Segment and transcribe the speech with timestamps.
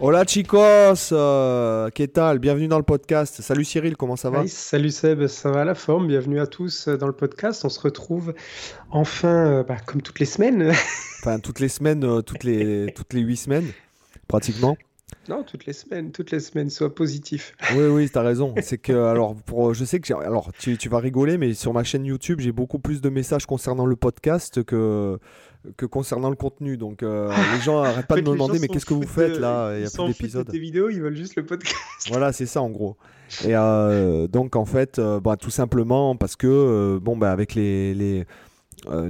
[0.00, 2.38] Hola chicos, euh, ¿qué tal?
[2.38, 3.42] Bienvenue dans le podcast.
[3.42, 4.42] Salut Cyril, comment ça va?
[4.42, 6.06] Oui, salut Seb, ça va la forme?
[6.06, 7.64] Bienvenue à tous euh, dans le podcast.
[7.64, 8.32] On se retrouve
[8.92, 10.72] enfin, euh, bah, comme toutes les semaines.
[11.20, 13.66] Enfin, toutes les semaines, euh, toutes les, toutes les huit semaines,
[14.28, 14.76] pratiquement.
[15.28, 17.56] Non, toutes les semaines, toutes les semaines, sois positif.
[17.74, 18.54] Oui, oui, t'as raison.
[18.62, 21.82] C'est que, alors, pour, je sais que, alors, tu, tu vas rigoler, mais sur ma
[21.82, 25.18] chaîne YouTube, j'ai beaucoup plus de messages concernant le podcast que,
[25.76, 26.76] que concernant le contenu.
[26.76, 29.34] Donc, euh, les gens arrêtent pas En de me demander, mais qu'est-ce que vous faites
[29.34, 29.72] de- là?
[29.76, 30.48] Il y a plus d'épisodes.
[30.50, 31.74] tes vidéos, ils veulent juste le podcast.
[32.08, 32.96] Voilà, c'est ça en gros.
[33.44, 37.92] Et euh, donc en fait, euh, bah, tout simplement parce que bon bah avec les
[37.94, 38.24] les,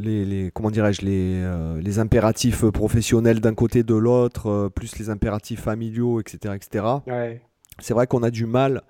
[0.01, 5.61] les, les- comment dirais-je les les impératifs professionnels d'un côté de l'autre, plus les impératifs
[5.61, 6.85] familiaux, etc., etc.
[7.07, 7.43] Ouais.
[7.79, 8.83] C'est vrai qu'on a du mal.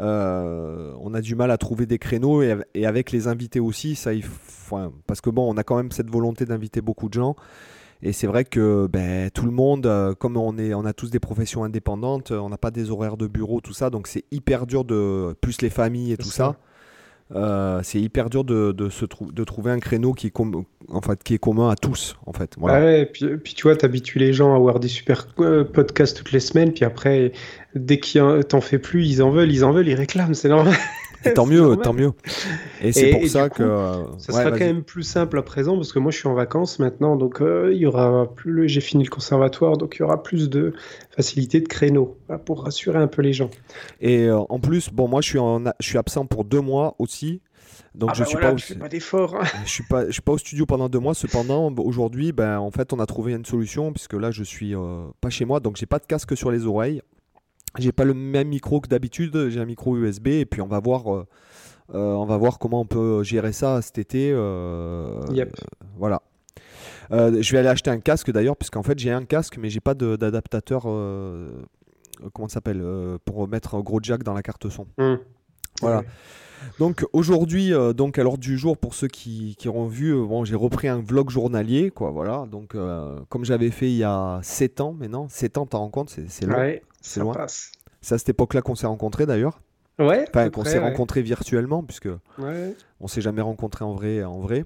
[0.00, 3.60] Euh, on a du mal à trouver des créneaux et, av- et avec les invités
[3.60, 6.80] aussi, ça, il faut- enfin, parce que bon, on a quand même cette volonté d'inviter
[6.80, 7.36] beaucoup de gens.
[8.02, 11.10] Et c'est vrai que ben, tout le monde, euh, comme on, est, on a tous
[11.10, 14.66] des professions indépendantes, on n'a pas des horaires de bureau, tout ça, donc c'est hyper
[14.66, 16.44] dur de, plus les familles et tout ça.
[16.44, 16.56] ça,
[17.34, 21.00] euh, c'est hyper dur de, de, se trou- de trouver un créneau qui est, en
[21.00, 22.54] fait, qui est commun à tous, en fait.
[22.68, 25.64] Ah ouais, et puis, puis tu vois, t'habitues les gens à avoir des super euh,
[25.64, 27.32] podcasts toutes les semaines, puis après,
[27.74, 30.48] dès qu'ils en- t'en fais plus, ils en veulent, ils en veulent, ils réclament, c'est
[30.50, 30.74] normal.
[31.26, 31.82] Et tant mieux, normal.
[31.82, 32.12] tant mieux.
[32.80, 33.62] Et c'est pour et ça coup, que...
[33.62, 36.28] euh, Ça ouais, sera quand même plus simple à présent parce que moi je suis
[36.28, 40.00] en vacances maintenant, donc euh, il y aura plus, j'ai fini le conservatoire, donc il
[40.00, 40.72] y aura plus de
[41.10, 43.50] facilité de créneaux pour rassurer un peu les gens.
[44.00, 46.94] Et euh, en plus, bon, moi, je suis, en, je suis absent pour deux mois
[46.98, 47.40] aussi.
[47.94, 49.36] Donc, Ah je bah suis voilà, pas, au, tu fais pas d'efforts.
[49.64, 51.14] je suis pas, je suis pas au studio pendant deux mois.
[51.14, 54.74] Cependant, b- aujourd'hui, ben, en fait, on a trouvé une solution puisque là, je suis
[54.74, 57.02] euh, pas chez moi, donc j'ai pas de casque sur les oreilles.
[57.78, 59.48] J'ai pas le même micro que d'habitude.
[59.50, 61.26] J'ai un micro USB et puis on va voir, euh,
[61.94, 64.30] euh, on va voir comment on peut gérer ça cet été.
[64.32, 65.54] euh, Yep.
[65.96, 66.22] Voilà.
[67.12, 69.80] Euh, je vais aller acheter un casque d'ailleurs, puisqu'en fait j'ai un casque, mais j'ai
[69.80, 70.84] pas d'adaptateur.
[70.86, 71.50] euh,
[72.32, 74.86] comment ça s'appelle euh, Pour mettre un gros jack dans la carte son.
[74.98, 75.18] Hum.
[75.80, 76.02] Voilà.
[76.78, 80.24] Donc aujourd'hui, euh, donc à l'ordre du jour, pour ceux qui, qui auront vu, euh,
[80.24, 82.46] bon, j'ai repris un vlog journalier, quoi, voilà.
[82.50, 85.90] Donc euh, comme j'avais fait il y a 7 ans maintenant, 7 ans, t'en rends
[85.90, 86.46] compte, c'est.
[86.46, 87.34] Ouais, c'est ça loin.
[88.00, 89.60] C'est à cette époque-là qu'on s'est rencontrés d'ailleurs.
[89.98, 90.84] Ouais, Enfin, qu'on s'est ouais.
[90.90, 92.08] rencontrés virtuellement, puisque
[92.38, 92.74] Ouais.
[93.00, 94.64] on s'est jamais rencontrés en vrai, en vrai.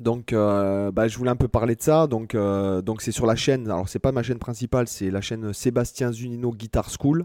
[0.00, 2.06] Donc, euh, bah, je voulais un peu parler de ça.
[2.06, 3.66] Donc, euh, donc c'est sur la chaîne.
[3.68, 7.24] Alors, c'est pas ma chaîne principale, c'est la chaîne Sébastien Zunino Guitar School.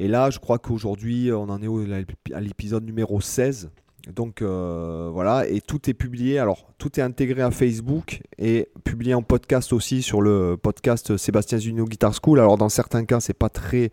[0.00, 3.70] Et là, je crois qu'aujourd'hui, on en est à l'épisode numéro 16.
[4.14, 6.38] Donc euh, voilà, et tout est publié.
[6.38, 11.58] Alors, tout est intégré à Facebook et publié en podcast aussi sur le podcast Sébastien
[11.58, 12.38] Zunino Guitar School.
[12.38, 13.90] Alors, dans certains cas, c'est pas très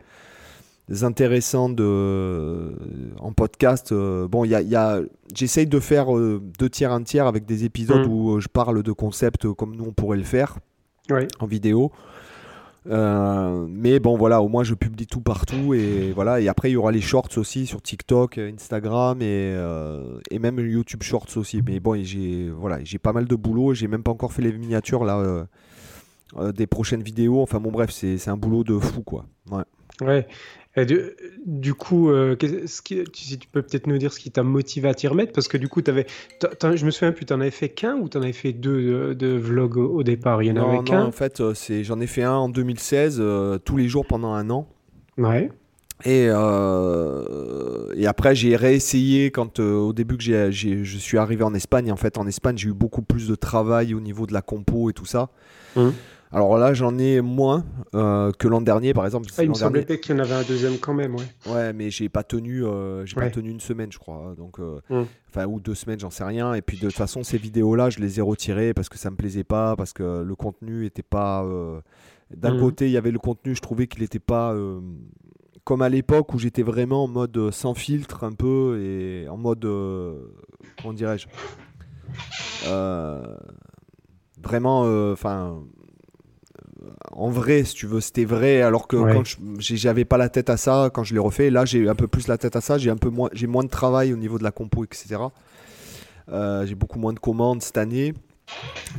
[1.01, 2.75] intéressant de
[3.19, 3.91] en podcast.
[3.91, 5.01] euh, bon, il y a, il y a-
[5.33, 8.11] j'essaye de faire euh, deux tiers un tiers avec des épisodes Mm.
[8.11, 10.59] où je parle de concepts comme nous on pourrait le faire
[11.39, 11.91] en vidéo.
[12.87, 16.39] Euh, mais bon voilà, au moins je publie tout partout et voilà.
[16.39, 21.01] Et après il y aura les shorts aussi sur TikTok, Instagram et, euh, même YouTube
[21.03, 21.61] Shorts aussi.
[21.65, 23.73] Mais bon, j'ai voilà, pas mal de boulot.
[23.73, 27.41] J'ai même pas encore fait les miniatures là euh, des prochaines vidéos.
[27.41, 29.25] Enfin bon bref, c'est un boulot de fou quoi.
[29.49, 29.63] Ouais.
[30.01, 30.27] Ouais.
[30.77, 30.99] Et du,
[31.45, 32.49] du coup, euh, qui,
[33.13, 35.57] si tu peux peut-être nous dire ce qui t'a motivé à t'y remettre Parce que
[35.57, 36.05] du coup, avais,
[36.41, 39.27] je me souviens plus, t'en avais fait qu'un ou t'en avais fait deux de, de
[39.37, 40.43] vlogs au, au départ?
[40.43, 41.05] Il y en Non, avait qu'un?
[41.05, 41.53] en fait, euh,
[41.83, 44.67] j'en ai fait un en 2016, euh, tous les jours pendant un an.
[45.17, 45.49] Ouais.
[46.03, 51.53] Et, euh, et après, j'ai réessayé quand euh, au début que je suis arrivé en
[51.53, 51.89] Espagne.
[51.91, 54.89] En fait, en Espagne, j'ai eu beaucoup plus de travail au niveau de la compo
[54.89, 55.29] et tout ça.
[55.75, 55.93] Mhm.
[56.31, 57.63] Alors là, j'en ai moins
[57.93, 59.27] euh, que l'an dernier, par exemple.
[59.37, 61.25] Ah, il me semblait dernier- qu'il y en avait un deuxième quand même, ouais.
[61.47, 64.33] Ouais, mais j'ai pas tenu, euh, j'ai pas tenu une semaine, je crois.
[64.37, 65.03] Donc, euh, Mm.
[65.29, 66.53] enfin, ou deux semaines, j'en sais rien.
[66.53, 69.15] Et puis de toute façon, ces vidéos-là, je les ai retirées parce que ça me
[69.15, 71.45] plaisait pas, parce que le contenu était pas.
[72.35, 72.59] D'un Mm.
[72.59, 74.53] côté, il y avait le contenu, je trouvais qu'il était pas
[75.63, 79.61] comme à l'époque où j'étais vraiment en mode sans filtre un peu et en mode
[80.81, 81.27] comment dirais-je
[84.43, 85.63] vraiment, enfin.
[87.11, 88.61] En vrai, si tu veux, c'était vrai.
[88.61, 89.13] Alors que Ouais.
[89.13, 89.23] quand
[89.59, 92.27] j'avais pas la tête à ça, quand je l'ai refait, là j'ai un peu plus
[92.27, 92.77] la tête à ça.
[92.77, 95.15] J'ai un peu moins, j'ai moins de travail au niveau de la compo, etc.
[96.31, 98.13] Euh, j'ai beaucoup moins de commandes cette année.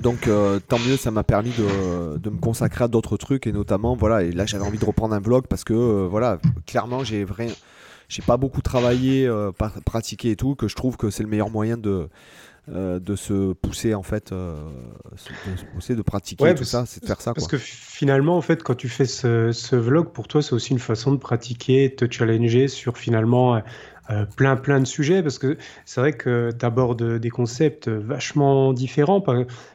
[0.00, 3.52] Donc euh, tant mieux, ça m'a permis de, de me consacrer à d'autres trucs et
[3.52, 4.22] notamment voilà.
[4.22, 7.48] Et là j'avais envie de reprendre un vlog parce que euh, voilà, clairement j'ai vrai,
[8.08, 9.30] j'ai pas beaucoup travaillé,
[9.84, 12.08] pratiqué et tout, que je trouve que c'est le meilleur moyen de
[12.68, 14.54] euh, de se pousser en fait, euh,
[15.12, 17.32] de se pousser, de pratiquer tout ça, c'est de faire ça.
[17.32, 20.72] Parce que finalement, en fait, quand tu fais ce, ce vlog, pour toi, c'est aussi
[20.72, 23.60] une façon de pratiquer, de te challenger sur finalement
[24.36, 29.20] plein plein de sujets parce que c'est vrai que tu abordes des concepts vachement différents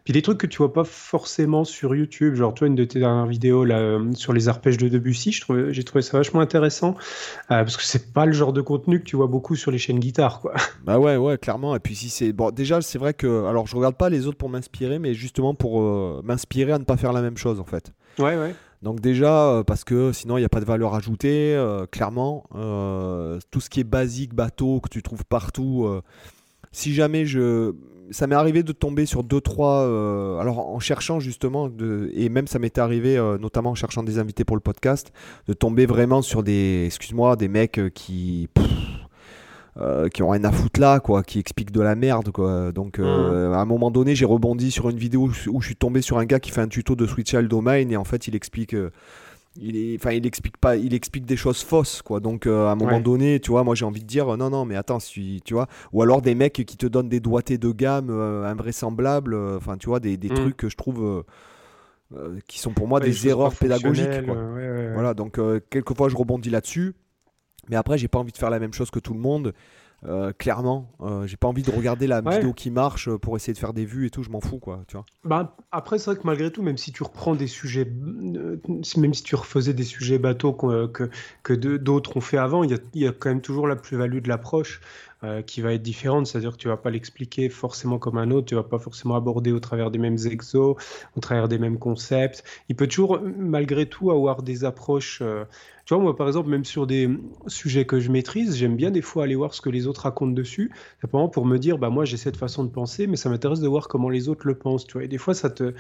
[0.04, 2.36] puis des trucs que tu vois pas forcément sur YouTube.
[2.36, 5.84] Genre toi une de tes dernières vidéos là euh, sur les arpèges de Debussy j'ai
[5.84, 6.96] trouvé ça vachement intéressant
[7.52, 9.78] euh, parce que c'est pas le genre de contenu que tu vois beaucoup sur les
[9.78, 10.54] chaînes guitare quoi.
[10.84, 11.76] Bah ouais ouais clairement.
[11.76, 14.38] Et puis si c'est bon déjà c'est vrai que alors je regarde pas les autres
[14.38, 17.92] pour m'inspirer mais justement pour m'inspirer à ne pas faire la même chose en fait.
[18.20, 21.54] Ouais ouais donc déjà, euh, parce que sinon il n'y a pas de valeur ajoutée,
[21.56, 22.46] euh, clairement.
[22.56, 25.88] Euh, tout ce qui est basique, bateau, que tu trouves partout.
[26.72, 27.74] si jamais je...
[28.12, 29.84] Ça m'est arrivé de tomber sur deux, trois...
[30.42, 31.70] alors en cherchant justement,
[32.14, 35.14] et même ça m'était arrivé, notamment en cherchant des invités pour le podcast,
[35.48, 38.50] de tomber vraiment sur des, excuse-moi, des mecs qui...
[39.78, 42.74] Euh, qui ont rien à foutre là, quoi, qui expliquent de la merde, quoi.
[42.74, 43.54] Donc, euh, mmh.
[43.54, 46.26] à un moment donné, j'ai rebondi sur une vidéo où je suis tombé sur un
[46.26, 48.74] gars qui fait un tuto de Switch Child Domain et en fait, il explique.
[48.74, 48.92] Euh,
[49.56, 52.20] il enfin, il explique pas, il explique des choses fausses, quoi.
[52.20, 54.76] Donc, à un moment donné, tu vois, moi, j'ai envie de dire, non, non, mais
[54.76, 58.10] attends, si, tu vois, ou alors des mecs qui te donnent des doigtés de gamme
[58.10, 60.36] invraisemblables, enfin, tu vois, des, des mmh.
[60.36, 61.24] trucs que je trouve.
[62.48, 64.26] qui sont pour moi des erreurs pédagogiques.
[64.26, 64.36] Quoi.
[64.94, 65.40] voilà, donc
[65.70, 66.94] quelquefois je rebondis là-dessus.
[67.70, 69.54] Mais après, j'ai pas envie de faire la même chose que tout le monde.
[70.04, 73.54] Euh, clairement, euh, j'ai pas envie de regarder la vidéo qui marche euh, pour essayer
[73.54, 75.06] de faire des vues et tout, je m'en fous quoi, tu vois.
[75.24, 79.22] Bah, après, c'est vrai que malgré tout, même si tu reprends des sujets, même si
[79.22, 81.12] tu refaisais des sujets bateaux que,
[81.44, 84.22] que, d'autres ont fait avant, il y a, y a, quand même toujours la plus-value
[84.22, 84.82] de l'approche.
[85.24, 88.48] Euh, qui va être différente, c'est-à-dire que tu vas pas l'expliquer forcément comme un autre,
[88.48, 90.76] tu vas pas forcément aborder au travers des mêmes exos,
[91.16, 92.44] au travers des mêmes concepts.
[92.70, 95.22] Il peut toujours, malgré tout, avoir des approches.
[95.92, 97.10] Tu vois, moi, par exemple, même sur des
[97.48, 100.32] sujets que je maîtrise, j'aime bien des fois aller voir ce que les autres racontent
[100.32, 100.72] dessus,
[101.02, 103.68] simplement pour me dire, bah moi, j'ai cette façon de penser, mais ça m'intéresse de
[103.68, 105.04] voir comment les autres le pensent, tu vois.
[105.04, 105.74] Et des fois, ça te,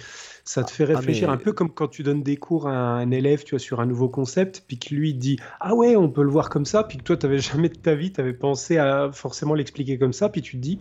[0.43, 3.09] ça te fait ah, réfléchir un peu comme quand tu donnes des cours à un
[3.09, 6.23] élève, tu vois, sur un nouveau concept, puis que lui dit ah ouais, on peut
[6.23, 8.33] le voir comme ça, puis que toi, tu n'avais jamais de ta vie, tu avais
[8.33, 10.77] pensé à forcément l'expliquer comme ça, puis tu te dis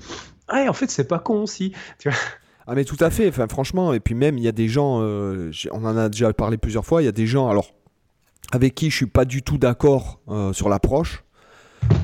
[0.49, 2.19] ah en fait, c'est pas con aussi, tu vois?
[2.67, 5.03] Ah mais tout à fait, enfin franchement, et puis même il y a des gens,
[5.03, 7.80] euh, on en a déjà parlé plusieurs fois, il y a des gens alors
[8.52, 11.25] avec qui je suis pas du tout d'accord euh, sur l'approche,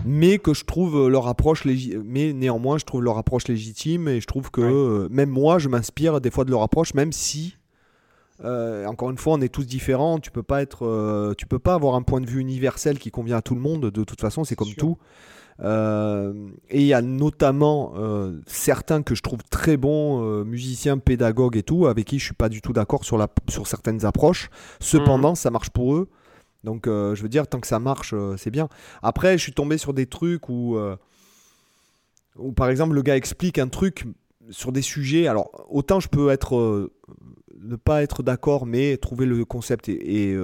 [0.04, 4.26] mais que je trouve leur approche mais néanmoins je trouve leur approche légitime et je
[4.26, 7.56] trouve que euh, même moi je m'inspire des fois de leur approche même si
[8.44, 10.19] euh, encore une fois on est tous différents.
[10.19, 13.10] Tu peux pas être euh, tu peux pas avoir un point de vue universel qui
[13.10, 14.98] convient à tout le monde de toute façon c'est comme tout.
[15.58, 17.94] Et il y a notamment
[18.46, 22.50] certains que je trouve très bons musiciens pédagogues et tout avec qui je suis pas
[22.50, 24.50] du tout d'accord sur, la, sur certaines approches.
[24.81, 25.37] Cependant mmh.
[25.37, 26.08] ça marche pour eux
[26.64, 28.69] donc, euh, je veux dire, tant que ça marche, euh, c'est bien.
[29.03, 30.97] Après, je suis tombé sur des trucs où, euh,
[32.37, 34.05] où, par exemple, le gars explique un truc
[34.50, 35.29] sur des sujets.
[35.29, 36.91] Alors, autant je peux être
[37.58, 40.37] ne pas être d'accord, mais trouver le concept est,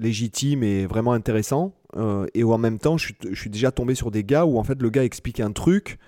[0.00, 1.74] légitime et vraiment intéressant.
[2.34, 4.64] et en même temps, je suis, je suis, déjà tombé sur des gars où en
[4.64, 5.98] fait le gars explique un truc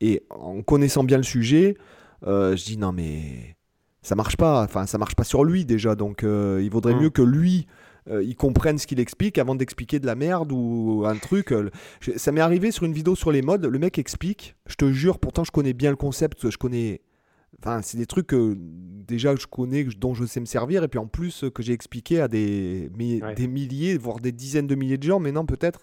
[0.00, 1.76] et en connaissant bien le sujet,
[2.24, 3.56] je dis non mais
[4.02, 4.64] ça marche pas.
[4.64, 5.94] Enfin, ça marche pas sur lui déjà.
[5.94, 7.02] Donc, il vaudrait mmh.
[7.02, 7.68] mieux que lui
[8.10, 11.52] euh, ils comprennent ce qu'il explique avant d'expliquer de la merde ou un truc.
[11.52, 11.70] Euh,
[12.16, 15.18] ça m'est arrivé sur une vidéo sur les modes, le mec explique, je te jure,
[15.18, 17.02] pourtant je connais bien le concept, je connais...
[17.58, 20.98] Enfin, c'est des trucs que déjà je connais, dont je sais me servir, et puis
[20.98, 22.90] en plus que j'ai expliqué à des,
[23.36, 25.80] des milliers, voire des dizaines de milliers de gens, maintenant peut-être,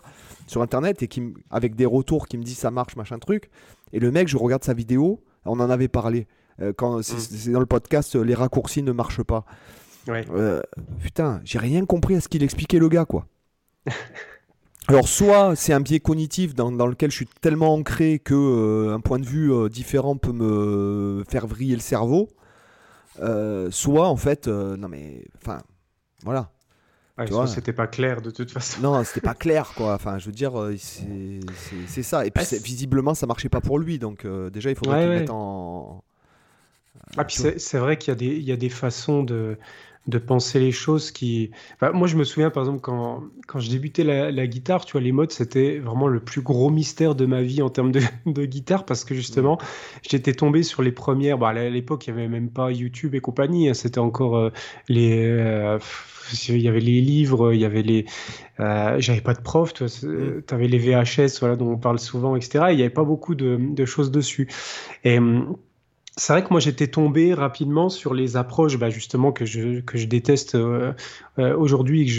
[0.48, 1.22] sur Internet, et qui,
[1.52, 3.50] avec des retours qui me disent ça marche, machin truc.
[3.94, 6.28] Et le mec, je regarde sa vidéo, on en avait parlé.
[6.60, 7.54] Euh, quand c'est mmh.
[7.54, 9.46] dans le podcast, les raccourcis ne marchent pas.
[10.10, 10.62] Euh,
[11.01, 13.28] putain, j'ai rien compris à ce qu'il expliquait le gars, quoi.
[14.88, 19.00] Alors, soit c'est un biais cognitif dans, lequel je suis tellement ancré que euh, un
[19.00, 22.30] point de vue euh, différent peut me faire vriller le cerveau,
[23.70, 25.60] soit en fait, non mais, enfin,
[26.24, 26.50] voilà.
[27.46, 28.82] c'était pas clair de toute façon.
[28.82, 29.94] Non, c'était pas clair quoi.
[29.94, 30.54] Enfin, je veux dire,
[31.88, 32.25] c'est ça.
[32.25, 34.00] Et puis visiblement, ça marchait pas pour lui.
[34.00, 36.04] Donc déjà, il faudrait qu'il mette en.
[37.18, 39.58] Ah, puis c'est vrai qu'il y, y, a des façons de,
[40.08, 41.51] de penser les choses qui.
[41.82, 45.12] moi, je me souviens, par exemple, quand, quand je débutais la, guitare, tu vois, les
[45.12, 48.86] modes, c'était vraiment le plus gros mystère de ma vie en termes de, de guitare,
[48.86, 50.00] parce que justement, mm.
[50.10, 51.38] j'étais tombé sur les premières.
[51.38, 53.70] Bah, à l'époque, il n'y avait même pas YouTube et compagnie.
[53.70, 54.50] Hein, c'était encore euh,
[54.88, 55.25] les.
[55.25, 55.79] Euh,
[56.48, 58.06] il y avait les livres, il y avait les.
[58.60, 60.44] Euh, j'avais pas de prof, tu mm.
[60.51, 62.65] avais les VHS, voilà, dont on parle souvent, etc.
[62.70, 64.48] il n'y avait pas beaucoup de, de choses dessus.
[65.03, 65.56] Et hum,
[66.20, 69.98] c'est vrai que moi j'étais tombé rapidement sur les approches bah, justement que je, que
[69.98, 70.92] je déteste euh,
[71.40, 72.12] euh, aujourd'hui que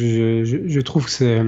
[0.45, 1.43] je, trouve que c'est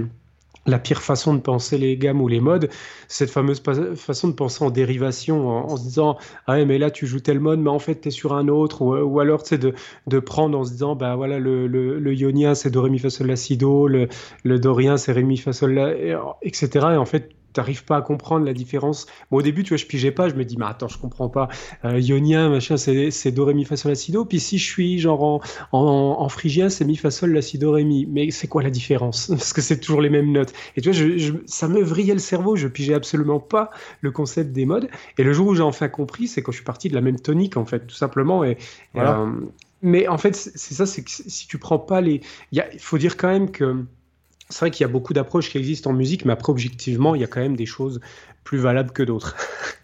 [0.66, 2.68] la pire façon de penser les gammes ou les modes,
[3.08, 3.60] cette fameuse
[3.96, 7.58] façon de penser en dérivation, en, se disant ah mais là tu joues tel mode,
[7.58, 9.74] mais en fait tu es sur un autre, ou, alors sais de,
[10.06, 12.98] de, prendre en se disant bah voilà le, le, le ionien c'est do ré mi
[12.98, 14.08] fa sol la si do, le,
[14.44, 15.94] le dorien c'est ré mi fa sol la,
[16.42, 16.68] etc.
[16.92, 19.06] Et en fait t'arrives pas à comprendre la différence.
[19.30, 21.28] Moi, au début, tu vois, je pigeais pas, je me dis, mais attends, je comprends
[21.28, 21.48] pas.
[21.84, 24.24] Euh, ionien, machin, c'est do, ré, mi, fa, sol, la, si, do.
[24.24, 25.40] Puis si je suis genre en,
[25.72, 28.06] en, phrygien, c'est mi, fa, sol, la, si, do, ré, mi.
[28.06, 29.26] Mais c'est quoi la différence?
[29.30, 30.52] Parce que c'est toujours les mêmes notes.
[30.76, 34.52] Et tu vois, je, ça me vrillait le cerveau, je pigeais absolument pas le concept
[34.52, 34.88] des modes.
[35.18, 37.20] Et le jour où j'ai enfin compris, c'est quand je suis parti de la même
[37.20, 38.44] tonique, en fait, tout simplement.
[38.44, 38.58] Et,
[38.94, 39.20] voilà.
[39.20, 39.30] Euh,
[39.82, 42.20] mais en fait, c'est ça, c'est que si tu prends pas les.
[42.52, 43.84] Il faut dire quand même que
[44.52, 47.22] c'est vrai qu'il y a beaucoup d'approches qui existent en musique, mais après, objectivement, il
[47.22, 48.00] y a quand même des choses
[48.44, 49.36] plus valables que d'autres.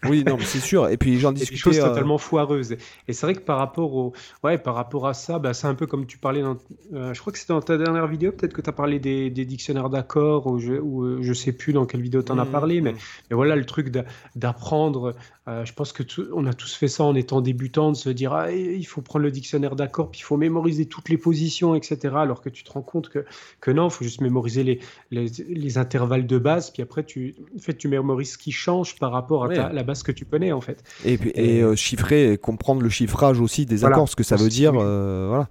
[0.04, 0.88] oui, non, c'est sûr.
[0.88, 1.54] Et puis j'en discutais.
[1.54, 2.72] Des choses euh, totalement foireuses.
[3.06, 4.12] Et c'est vrai que par rapport, au...
[4.44, 6.56] ouais, par rapport à ça, bah, c'est un peu comme tu parlais dans.
[6.92, 9.30] Euh, je crois que c'était dans ta dernière vidéo, peut-être que tu as parlé des,
[9.30, 12.44] dictionnaires d'accords, ou je, ou euh, je sais plus dans quelle vidéo tu en as
[12.44, 12.98] mmh, parlé, mais, mmh.
[13.30, 13.90] mais, voilà, le truc
[14.36, 15.14] d'apprendre.
[15.46, 18.52] je pense que on a tous fait ça en étant débutant, de se dire ah,
[18.52, 22.14] il faut prendre le dictionnaire d'accords, puis il faut mémoriser toutes les positions, etc.
[22.16, 23.24] Alors que tu te rends compte que,
[23.60, 27.36] que non, il faut juste mémoriser les, les, les, intervalles de base, puis après, tu,
[27.56, 30.52] en fait, tu mémorises ce qui change par rapport à la base que tu connais
[30.52, 30.82] en fait.
[31.04, 34.36] Et, puis, et, euh, chiffrer, et comprendre le chiffrage aussi des accords, ce que ça
[34.36, 34.72] veut dire.
[34.76, 35.48] Euh, voilà.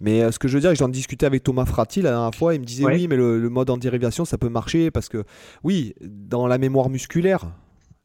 [0.00, 2.54] Mais euh, ce que je veux dire, j'en discutais avec Thomas Frati la dernière fois,
[2.54, 5.24] il me disait oui, mais le, mode en dérivation, ça peut marcher parce que,
[5.64, 7.46] oui, dans la mémoire musculaire,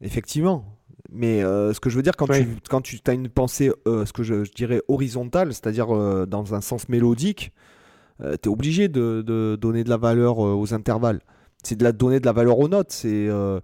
[0.00, 0.64] effectivement.
[1.10, 4.22] Mais ce que je veux dire, quand tu, quand tu as une pensée, ce que
[4.22, 5.88] je, dirais horizontale, c'est-à-dire
[6.26, 7.52] dans un sens mélodique,
[8.20, 11.20] tu es obligé de, de, donner de la valeur aux intervalles.
[11.62, 12.90] C'est de la donner de la valeur aux notes.
[12.90, 13.60] C'est euh,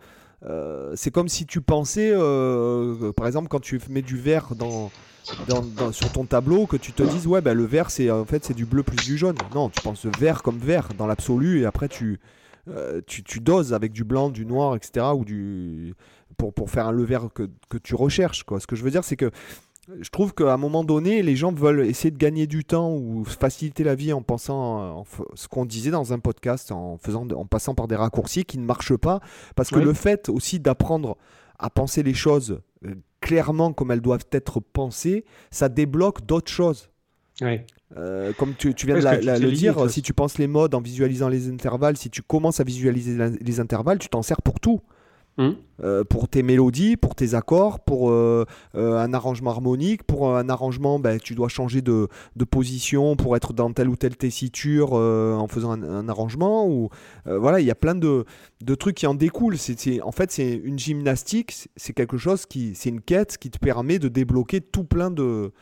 [0.94, 4.90] c'est comme si tu pensais, euh, par exemple, quand tu mets du vert dans,
[5.92, 8.54] sur ton tableau, que tu te dises, ouais, ben, le vert, c'est en fait c'est
[8.54, 9.36] du bleu plus du jaune.
[9.54, 12.20] Non, tu penses vert comme vert dans l'absolu, et après tu,
[12.68, 15.06] euh, tu, tu, doses avec du blanc, du noir, etc.
[15.14, 15.94] Ou du,
[16.36, 18.44] pour, pour faire un le vert que, que tu recherches.
[18.44, 18.60] Quoi.
[18.60, 19.30] Ce que je veux dire, c'est que
[20.00, 23.24] je trouve qu'à un moment donné, les gens veulent essayer de gagner du temps ou
[23.24, 27.46] faciliter la vie en pensant en ce qu'on disait dans un podcast, en, faisant, en
[27.46, 29.20] passant par des raccourcis qui ne marchent pas.
[29.56, 31.16] Parce que le fait aussi d'apprendre
[31.58, 36.90] à penser les choses euh, clairement comme elles doivent être pensées, ça débloque d'autres choses.
[37.96, 41.48] Euh, comme tu, viens de le dire, si tu penses les modes en visualisant les
[41.48, 44.80] intervalles, si tu commences à visualiser les intervalles, tu t'en sers pour tout.
[45.38, 45.50] Mmh.
[45.84, 50.48] Euh, pour tes mélodies, pour tes accords, pour euh, euh, un arrangement harmonique, pour un
[50.48, 52.08] arrangement, ben, tu dois changer de,
[52.50, 56.68] position pour être dans telle ou telle tessiture en faisant un, arrangement.
[56.68, 56.88] Ou
[57.24, 58.24] voilà, il y a plein de,
[58.78, 59.56] trucs qui en découlent.
[60.02, 64.00] En fait, c'est une gymnastique, c'est quelque chose qui, c'est une quête qui te permet
[64.00, 65.52] de débloquer tout plein de,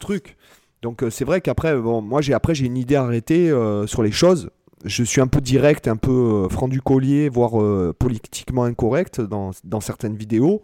[0.00, 0.36] trucs.
[0.82, 3.48] Donc c'est vrai qu'après, bon, moi j'ai j'ai une idée arrêtée
[3.86, 4.50] sur les choses
[4.84, 6.10] je suis un peu direct, un peu
[6.44, 10.62] euh, franc du collier, voire euh, politiquement incorrect dans, dans, certaines vidéos.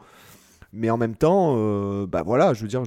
[0.72, 2.82] Mais en même temps, euh, bah voilà, je veux dire,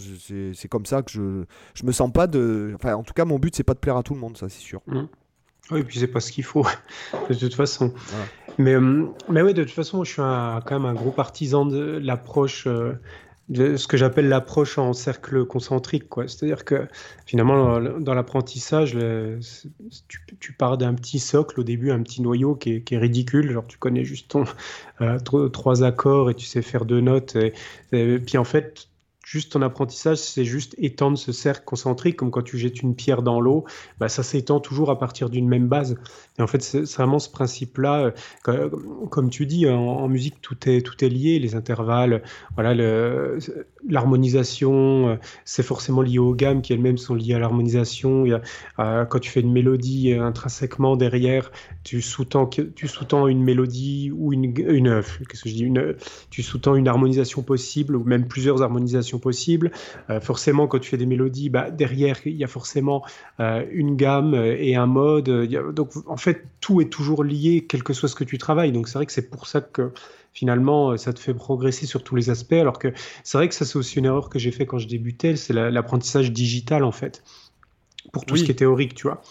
[0.53, 2.73] c'est comme ça que je, je me sens pas de.
[2.75, 4.49] Enfin, en tout cas, mon but, c'est pas de plaire à tout le monde, ça,
[4.49, 4.81] c'est sûr.
[4.85, 5.01] Mmh.
[5.71, 6.65] Oui, et puis c'est pas ce qu'il faut,
[7.29, 7.93] de toute façon.
[8.57, 8.75] Mais,
[9.29, 12.67] mais oui, de toute façon, je suis quand même un gros partisan de l'approche
[13.53, 16.05] ce que j'appelle l'approche en cercle concentrique.
[16.27, 16.87] C'est-à-dire que
[17.25, 18.97] finalement, dans l'apprentissage,
[20.39, 23.51] tu, pars d'un petit socle au début, un petit noyau qui est, ridicule.
[23.51, 24.33] Genre, tu connais juste
[25.01, 25.19] euh,
[25.49, 27.35] trois accords et tu sais faire deux notes.
[27.91, 28.87] et puis en fait,
[29.31, 33.21] juste ton apprentissage, c'est juste étendre ce cercle concentrique, comme quand tu jettes une pierre
[33.21, 33.63] dans l'eau,
[33.97, 35.97] bah, ça s'étend toujours à partir d'une même base.
[36.37, 38.11] Et en fait, c'est vraiment ce principe-là.
[38.49, 38.69] Euh,
[39.09, 42.23] comme tu dis, en, musique, tout est, tout est lié, les intervalles,
[42.55, 42.73] voilà,
[43.87, 48.25] l'harmonisation, euh, c'est forcément lié aux gammes qui elles-mêmes sont liées à l'harmonisation.
[48.79, 51.53] Euh, quand tu fais une mélodie intrinsèquement derrière,
[51.85, 52.49] tu sous-tends,
[52.85, 55.95] sous-tends une mélodie ou une, une que je dis, une,
[56.29, 59.71] tu sous-tends une harmonisation possible ou même plusieurs harmonisations possibles.
[60.21, 63.05] forcément, quand tu fais des mélodies, bah, derrière, il y a forcément
[63.39, 65.29] une gamme et un mode.
[65.73, 68.71] donc, en fait, tout est toujours lié, quel que soit ce que tu travailles.
[68.71, 69.91] Donc c'est vrai que c'est pour ça que
[70.33, 72.53] finalement, ça te fait progresser sur tous les aspects.
[72.53, 74.87] Alors que c'est vrai que ça, c'est aussi une erreur que j'ai fait quand je
[74.87, 77.23] débutais, c'est l'apprentissage digital en fait
[78.11, 79.21] pour tout ce qui est théorique, tu vois.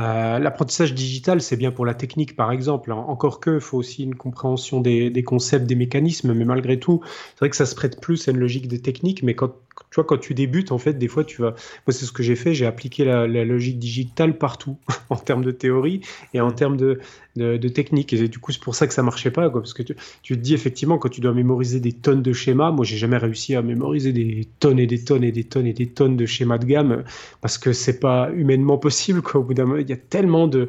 [0.00, 2.90] Euh, l'apprentissage digital, c'est bien pour la technique, par exemple.
[2.92, 7.00] Encore que, il faut aussi une compréhension des, des, concepts, des mécanismes, mais malgré tout,
[7.04, 9.22] c'est vrai que ça se prête plus à une logique des techniques.
[9.22, 9.52] Mais quand,
[9.90, 11.50] tu vois, quand tu débutes, en fait, des fois, tu vas.
[11.50, 12.54] Moi, c'est ce que j'ai fait.
[12.54, 14.76] J'ai appliqué la, logique digitale partout,
[15.10, 16.00] en termes de théorie
[16.32, 17.00] et en termes de,
[17.36, 18.12] de, technique.
[18.12, 20.36] Et du coup, c'est pour ça que ça marchait pas, quoi, parce que tu, tu,
[20.36, 23.54] te dis effectivement, quand tu dois mémoriser des tonnes de schémas, moi, j'ai jamais réussi
[23.54, 26.58] à mémoriser des tonnes et des tonnes et des tonnes et des tonnes de schémas
[26.58, 27.04] de gamme,
[27.40, 29.40] parce que c'est pas humainement possible, quoi.
[29.40, 30.68] Au bout d'un moment, y a tellement de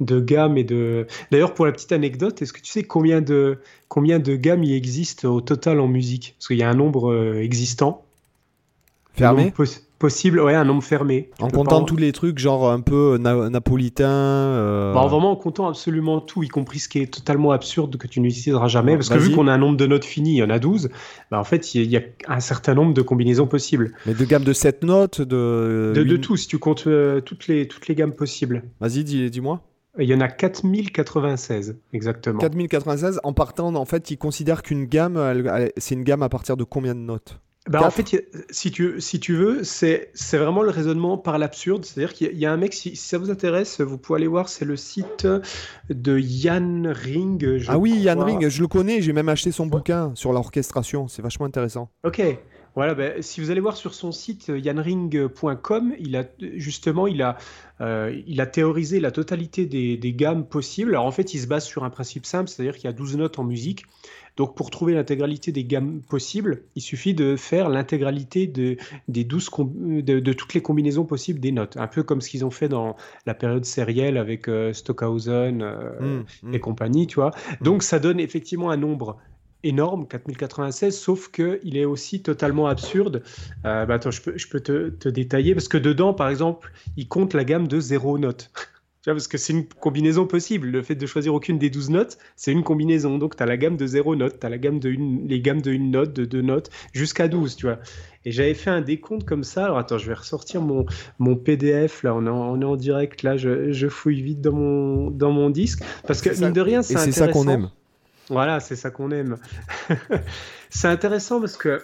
[0.00, 1.06] de gammes et de.
[1.30, 3.58] D'ailleurs, pour la petite anecdote, est-ce que tu sais combien de,
[3.88, 6.34] combien de gammes il existe au total en musique?
[6.38, 8.04] Parce qu'il y a un nombre euh, existant.
[9.14, 9.52] Fermé?
[9.98, 11.28] Possible, ouais, un nombre fermé.
[11.40, 14.08] en comptant tous les trucs, genre un peu napolitain.
[14.08, 14.94] Euh...
[14.94, 18.20] Bah, vraiment en comptant absolument tout, y compris ce qui est totalement absurde que tu
[18.20, 18.94] n'utiliseras jamais.
[18.94, 20.90] parce que vu qu'on a un nombre de notes fini, il y en a 12,
[21.32, 23.92] bah, en fait, il y, a un certain nombre de combinaisons possibles.
[24.06, 27.66] Mais de gammes de 7 notes De, de, tout, si tu comptes euh, toutes, les,
[27.66, 28.62] toutes les gammes possibles.
[28.80, 29.62] Vas-y, dis-moi.
[29.98, 32.38] il y en a 4096, exactement.
[32.38, 35.20] 4096, en partant, en fait, ils considèrent qu'une gamme,
[35.76, 37.40] c'est une gamme à partir de combien de notes?
[37.68, 41.84] Bah, en fait, si tu, si tu veux, c'est vraiment le raisonnement par l'absurde.
[41.84, 44.64] C'est-à-dire qu'il y, a un mec, si, ça vous intéresse, vous pouvez aller voir, c'est
[44.64, 45.26] le site
[45.90, 47.64] de Yann Ring.
[47.68, 51.22] ah oui, Yann Ring, je le connais, j'ai même acheté son bouquin sur l'orchestration, c'est
[51.22, 51.90] vachement intéressant.
[52.04, 52.22] Ok,
[52.78, 56.22] voilà, ben, si vous allez voir sur son site yanring.com, il a
[56.54, 57.36] justement il a,
[57.80, 60.92] euh, il a théorisé la totalité des, des, gammes possibles.
[60.92, 63.16] Alors en fait, il se base sur un principe simple, c'est-à-dire qu'il y a 12
[63.16, 63.84] notes en musique.
[64.36, 68.76] Donc pour trouver l'intégralité des gammes possibles, il suffit de faire l'intégralité de,
[69.08, 69.50] des 12
[70.04, 71.76] de, toutes les combinaisons possibles des notes.
[71.78, 72.94] Un peu comme ce qu'ils ont fait dans
[73.26, 76.54] la période sérielle avec euh, Stockhausen euh, mmh, mmh.
[76.54, 77.30] et compagnie, tu vois.
[77.30, 77.64] Mmh.
[77.64, 79.18] Donc ça donne effectivement un nombre
[79.64, 83.22] énorme, 4096, sauf qu'il est aussi totalement absurde.
[83.64, 86.72] Euh, bah attends, je peux, je peux te, te, détailler, parce que dedans, par exemple,
[86.96, 88.50] il compte la gamme de zéro note
[89.14, 90.68] parce que c'est une combinaison possible.
[90.68, 93.18] Le fait de choisir aucune des 12 notes, c'est une combinaison.
[93.18, 95.40] Donc, tu as la gamme de 0 notes, tu as la gamme de une, les
[95.40, 97.78] gammes de 1 note, de 2 notes, jusqu'à 12, tu vois.
[98.24, 99.66] Et j'avais fait un décompte comme ça.
[99.66, 100.84] Alors, attends, je vais ressortir mon,
[101.18, 102.02] mon PDF.
[102.02, 103.22] Là, on est, en, on est en direct.
[103.22, 105.82] Là, je, je, fouille vite dans mon, dans mon disque.
[106.06, 107.70] Parce que, mine de rien, c'est c'est ça qu'on aime.
[108.30, 109.36] Voilà, c'est ça qu'on aime.
[110.70, 111.82] c'est intéressant parce que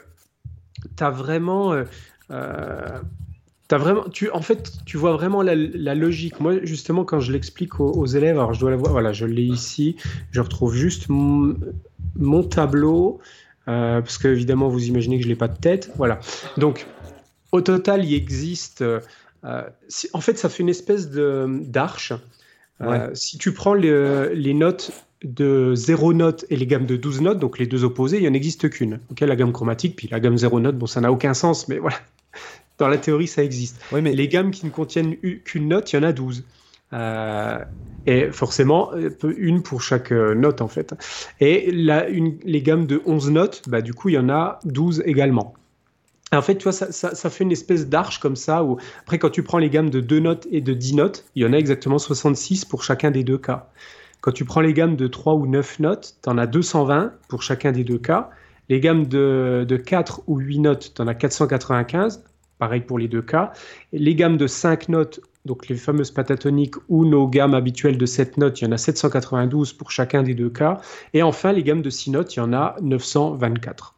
[0.97, 1.73] tu as vraiment.
[1.73, 1.85] Euh,
[2.31, 3.01] euh
[3.79, 5.55] vraiment, tu, en fait, tu vois vraiment la,
[5.95, 6.41] logique.
[6.41, 9.43] Moi, justement, quand je l'explique aux, élèves, alors je dois la voir, voilà, je l'ai
[9.43, 9.97] ici,
[10.31, 13.21] je retrouve juste mon, tableau,
[13.69, 15.91] euh, parce que évidemment, vous imaginez que je n'ai pas de tête.
[15.97, 16.21] Voilà.
[16.57, 16.87] Donc,
[17.53, 18.83] au total, il existe.
[18.83, 19.01] Euh,
[20.13, 22.13] en fait, ça fait une espèce d'arche.
[23.15, 24.93] Si tu prends les notes
[25.25, 28.29] de 0 notes et les gammes de 12 notes, donc les deux opposés, il n'y
[28.29, 29.01] en existe qu'une.
[29.11, 31.79] ok la gamme chromatique, puis la gamme 0 notes, bon, ça n'a aucun sens, mais
[31.79, 31.97] voilà,
[32.79, 33.81] dans la théorie, ça existe.
[33.93, 34.13] Oui, mais...
[34.13, 36.45] Les gammes qui ne contiennent qu'une note, il y en a 12.
[36.93, 37.59] Euh,
[38.07, 38.93] et forcément,
[39.37, 40.95] une pour chaque euh, note, en fait.
[41.41, 44.61] Et la, une, les gammes de 11 notes, bah, du coup, il y en a
[44.65, 45.55] 12 également.
[46.33, 49.31] En fait, tu vois, ça, ça, fait une espèce d'arche comme ça, où après, quand
[49.31, 51.57] tu prends les gammes de 2 notes et de 10 notes, il y en a
[51.57, 53.71] exactement 66 pour chacun des deux cas.
[54.25, 57.43] Quand tu prends les gammes de 3 ou 9 notes, tu en as 220 pour
[57.43, 58.31] chacun des deux cas.
[58.71, 62.25] Les gammes de, de 4 ou 8 notes, tu en as 495
[62.59, 63.53] pareil pour les deux cas.
[63.93, 68.39] Les gammes de 5 notes, donc les fameuses pentatoniques ou nos gammes habituelles de 7
[68.39, 70.81] notes, il y en a 792 pour chacun des deux cas.
[71.13, 73.94] Et enfin, les gammes de 6 notes, il y en a 924.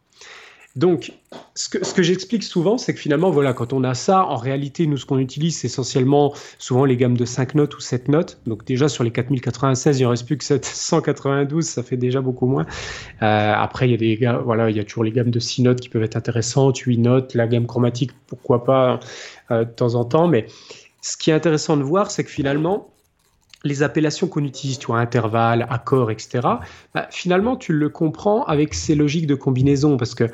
[0.77, 1.11] Donc,
[1.55, 4.97] ce que, j'explique souvent, c'est que finalement, voilà, quand on a ça, en réalité, nous,
[4.97, 8.39] ce qu'on utilise, c'est essentiellement souvent les gammes de 5 notes ou 7 notes.
[8.45, 12.45] Donc, déjà, sur les 4096, il ne reste plus que 792, ça fait déjà beaucoup
[12.45, 12.67] moins.
[13.23, 15.63] Euh, après, il y, a des, voilà, il y a toujours les gammes de 6
[15.63, 18.99] notes qui peuvent être intéressantes, 8 notes, la gamme chromatique, pourquoi pas,
[19.49, 20.27] euh, de temps en temps.
[20.27, 20.45] Mais
[21.01, 22.91] ce qui est intéressant de voir, c'est que finalement,
[23.63, 26.47] les appellations qu'on utilise, tu vois, intervalle, accord, etc.,
[26.93, 29.97] bah, finalement, tu le comprends avec ces logiques de combinaison.
[29.97, 30.25] Parce que,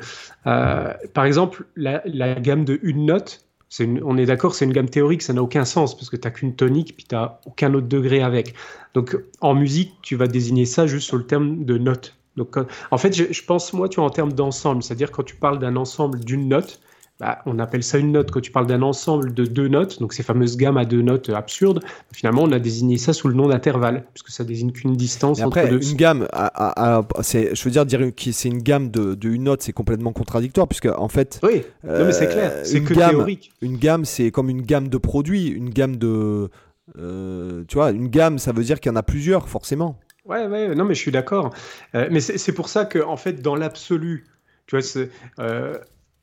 [0.44, 2.00] par exemple, la,
[2.40, 3.46] gamme de une note,
[3.80, 6.32] on est d'accord, c'est une gamme théorique, ça n'a aucun sens, parce que tu n'as
[6.32, 8.54] qu'une tonique, puis tu n'as aucun autre degré avec.
[8.94, 12.16] Donc, en musique, tu vas désigner ça juste sur le terme de note.
[12.36, 12.56] Donc,
[12.90, 15.58] en fait, je, je pense, moi, tu vois, en termes d'ensemble, c'est-à-dire quand tu parles
[15.58, 16.80] d'un ensemble d'une note,
[17.20, 18.32] bah, on appelle ça une note.
[18.32, 21.30] Quand tu parles d'un ensemble de deux notes, donc ces fameuses gammes à deux notes
[21.30, 21.80] absurdes,
[22.12, 25.62] finalement, on a désigné ça sous le nom d'intervalle, puisque ça désigne qu'une distance après,
[25.62, 25.90] entre deux.
[25.90, 30.12] Une gamme, je veux dire, dire que c'est une gamme de, une note, c'est complètement
[30.12, 31.38] contradictoire, puisque en fait.
[31.42, 33.52] Oui, mais c'est clair, euh, c'est que gamme, théorique.
[33.62, 36.50] Une gamme, c'est comme une gamme de produits, une gamme de.
[36.98, 40.00] Euh, tu vois, une gamme, ça veut dire qu'il y en a plusieurs, forcément.
[40.26, 41.54] Ouais, ouais, non, mais je suis d'accord.
[41.94, 44.26] Euh, mais c'est pour ça que, en fait, dans l'absolu,
[44.66, 45.04] tu vois,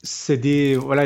[0.04, 1.06] c'est des voilà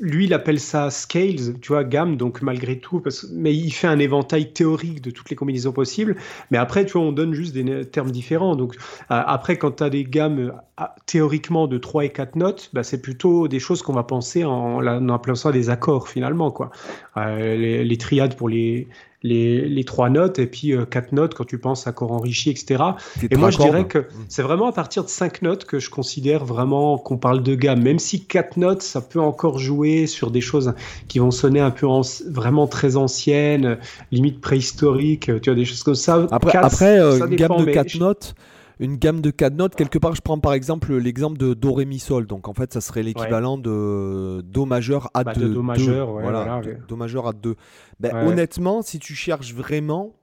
[0.00, 3.86] lui il appelle ça scales tu vois gamme donc malgré tout parce, mais il fait
[3.86, 6.16] un éventail théorique de toutes les combinaisons possibles.
[6.50, 8.56] Mais après tu vois on donne juste des termes différents.
[8.56, 12.70] Donc euh, après quand tu as des gammes euh, théoriquement de 3 et 4 notes
[12.72, 16.50] bah, c'est plutôt des choses qu'on va penser en, en appelant ça des accords finalement
[16.50, 16.70] quoi.
[17.16, 18.88] Euh, les, les, triades pour les
[19.24, 22.50] les, les trois notes et puis euh, quatre notes quand tu penses à corps enrichi,
[22.50, 22.82] etc.
[23.30, 26.44] Et moi, je dirais que c'est vraiment à partir de 5 notes que je considère
[26.44, 27.82] vraiment qu'on parle de gamme.
[27.82, 30.74] Même si 4 notes, ça peut encore jouer sur des choses
[31.08, 33.78] qui vont sonner un peu anci- vraiment très anciennes,
[34.12, 36.26] limite préhistoriques, tu vois, des choses comme ça.
[36.30, 38.34] Après, Quatre, après euh, ça une dépend, gamme de mais 4 je- notes,
[38.80, 41.84] une gamme de 4 notes, quelque part, je prends par exemple l'exemple de Do, Ré,
[41.84, 42.26] Mi, Sol.
[42.26, 45.48] Donc en fait, ça serait l'équivalent de Do majeur à Bah, 2.
[45.48, 47.56] de Do majeur, ouais, voilà, do, majeur à 2.
[48.00, 48.26] Ben, Ouais.
[48.26, 50.14] Honnêtement, si tu cherches vraiment,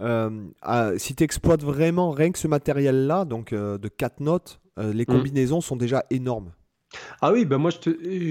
[0.00, 0.30] euh,
[0.62, 4.92] à- si tu exploites vraiment rien que ce matériel-là, donc euh, de 4 notes, euh,
[4.92, 5.06] les Mm.
[5.06, 6.50] combinaisons sont déjà énormes.
[7.20, 7.70] Ah oui, bah moi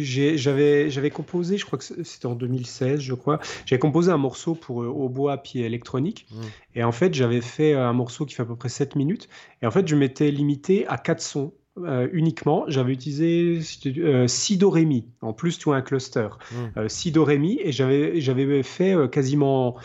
[0.02, 3.40] j'avais j'avais composé, je crois que c'était en 2016, je crois.
[3.66, 6.28] J'avais composé un morceau pour euh, hautbois pied électronique.
[6.32, 6.42] Mm.
[6.76, 9.30] Et en fait, j'avais fait euh, un morceau qui fait à peu près 7 minutes.
[9.62, 12.66] Et en fait, je m'étais limité à 4 sons euh, uniquement.
[12.68, 15.06] J'avais utilisé euh, si do ré mi.
[15.22, 16.28] En plus, tu as un cluster.
[16.52, 16.56] Mm.
[16.78, 17.60] Euh, si do ré mi.
[17.64, 19.78] Et j'avais j'avais fait quasiment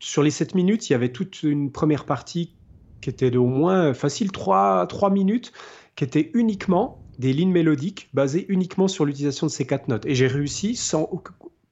[0.00, 2.54] sur les 7 minutes, il y avait toute une première partie
[3.00, 5.52] qui était de au moins facile 3, 3 minutes,
[5.94, 10.06] qui était uniquement des lignes mélodiques basées uniquement sur l'utilisation de ces quatre notes.
[10.06, 11.08] Et j'ai réussi sans,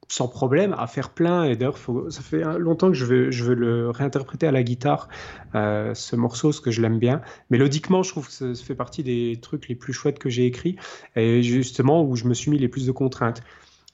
[0.08, 1.44] sans problème à faire plein.
[1.44, 1.78] Et d'ailleurs,
[2.08, 5.08] ça fait longtemps que je veux, je veux le réinterpréter à la guitare,
[5.54, 7.22] euh, ce morceau, parce que je l'aime bien.
[7.50, 10.46] Mélodiquement, je trouve que ça, ça fait partie des trucs les plus chouettes que j'ai
[10.46, 10.76] écrits,
[11.16, 13.42] et justement où je me suis mis les plus de contraintes.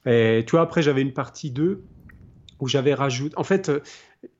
[0.06, 1.82] Et tu vois, après, j'avais une partie 2
[2.60, 3.36] où j'avais rajouté.
[3.38, 3.80] En fait, euh,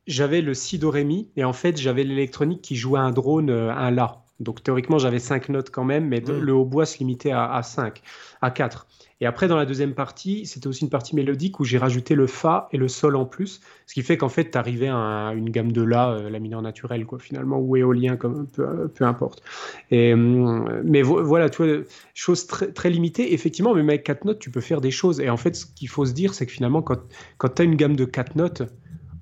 [0.06, 3.50] j'avais le si do ré mi, et en fait, j'avais l'électronique qui jouait un drone,
[3.50, 4.19] euh, un la.
[4.40, 6.40] Donc théoriquement, j'avais 5 notes quand même, mais de- Mm.
[6.40, 8.02] le hautbois se limitait à, à 5,
[8.40, 8.86] à 4.
[9.22, 12.26] Et après, dans la deuxième partie, c'était aussi une partie mélodique où j'ai rajouté le
[12.26, 15.36] fa et le sol en plus, ce qui fait qu'en fait, tu arrivais à un-
[15.36, 19.04] une gamme de la, euh, la mineure naturelle, quoi, finalement, ou éolien, comme, peu, peu
[19.04, 19.42] importe.
[19.90, 21.82] Et, hum, mais vo- voilà, tu vois,
[22.14, 23.34] chose très, très limitée.
[23.34, 25.20] Effectivement, même avec 4 notes, tu peux faire des choses.
[25.20, 27.00] Et en fait, ce qu'il faut se dire, c'est que finalement, quand,
[27.36, 28.62] quand tu as une gamme de 4 notes,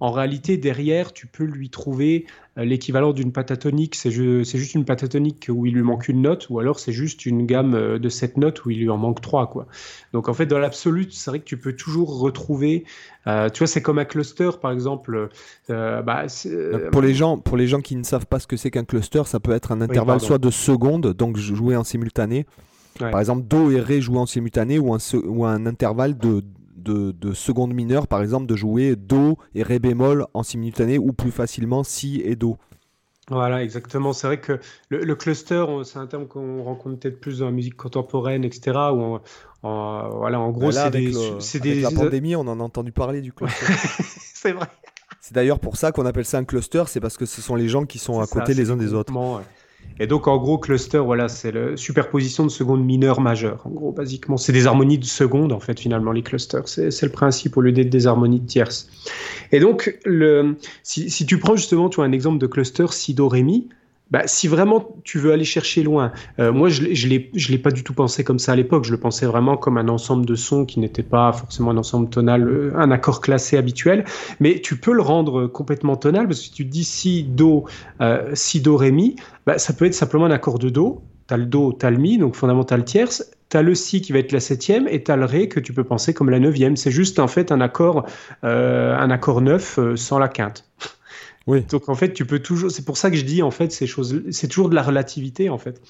[0.01, 3.95] en réalité, derrière, tu peux lui trouver euh, l'équivalent d'une pentatonique.
[3.97, 6.93] C'est ju- c'est juste une pentatonique où il lui manque une note, ou alors c'est
[6.93, 9.49] juste une gamme euh, de 7 notes où il lui en manque 3.
[9.51, 9.67] Quoi.
[10.13, 12.85] Donc en fait, dans l'absolu, c'est vrai que tu peux toujours retrouver.
[13.27, 15.29] euh, tu vois, c'est comme un cluster, par exemple.
[15.71, 16.27] euh, bah,
[16.93, 19.23] Pour les, gens, pour les gens qui ne savent pas ce que c'est qu'un cluster,
[19.27, 22.47] ça peut être un intervalle soit de secondes, donc joué en simultané.
[23.01, 23.11] Ouais.
[23.13, 26.43] Par exemple, Do et Ré joués en simultané ou un, ou un intervalle de,
[26.89, 31.13] de, de secondes mineures, par exemple, de jouer Do et Ré bémol en simultané ou
[31.13, 32.57] plus facilement Si et Do.
[33.31, 34.15] Voilà, exactement.
[34.15, 37.51] C'est vrai que le, le cluster, c'est un terme qu'on rencontre peut-être plus dans la
[37.53, 38.71] musique contemporaine, etc.
[38.93, 39.21] Où on-
[39.63, 42.93] en, voilà, en gros, Bah c'est des, le- des, la pandémie, on en a entendu
[42.93, 43.67] parler du cluster.
[44.35, 44.67] c'est vrai.
[45.21, 47.69] c'est d'ailleurs pour ça qu'on appelle ça un cluster, c'est parce que ce sont les
[47.69, 49.13] gens qui sont à ça, côté les uns des autres.
[49.15, 49.43] ouais.
[50.01, 53.67] Et donc, en gros, cluster, voilà, c'est la superposition de secondes mineures majeures.
[53.67, 56.69] En gros, basiquement, c'est des harmonies de secondes, en fait, finalement, les clusters.
[56.69, 58.89] C'est le principe au lieu d'être des harmonies de tierces.
[59.51, 59.99] Et donc,
[60.85, 63.69] si tu prends justement tu vois, un exemple de cluster si do ré mi,
[64.11, 67.85] bah, si vraiment tu veux aller chercher loin, euh, moi je je l'ai pas du
[67.85, 70.65] tout pensé comme ça à l'époque, je le pensais vraiment comme un ensemble de sons
[70.65, 74.05] qui n'était pas forcément un ensemble tonal, euh, un accord classé habituel,
[74.41, 77.65] mais tu peux le rendre complètement tonal parce que si tu dis si do,
[78.01, 79.17] euh, si do ré mi,
[79.47, 81.91] bah, ça peut être simplement un accord de do, tu as le do, tu as
[81.91, 85.03] le mi, donc fondamental tierce, tu as le si qui va être la septième et
[85.03, 87.53] tu as le ré que tu peux penser comme la neuvième, c'est juste en fait
[87.53, 88.07] un accord,
[88.45, 90.65] euh, un accord neuf euh, sans la quinte.
[91.49, 91.63] Oui.
[91.63, 92.71] Donc en fait, tu peux toujours.
[92.71, 94.23] C'est pour ça que je dis en fait ces choses.
[94.31, 95.81] C'est toujours de la relativité en fait.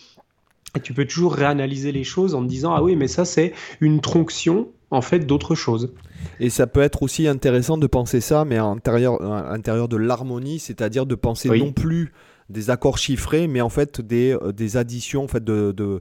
[0.77, 3.53] Et tu peux toujours réanalyser les choses en te disant ah oui mais ça c'est
[3.81, 5.93] une tronction en fait d'autres choses.
[6.41, 9.97] Et ça peut être aussi intéressant de penser ça, mais à l'intérieur, à l'intérieur de
[9.97, 11.61] l'harmonie, c'est-à-dire de penser Oui.
[11.61, 12.13] non plus
[12.49, 16.01] des accords chiffrés, mais en fait des, euh, des additions, en fait de, de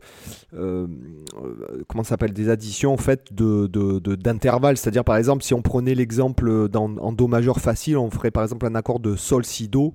[0.54, 0.88] euh,
[1.42, 3.68] euh, comment s'appelle, des additions en fait de,
[4.16, 4.78] d'intervalles.
[4.78, 8.66] C'est-à-dire par exemple, si on prenait l'exemple en do majeur facile, on ferait par exemple
[8.66, 9.94] un accord de sol si do.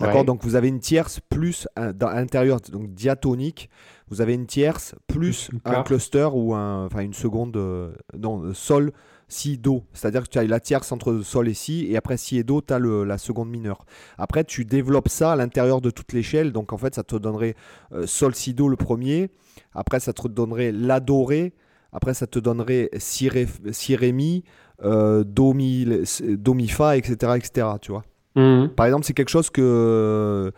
[0.00, 0.24] D'accord, Ouais.
[0.24, 3.68] donc vous avez une tierce plus un, dans, à l'intérieur, donc diatonique.
[4.08, 8.92] Vous avez une tierce plus un cluster ou un, enfin une seconde, euh, non, sol,
[9.32, 9.82] si, do.
[9.92, 12.60] C'est-à-dire que tu as la tierce entre sol et si, et après si et do,
[12.60, 13.84] tu as la seconde mineure.
[14.18, 16.52] Après, tu développes ça à l'intérieur de toute l'échelle.
[16.52, 17.54] Donc en fait, ça te donnerait
[17.92, 19.30] euh, sol, si, do le premier.
[19.74, 21.54] Après, ça te donnerait la, do, ré.
[21.92, 24.44] Après, ça te donnerait si, ré, si, ré, mi,
[24.84, 25.86] euh, do, mi,
[26.20, 27.66] do, mi, fa, etc., etc.
[27.80, 28.04] Tu vois.
[28.36, 28.70] Mhm.
[28.70, 30.52] Par exemple, c'est quelque chose que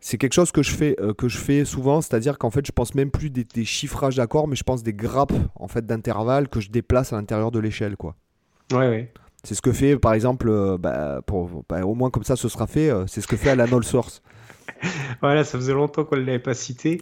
[0.00, 2.72] c'est quelque chose que je fais euh, que je fais souvent, c'est-à-dire qu'en fait, je
[2.72, 6.48] pense même plus des, des chiffrages d'accords, mais je pense des grappes en fait d'intervalles
[6.48, 8.14] que je déplace à l'intérieur de l'échelle, quoi.
[8.72, 9.12] Ouais ouais.
[9.46, 12.48] C'est ce que fait, par exemple, euh, bah, pour, bah, au moins comme ça, ce
[12.48, 12.90] sera fait.
[12.90, 14.22] euh, c'est ce que fait Alan Allsworth.
[15.22, 17.00] Voilà, ça faisait longtemps qu'on ne l'avait pas cité.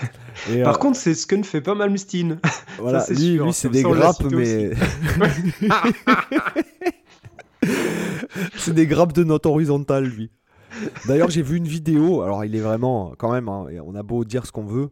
[0.50, 2.40] Et, Par euh, contre, c'est ce que ne fait pas Malmsteen.
[2.78, 4.72] voilà, c'est lui, lui, c'est comme des grappes, mais
[8.56, 10.32] c'est des grappes de notes horizontales, lui.
[11.06, 12.22] D'ailleurs, j'ai vu une vidéo.
[12.22, 14.90] Alors, il est vraiment, quand même, hein, on a beau dire ce qu'on veut,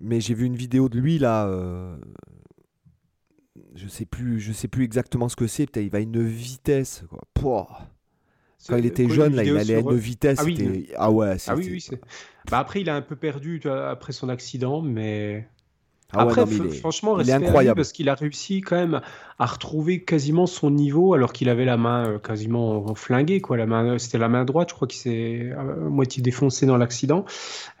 [0.00, 1.46] mais j'ai vu une vidéo de lui là.
[1.46, 1.96] euh,
[3.74, 5.66] je sais plus, je sais plus exactement ce que c'est.
[5.66, 7.04] Putain, il va à une vitesse.
[7.08, 7.20] Quoi.
[7.34, 7.88] Pouah.
[8.68, 10.38] Quand il était jeune, une là, il allait à une vitesse.
[10.40, 11.86] Ah oui, ah ouais, Ah oui,
[12.50, 15.48] Bah après, il a un peu perdu après son accident, mais.
[16.12, 17.74] Ah ouais, Après, non, il f- est- franchement, il est respect à lui incroyable.
[17.74, 19.00] parce qu'il a réussi quand même
[19.38, 23.56] à retrouver quasiment son niveau alors qu'il avait la main euh, quasiment flinguée, quoi.
[23.58, 27.24] La main, c'était la main droite, je crois qu'il s'est à moitié défoncé dans l'accident.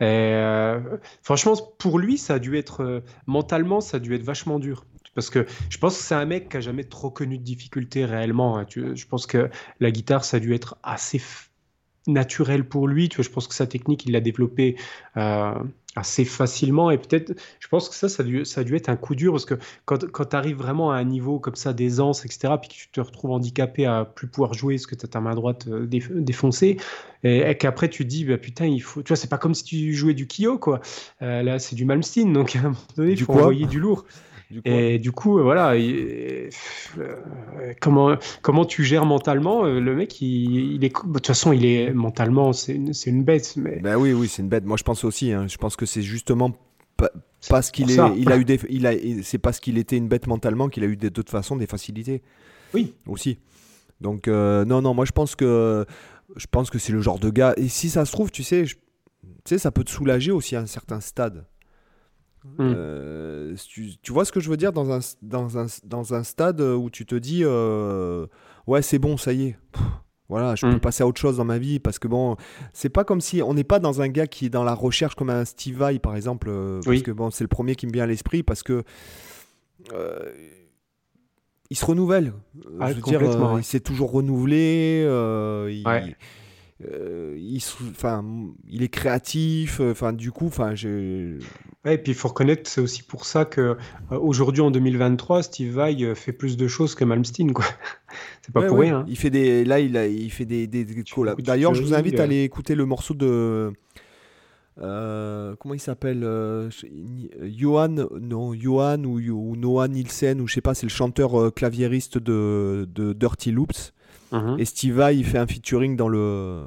[0.02, 0.80] Euh,
[1.22, 4.84] franchement, pour lui, ça a dû être euh, mentalement, ça a dû être vachement dur.
[5.14, 8.04] Parce que je pense que c'est un mec qui a jamais trop connu de difficultés
[8.04, 8.58] réellement.
[8.58, 8.66] hein.
[8.68, 9.48] Je pense que
[9.80, 11.20] la guitare, ça a dû être assez
[12.06, 13.08] naturel pour lui.
[13.08, 14.76] Tu vois, je pense que sa technique, il l'a développée
[15.16, 15.54] euh,
[15.96, 16.90] assez facilement.
[16.90, 19.14] Et peut-être, je pense que ça, ça a dû, ça a dû être un coup
[19.14, 19.54] dur parce que
[19.84, 22.88] quand, quand tu arrives vraiment à un niveau comme ça d'aisance, etc., puis que tu
[22.90, 25.86] te retrouves handicapé à plus pouvoir jouer parce que tu as ta main droite euh,
[25.86, 26.76] déf- défoncée,
[27.24, 29.02] et, et qu'après tu te dis, bah, putain, il faut.
[29.02, 30.80] Tu vois, c'est pas comme si tu jouais du Kyo, quoi.
[31.22, 34.04] Euh, là, c'est du Malmsteen, donc à un moment donné, il faut envoyer du lourd.
[34.50, 36.50] Du coup, Et du coup, euh, voilà, il-
[36.98, 41.52] euh, comment, comment tu gères mentalement euh, Le mec, il, il est, de toute façon,
[41.52, 44.64] il est mentalement, c'est une, c'est une bête, mais Ben oui, oui, c'est une bête.
[44.64, 45.32] Moi, je pense aussi.
[45.32, 45.46] hein.
[45.48, 46.52] Je pense que c'est justement
[46.96, 47.10] pa-
[47.48, 50.26] parce qu'il est, il a eu des, il a, c'est parce qu'il était une bête
[50.28, 52.22] mentalement qu'il a eu de toute façon des facilités.
[52.72, 52.94] Oui.
[53.06, 53.38] Aussi.
[54.00, 55.86] Donc euh, non, non, moi je pense que,
[56.36, 57.54] je pense que c'est le genre de gars.
[57.56, 58.80] Et si ça se trouve, tu sais, je- tu
[59.46, 61.46] sais, ça peut te soulager aussi à un certain stade.
[62.58, 62.72] Hmm.
[62.74, 66.22] Euh, tu, tu vois ce que je veux dire dans un, dans un, dans un
[66.22, 68.26] stade où tu te dis, euh,
[68.66, 69.56] ouais, c'est bon, ça y est.
[69.72, 69.82] Pff,
[70.28, 72.36] voilà, je peux passer à autre chose dans ma vie parce que bon,
[72.72, 75.14] c'est pas comme si on n'est pas dans un gars qui est dans la recherche
[75.14, 77.92] comme un Steve Vai par exemple, euh, parce que bon, c'est le premier qui me
[77.92, 78.82] vient à l'esprit parce que
[81.68, 82.32] il se renouvelle.
[82.80, 83.60] Ah, je veux dire, ouais.
[83.60, 85.02] il s'est toujours renouvelé.
[85.70, 86.16] il, Ouais.
[86.84, 87.56] Euh, il,
[87.90, 88.22] enfin,
[88.68, 89.80] il est créatif.
[89.80, 90.74] euh, Enfin, du coup, enfin.
[90.74, 93.60] Ouais, et puis il faut reconnaître que c'est aussi pour ça que
[94.12, 97.64] euh, aujourd'hui en 2023, Steve Vai fait plus de choses que Malmsteen, quoi.
[98.42, 98.86] c'est pas Ouais, pour ouais.
[98.86, 98.98] rien.
[99.00, 99.04] hein.
[99.08, 100.84] Il fait des, là, il, a, il fait des, des,
[101.14, 101.40] collabs.
[101.40, 103.72] D'ailleurs, je vous invite à aller écouter le morceau de.
[104.82, 106.86] euh, comment il s'appelle euh, je-
[107.48, 107.88] Johan,
[108.20, 112.18] non, Johan ou, ou Noah Nielsen, ou je sais pas, c'est le chanteur euh, claviériste
[112.18, 113.94] de, de Dirty Loops.
[114.32, 114.56] Mhm.
[114.58, 116.64] Et Steve Vai, il fait un featuring dans le.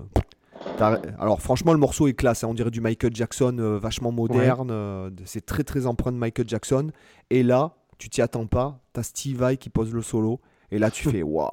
[0.79, 2.43] Alors, franchement, le morceau est classe.
[2.43, 2.47] hein.
[2.49, 4.69] On dirait du Michael Jackson, euh, vachement moderne.
[4.71, 6.91] euh, c'est très, très empreint de Michael Jackson.
[7.29, 8.79] Et là, tu t'y attends pas.
[8.93, 10.39] T'as Steve Vai qui pose le solo.
[10.71, 11.49] Et là, tu fais waouh.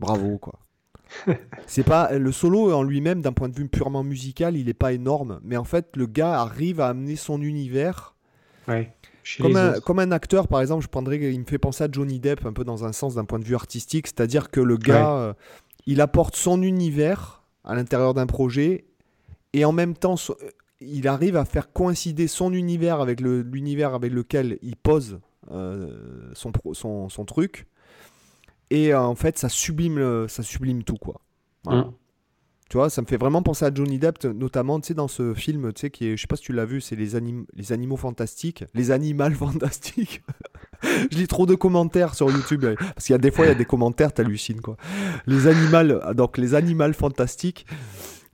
[0.00, 0.58] Bravo, quoi.
[1.66, 4.94] c'est pas le solo en lui-même d'un point de vue purement musical, il est pas
[4.94, 8.14] énorme, mais en fait le gars arrive à amener son univers
[8.66, 8.94] Ouais.
[9.42, 12.18] Comme un, comme un acteur, par exemple, je prendrais, il me fait penser à Johnny
[12.20, 15.10] Depp un peu dans un sens d'un point de vue artistique, c'est-à-dire que le gars,
[15.16, 15.32] euh,
[15.86, 18.84] il apporte son univers à l'intérieur d'un projet
[19.52, 20.36] et en même temps, so-
[20.80, 26.30] il arrive à faire coïncider son univers avec le- l'univers avec lequel il pose euh,
[26.34, 27.66] son, son, son truc.
[28.70, 31.20] Et euh, en fait, ça sublime, le- ça sublime tout, quoi.
[31.64, 31.82] Voilà.
[31.82, 31.92] Mm.
[32.72, 35.34] Tu vois, ça me fait vraiment penser à Johnny Depp, notamment, tu sais, dans ce
[35.34, 37.44] film, tu sais, qui est, je sais pas si tu l'as vu, c'est les, anim-
[37.52, 40.22] les animaux fantastiques, les animaux fantastiques.
[40.82, 43.50] je lis trop de commentaires sur YouTube, parce qu'il y a des fois, il y
[43.50, 44.78] a des commentaires, t'hallucines, quoi.
[45.26, 47.66] Les animaux, donc les animaux fantastiques,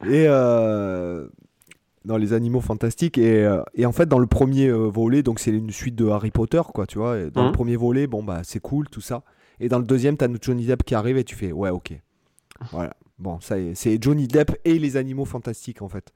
[0.05, 1.27] et euh,
[2.05, 5.41] dans les animaux fantastiques, et, euh, et en fait, dans le premier euh, volet, donc
[5.41, 7.55] c'est une suite de Harry Potter, quoi, tu vois, et dans le Mhm.
[7.55, 9.25] premier volet, bon, bah, c'est cool, tout ça.
[9.59, 12.01] Et dans le deuxième, t'as Johnny Depp qui arrive, et tu fais, ouais, ok.
[12.71, 12.95] Voilà.
[13.19, 16.13] Bon, ça c'est Johnny Depp et les animaux fantastiques en fait.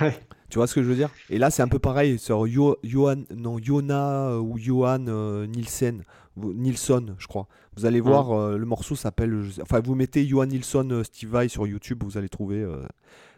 [0.00, 0.18] Ouais.
[0.50, 1.10] Tu vois ce que je veux dire?
[1.30, 5.46] Et là, c'est un peu pareil sur Yo- Johan, non, Yona euh, ou Johan euh,
[5.46, 6.02] Nielsen,
[6.36, 7.48] Nilsson, je crois.
[7.76, 9.42] Vous allez voir, euh, le morceau s'appelle.
[9.62, 12.60] Enfin, vous mettez Johan Nilsson euh, Steve Vai sur YouTube, vous allez trouver.
[12.60, 12.84] euh,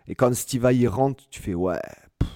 [0.08, 1.78] et quand Steve Vai il rentre, tu fais ouais.
[2.18, 2.28] pff,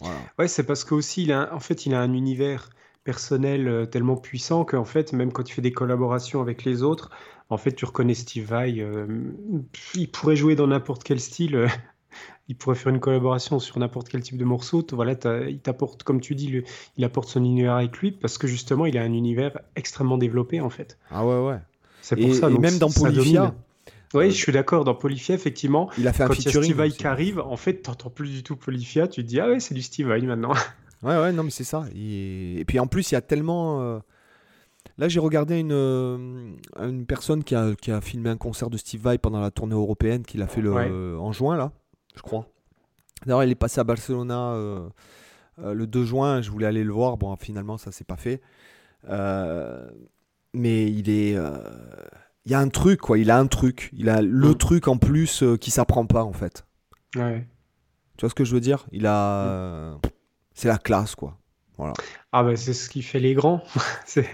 [0.00, 0.20] voilà.
[0.38, 2.70] Ouais, c'est parce qu'aussi, il a, un- en fait, il a un univers
[3.04, 7.10] personnel tellement puissant qu'en fait, même quand il fait des collaborations avec les autres,
[7.50, 8.80] en fait, tu reconnais Steve Vai.
[8.80, 9.06] euh,
[9.94, 11.56] il pourrait jouer dans n'importe quel style.
[11.56, 11.68] euh,
[12.48, 14.84] il pourrait faire une collaboration sur n'importe quel type de morceau.
[14.92, 15.14] Voilà,
[15.48, 16.64] il t'apporte, comme tu dis, le-
[16.96, 20.60] il apporte son univers avec lui parce que justement, il a un univers extrêmement développé
[20.60, 20.98] en fait.
[21.10, 21.58] Ah ouais, ouais.
[22.02, 22.48] C'est pour Et, ça.
[22.48, 23.54] et donc même dans Polyphia.
[24.12, 24.84] Oui, je suis d'accord.
[24.84, 26.64] Dans Polyphia, effectivement, il a fait un quand il y a featuring.
[26.70, 29.08] Steve Vai qui arrive, en fait, t'entends plus du tout Polyphia.
[29.08, 30.52] Tu te dis, ah ouais, c'est du Steve Vai maintenant.
[31.02, 31.84] Ouais, ouais, non, mais c'est ça.
[31.96, 34.00] Et, et puis en plus, il y a tellement.
[34.98, 38.76] Là, j'ai regardé une, euh, une personne qui a, qui a filmé un concert de
[38.76, 41.18] Steve Vai pendant la tournée européenne qu'il a fait le, Ouais.
[41.18, 41.72] en juin, là,
[42.14, 42.46] je crois.
[43.26, 44.88] D'ailleurs, il est passé à Barcelona euh,
[45.60, 46.42] euh, le 2 juin.
[46.42, 47.16] Je voulais aller le voir.
[47.16, 48.40] Bon, finalement, ça s'est pas fait.
[50.52, 51.32] Mais il est.
[52.44, 53.18] il y a un truc, quoi.
[53.18, 53.90] Il a un truc.
[53.92, 54.54] Il a le Mm.
[54.56, 56.64] truc en plus qui s'apprend pas, en fait.
[57.16, 57.46] Ouais.
[58.16, 58.86] Tu vois ce que je veux dire?
[58.92, 59.46] Il a.
[59.46, 59.94] euh,
[60.54, 61.36] C'est la classe, quoi.
[61.78, 63.62] Ah bah c'est ce qui fait les grands.
[64.06, 64.26] c'est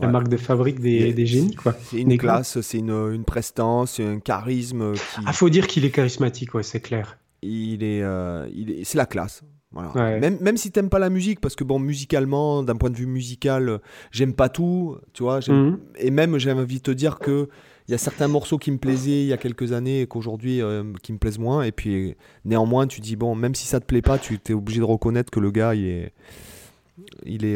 [0.00, 1.74] la marque de fabrique des, génies, quoi.
[1.84, 5.00] C'est une Des classe, c'est une, une prestance, c'est un charisme qui.
[5.26, 7.18] Ah, faut dire qu'il est charismatique, ouais, c'est clair.
[7.42, 9.42] il est, euh, il est, c'est la classe.
[9.72, 9.90] Voilà.
[9.96, 10.20] Ouais.
[10.20, 13.06] Même, même si t'aimes pas la musique, parce que bon, musicalement, d'un point de vue
[13.06, 13.80] musical,
[14.12, 15.40] j'aime pas tout, tu vois.
[15.48, 15.78] Mhm.
[15.98, 17.48] Et même, j'ai envie de te dire que
[17.86, 20.62] il y a certains morceaux qui me plaisaient il y a quelques années et qu'aujourd'hui
[20.62, 21.64] euh, qui me plaisent moins.
[21.64, 24.78] Et puis néanmoins, tu dis bon, même si ça te plaît pas, tu es obligé
[24.78, 26.12] de reconnaître que le gars, il est,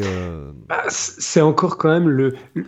[0.01, 2.65] euh, Bah, c'est encore quand même le, le-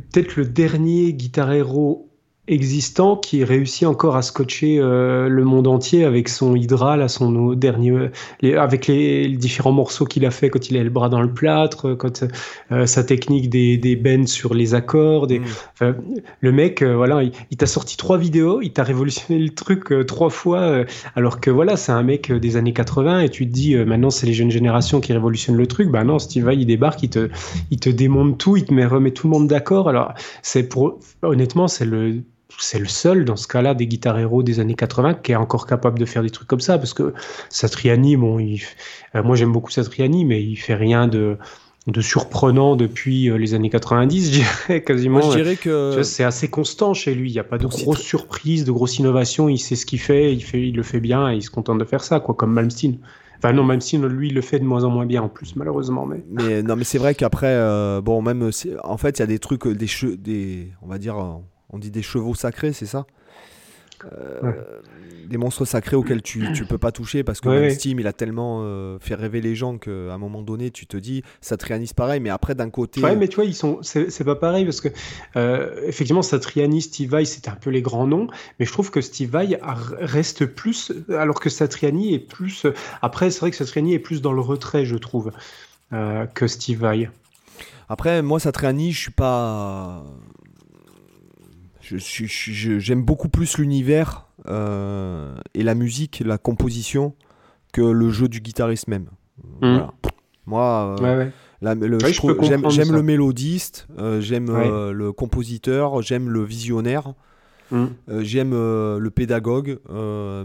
[0.00, 2.11] peut-être le dernier guitar hero
[2.48, 7.52] existant qui réussit encore à scotcher euh, le monde entier avec son Hydra, là, son
[7.52, 8.08] dernier,
[8.40, 11.22] les- avec les, les différents morceaux qu'il a fait quand il a le bras dans
[11.22, 12.24] le plâtre, quand
[12.72, 15.44] euh, sa technique des, des bends sur les accords, des, mm.
[16.40, 19.92] Le mec, euh, voilà, il, il t'a sorti trois vidéos, il t'a révolutionné le truc
[19.92, 23.28] euh, trois fois, euh, alors que voilà, c'est un mec euh, des années 80 et
[23.28, 25.90] tu te dis euh, maintenant c'est les jeunes générations qui révolutionnent le truc.
[25.90, 27.30] Bah non, Steve Vai il débarque, il te,
[27.70, 29.88] il te démonte tout, il te met, remet tout le monde d'accord.
[29.88, 32.22] Alors c'est pour, honnêtement, c'est le
[32.58, 35.66] c'est le seul dans ce cas-là des guitar héros des années 80 qui est encore
[35.66, 37.14] capable de faire des trucs comme ça parce que
[37.48, 38.62] Satriani, bon, il,
[39.14, 41.38] euh, moi j'aime beaucoup Satriani, mais il fait rien de
[41.88, 45.18] de surprenant depuis euh, les années 90, je dirais quasiment.
[45.18, 46.02] Moi, je dirais que.
[46.02, 47.30] c'est assez constant chez lui.
[47.30, 49.48] Il n'y a pas de grosses surprises, de grosses innovations.
[49.48, 51.78] Il sait ce qu'il fait, il, fait, il le fait bien et il se contente
[51.78, 52.98] de faire ça, quoi, comme Malmsteen.
[53.38, 56.06] Enfin, non, Malmsteen, lui, il le fait de moins en moins bien en plus, malheureusement.
[56.06, 56.22] Mais...
[56.30, 58.50] Mais non, mais c'est vrai qu'après, euh, bon, même,
[58.84, 61.16] en fait, il y a des trucs, des, che- des, on va dire,
[61.72, 63.06] on dit des chevaux sacrés, c'est ça?
[64.04, 64.58] Euh, Ouais.
[65.28, 67.70] Des monstres sacrés auxquels tu, tu peux pas toucher parce que Ouais, même ouais.
[67.74, 70.96] Steam, il a tellement euh, fait rêver les gens qu'à un moment donné, tu te
[70.96, 74.10] dis, ça trianise pareil, mais après, d'un côté, Ouais, mais tu vois, ils sont, c'est
[74.10, 74.88] c'est pas pareil parce que,
[75.36, 78.26] euh, effectivement, Satriani, Steve Vai, c'était un peu les grands noms,
[78.58, 82.66] mais je trouve que Steve Vai reste plus, alors que Satriani est plus.
[83.00, 85.30] Après, c'est vrai que Satriani est plus dans le retrait, je trouve,
[85.92, 87.08] euh, que Steve Vai.
[87.88, 90.04] Après, moi, Satriani, je suis pas.
[91.82, 92.28] Je suis-
[92.80, 97.14] J'aime beaucoup plus l'univers euh, et la musique, la composition,
[97.72, 99.06] que le jeu du guitariste même.
[99.60, 99.92] Voilà.
[100.46, 101.32] Moi, euh, Ouais, ouais.
[101.60, 106.02] la- le- Ouais, je je trouve- peux j'aime le mélodiste, euh, j'aime euh, le compositeur,
[106.02, 107.14] j'aime le visionnaire,
[107.70, 107.86] Mm.
[108.10, 109.78] euh, j'aime le pédagogue,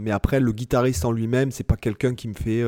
[0.01, 2.63] mais après, le guitariste en lui-même, c'est pas quelqu'un qui me fait.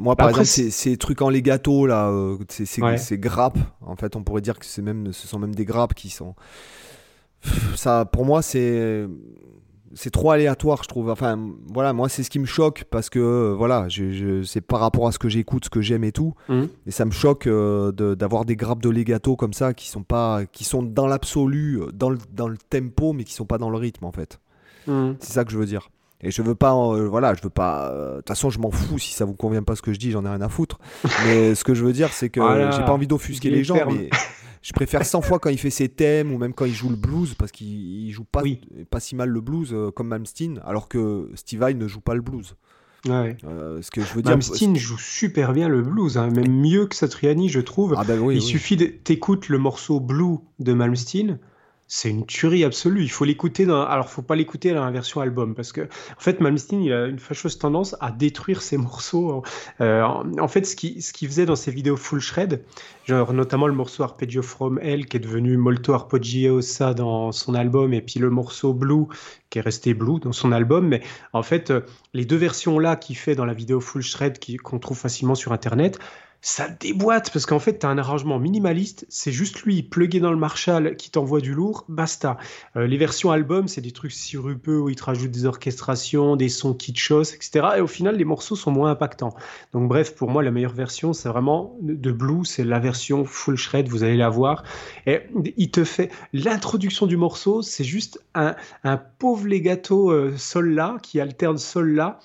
[0.00, 2.10] moi, par Bah, Après, exemple, ces, ces trucs en legato là,
[2.48, 2.96] ces, ces- Ouais.
[2.98, 5.94] ces grappes, en fait, on pourrait dire que c'est même, ce sont même des grappes
[5.94, 6.34] qui sont.
[7.76, 9.06] Ça, pour moi, c'est
[9.94, 11.08] c'est trop aléatoire, je trouve.
[11.10, 11.38] Enfin,
[11.72, 14.80] voilà, moi, c'est ce qui me choque parce que euh, voilà, je, je- c'est par
[14.80, 16.68] rapport à ce que j'écoute, ce que j'aime et tout, Mhm.
[16.86, 20.02] et ça me choque euh, de- d'avoir des grappes de legato comme ça qui sont
[20.02, 23.56] pas, qui sont dans l'absolu, euh, dans le, dans le tempo, mais qui sont pas
[23.56, 24.40] dans le rythme en fait.
[24.86, 25.12] Mm.
[25.20, 25.88] C'est ça que je veux dire.
[26.20, 27.90] Et je veux pas, euh, voilà, je veux pas.
[27.92, 30.10] De toute façon, je m'en fous si ça vous convient pas ce que je dis,
[30.10, 30.78] j'en ai rien à foutre.
[31.24, 32.72] Mais ce que je veux dire, c'est que Voilà.
[32.72, 34.10] j'ai pas envie d'offusquer les gens, mais
[34.62, 36.96] je préfère 100 fois quand il fait ses thèmes ou même quand il joue le
[36.96, 38.60] blues parce qu'il il joue pas, Oui.
[38.90, 42.14] pas si mal le blues euh, comme Malmsteen, alors que Steve Vai ne joue pas
[42.14, 42.54] le blues.
[43.08, 43.36] Ouais.
[43.44, 44.32] Euh, ce que je veux dire.
[44.32, 47.94] Malmsteen joue super bien le blues, hein, même mieux que Satriani, je trouve.
[47.96, 48.34] Ah ben oui.
[48.36, 48.44] Il oui.
[48.46, 51.38] suffit de t'écoutes le morceau Blue de Malmsteen,
[51.90, 53.02] c'est une tuerie absolue.
[53.02, 53.82] Il faut l'écouter dans.
[53.82, 57.06] Alors, faut pas l'écouter dans la version album parce que, en fait, Malmsteen, il a
[57.06, 59.42] une fâcheuse tendance à détruire ses morceaux.
[59.80, 62.62] Euh, en, fait, ce qu'il ce faisait dans ses vidéos full shred,
[63.06, 67.94] genre notamment le morceau Arpeggio from Hell qui est devenu Molto Arpeggiosa dans son album,
[67.94, 69.06] et puis le morceau Blue
[69.48, 70.88] qui est resté Blue dans son album.
[70.88, 71.80] Mais en fait, euh,
[72.12, 75.52] les deux versions là qu'il fait dans la vidéo full shred qu'on trouve facilement sur
[75.52, 75.98] internet,
[76.40, 80.30] ça déboîte parce qu'en fait, tu as un arrangement minimaliste, c'est juste lui plugué dans
[80.30, 82.36] le Marshall qui t'envoie du lourd, basta.
[82.76, 86.48] Euh, les versions album, c'est des trucs sirupeux où il te rajoute des orchestrations, des
[86.48, 87.66] sons kitschos, etc.
[87.78, 89.34] Et au final, les morceaux sont moins impactants.
[89.72, 93.56] Donc, bref, pour moi, la meilleure version, c'est vraiment de Blue, c'est la version full
[93.56, 94.62] shred, vous allez la voir.
[95.06, 95.20] Et
[95.56, 98.54] il te fait l'introduction du morceau, c'est juste un,
[99.18, 102.20] pauvre legato euh, sol là qui alterne sol là.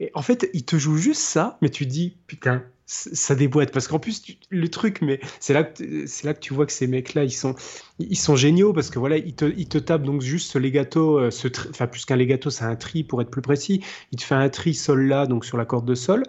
[0.00, 3.72] Et en fait, il te joue juste ça, mais tu dis, putain, ça déboîte.
[3.72, 5.68] Parce qu'en plus, tu- le truc, mais c'est là,
[6.06, 7.54] c'est là que tu vois que ces mecs-là, ils sont,
[7.98, 11.18] ils sont géniaux parce que voilà, ils te, ils te tapent donc juste ce legato,
[11.18, 13.82] euh, ce tri- enfin, plus qu'un legato, c'est un tri pour être plus précis.
[14.12, 16.22] Il te fait un tri sol là, donc sur la corde de sol,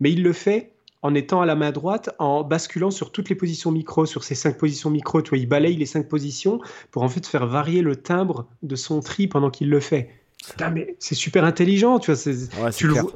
[0.00, 0.72] mais il le fait
[1.04, 4.36] en étant à la main droite, en basculant sur toutes les positions micro, sur ces
[4.36, 6.60] cinq positions micro, tu vois, il balaye les cinq positions
[6.92, 10.10] pour en fait faire varier le timbre de son tri pendant qu'il le fait.
[10.48, 12.16] Putain, mais c'est super intelligent, tu vois.
[12.16, 13.12] c'est- Ouais, tu le vois.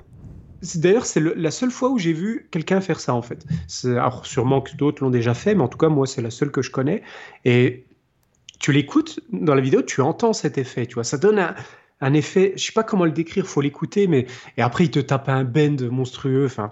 [0.63, 3.45] C'est- D'ailleurs, c'est la seule fois où j'ai vu quelqu'un faire ça, en fait.
[3.69, 6.31] C'est- Alors, sûrement que d'autres l'ont déjà fait, mais en tout cas, moi, c'est la
[6.31, 7.03] seule que je connais.
[7.45, 7.85] Et
[8.59, 11.05] tu l'écoutes dans la vidéo, tu entends cet effet, tu vois.
[11.05, 11.55] Ça donne un,
[12.01, 14.27] un effet, je sais pas comment le décrire, faut l'écouter, mais
[14.57, 16.71] et après il te tape un bend monstrueux, enfin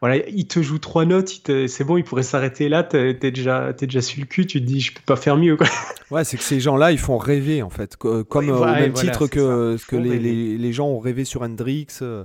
[0.00, 3.86] voilà, il te joue trois notes, c'est bon, il pourrait s'arrêter là, t'es déjà, es
[3.86, 5.66] déjà sur le cul, tu te dis je peux pas faire mieux quoi.
[6.10, 9.76] Ouais, c'est que ces gens-là, ils font rêver en fait, comme au même titre que,
[9.88, 11.88] que les, les, les, gens ont rêvé sur Hendrix.
[12.02, 12.24] Euh,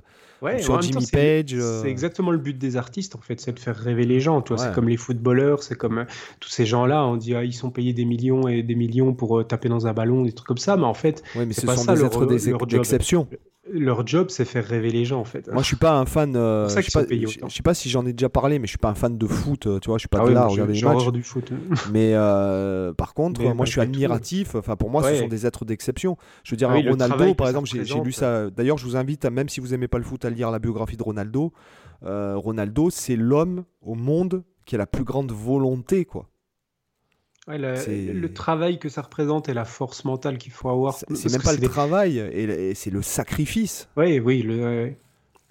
[0.60, 1.54] sur Jimmy Page.
[1.54, 1.82] Euh.
[1.82, 4.42] C'est exactement le but des artistes, en fait, c'est de faire rêver les gens.
[4.42, 6.06] Toi, c'est comme les footballeurs, c'est comme euh,
[6.40, 7.06] tous ces gens-là.
[7.06, 9.88] On dit, ah, ils sont payés des millions et des millions pour euh, taper dans
[9.88, 10.78] un ballon, des trucs comme ça.
[10.78, 11.94] Mais en fait, ouais, mais ce pas sont ça,
[12.26, 13.28] des êtres d'exception
[13.70, 15.48] leur job, c'est faire rêver les gens en fait.
[15.52, 16.36] Moi, je suis pas un fan.
[16.36, 18.78] Euh, je, sais pas, je, sais pas si j'en ai déjà parlé, mais je suis
[18.80, 19.68] pas un fan de foot.
[19.82, 21.08] Tu vois, je suis pas ah là à regarder les matchs.
[21.12, 21.52] du foot.
[21.92, 24.56] mais euh, par contre, moi, je suis admiratif.
[24.56, 26.18] Enfin, pour moi, ce sont des êtres d'exception.
[26.44, 28.50] Je veux dire, ah Ronaldo, par exemple, j'ai lu ça.
[28.50, 30.60] D'ailleurs, je vous invite, à, même si vous aimez pas le foot, à lire la
[30.60, 31.54] biographie de Ronaldo.
[32.04, 36.31] Euh, Ronaldo, c'est l'homme au monde qui a la plus grande volonté, quoi
[37.48, 40.96] le travail que ça représente et la force mentale qu'il faut avoir.
[40.96, 43.90] C'est même pas le travail, et, c'est le sacrifice.
[43.98, 44.42] Oui, oui.
[44.42, 44.94] Le,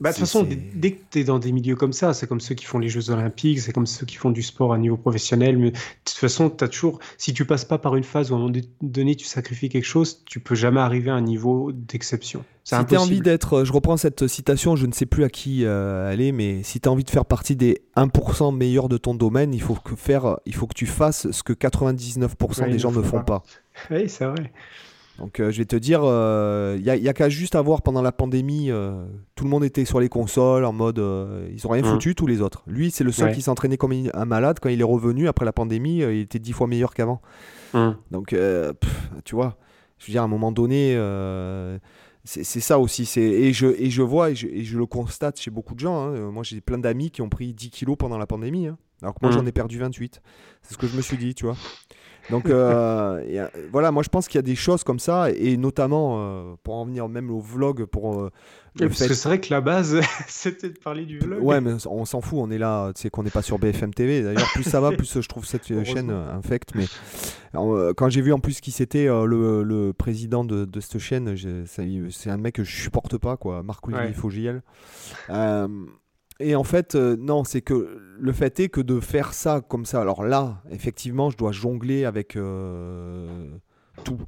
[0.01, 2.41] bah, de toute façon, dès que tu es dans des milieux comme ça, c'est comme
[2.41, 4.97] ceux qui font les Jeux Olympiques, c'est comme ceux qui font du sport à niveau
[4.97, 5.59] professionnel.
[5.59, 8.39] Mais de toute façon, as toujours, si tu passes pas par une phase où à
[8.39, 12.45] un moment donné tu sacrifies quelque chose, tu peux jamais arriver à un niveau d'exception.
[12.65, 15.65] Si tu as envie d'être, je reprends cette citation, je ne sais plus à qui
[15.65, 18.97] euh, elle est, mais si tu as envie de faire partie des 1% meilleurs de
[18.97, 22.79] ton domaine, il faut que, faire, il faut que tu fasses ce que 99% des
[22.79, 23.43] gens ne font pas.
[23.91, 24.51] Oui, c'est vrai.
[25.21, 28.11] Donc euh, je vais te dire, il euh, n'y a, qu'à juste avoir pendant la
[28.11, 29.05] pandémie, euh,
[29.35, 30.99] tout le monde était sur les consoles en mode,
[31.53, 31.93] ils ont rien mmh.
[31.93, 32.63] foutu tous les autres.
[32.67, 34.59] Lui, c'est le seul qui s'entraînait comme un malade.
[34.61, 37.21] Quand il est revenu après la pandémie, il était dix fois meilleur qu'avant.
[37.75, 37.91] Mmh.
[38.11, 38.35] Donc
[39.25, 39.59] tu vois,
[39.99, 40.97] je veux dire, à un moment donné,
[42.25, 43.03] c'est ça aussi.
[43.21, 45.99] Et je, et je vois, et je, le constate chez beaucoup de gens.
[45.99, 46.31] Hein.
[46.31, 48.69] Moi, j'ai plein d'amis qui ont pris 10 kilos pendant la pandémie.
[48.69, 48.79] Hein.
[49.03, 49.39] Alors que moi, mmh.
[49.39, 50.23] j'en ai perdu 28.
[50.63, 51.57] C'est ce que je me suis dit, tu vois.
[52.31, 56.17] Donc euh, voilà, moi je pense qu'il y a des choses comme ça, et notamment
[56.19, 58.31] euh, pour en venir même au vlog, pour euh,
[58.79, 61.43] parce que c'est vrai que la base, c'était de parler du vlog.
[61.43, 63.93] Ouais, mais on s'en fout, on est là, tu sais qu'on n'est pas sur BFM
[63.93, 64.23] TV.
[64.23, 66.71] D'ailleurs, plus ça va, plus je trouve cette chaîne infecte.
[66.75, 66.87] Mais
[67.53, 71.35] quand j'ai vu en plus qui c'était le, président de, cette chaîne,
[71.67, 74.13] c'est un mec que je supporte pas, quoi, Marc-Olivier ouais.
[74.13, 74.63] Fogiel.
[76.41, 79.87] Et en fait, euh, non, c'est que le fait est que de faire ça comme
[79.87, 83.27] ça, alors là, effectivement, je dois jongler avec euh,
[84.05, 84.19] tout.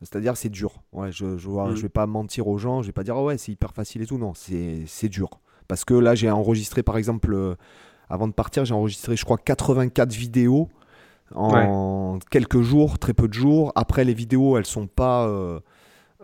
[0.00, 0.82] C'est-à-dire, c'est dur.
[0.92, 1.76] Ouais, je ne je, mm.
[1.76, 4.02] je, vais pas mentir aux gens, je vais pas dire, oh ouais, c'est hyper facile
[4.02, 4.18] et tout.
[4.18, 5.28] Non, c'est dur.
[5.68, 7.54] Parce que là, j'ai enregistré, par exemple, euh,
[8.08, 10.68] avant de partir, j'ai enregistré, je crois, 84 vidéos
[11.34, 13.72] en quelques jours, très peu de jours.
[13.74, 15.28] Après, les vidéos, elles sont pas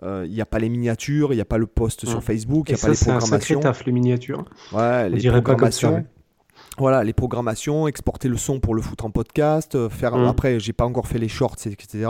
[0.03, 2.23] il euh, n'y a pas les miniatures, il n'y a pas le post sur mmh.
[2.23, 3.61] Facebook, il n'y a pas les programmations.
[3.63, 4.45] C'est un les miniatures.
[4.73, 6.05] Ouais, les programmations.
[6.79, 10.17] Voilà, les programmations, exporter le son pour le foutre en podcast, euh, faire.
[10.17, 10.29] Mmh.
[10.29, 12.07] Après, j'ai pas encore fait les shorts, etc.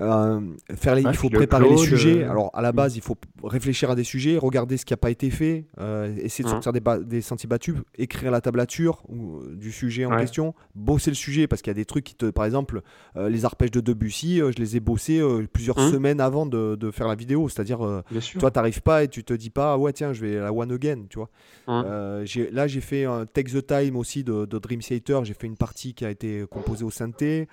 [0.00, 0.40] Euh,
[0.74, 2.24] faire il faut préparer les sujets.
[2.24, 2.76] Euh, Alors à la mm.
[2.76, 6.14] base, il faut réfléchir à des sujets, regarder ce qui n'a pas été fait, euh,
[6.16, 6.62] essayer de mm.
[6.62, 11.16] sortir des, des, sentiers battus, écrire la tablature ou, du sujet en question, bosser le
[11.16, 12.82] sujet parce qu'il y a des trucs qui te, par exemple,
[13.16, 15.22] les arpèges de Debussy, je les ai bossés
[15.52, 15.90] plusieurs mm.
[15.90, 17.48] semaines avant de, de, faire la vidéo.
[17.48, 18.02] C'est-à-dire,
[18.38, 20.72] toi, t'arrives pas et tu te dis pas, ah ouais tiens, je vais la one
[20.72, 21.28] again, tu vois.
[21.66, 25.24] là, j'ai fait un Take the Time aussi de, de Dream Theater.
[25.24, 27.48] J'ai fait une partie qui a été composée au synthé.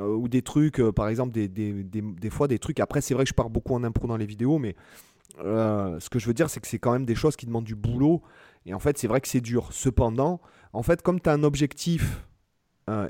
[0.00, 2.78] Euh, ou des trucs, euh, par exemple, des, des, des, des, fois des trucs.
[2.78, 4.76] Après, c'est vrai que je pars beaucoup en impro dans les vidéos, mais
[5.40, 7.64] euh, ce que je veux dire, c'est que c'est quand même des choses qui demandent
[7.64, 8.22] du boulot.
[8.66, 9.68] Et en fait, c'est vrai que c'est dur.
[9.72, 10.40] Cependant,
[10.74, 12.24] en fait, comme tu as un objectif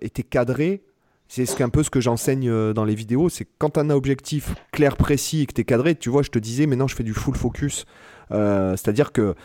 [0.01, 0.83] et tu es cadré,
[1.29, 3.91] c'est ce un peu ce que j'enseigne dans les vidéos, c'est quand tu as un
[3.91, 6.97] objectif clair, précis et que tu es cadré, tu vois, je te disais, maintenant je
[6.97, 7.87] fais du full focus.
[8.31, 9.37] C'est-à-dire que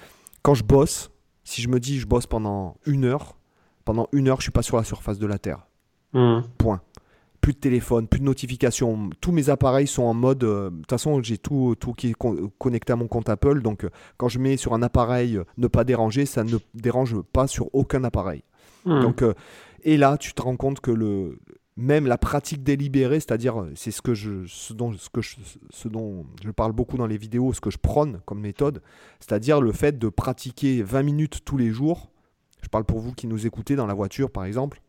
[0.42, 1.12] quand je bosse,
[1.44, 3.38] si je me dis je bosse pendant une heure,
[3.86, 5.68] pendant une heure, je suis pas sur la surface de la Terre.
[6.14, 6.42] Mmh.
[6.58, 6.82] Point
[7.44, 9.10] plus de téléphone, plus de notifications.
[9.20, 10.46] Tous mes appareils sont en mode.
[10.46, 12.16] Euh, de toute façon, j'ai tout, tout qui est
[12.58, 13.62] connecté à mon compte Apple.
[13.62, 17.22] Donc, euh, quand je mets sur un appareil euh, ne pas déranger, ça ne dérange
[17.34, 18.44] pas sur aucun appareil.
[18.86, 19.02] Hmm.
[19.02, 19.24] Donc,
[19.84, 21.38] et là, tu te rends compte que le,
[21.76, 25.36] même la pratique délibérée, c'est-à-dire, c'est ce, que je, ce, dont, ce, que je,
[25.70, 28.82] ce dont je parle beaucoup dans les vidéos, ce que je prône comme méthode,
[29.20, 32.10] c'est-à-dire le fait de pratiquer 20 minutes tous les jours.
[32.62, 34.82] Je parle pour vous qui nous écoutez dans la voiture, par exemple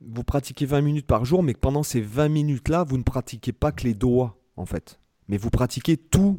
[0.00, 3.72] vous pratiquez 20 minutes par jour, mais pendant ces 20 minutes-là, vous ne pratiquez pas
[3.72, 5.00] que les doigts, en fait.
[5.28, 6.38] Mais vous pratiquez tout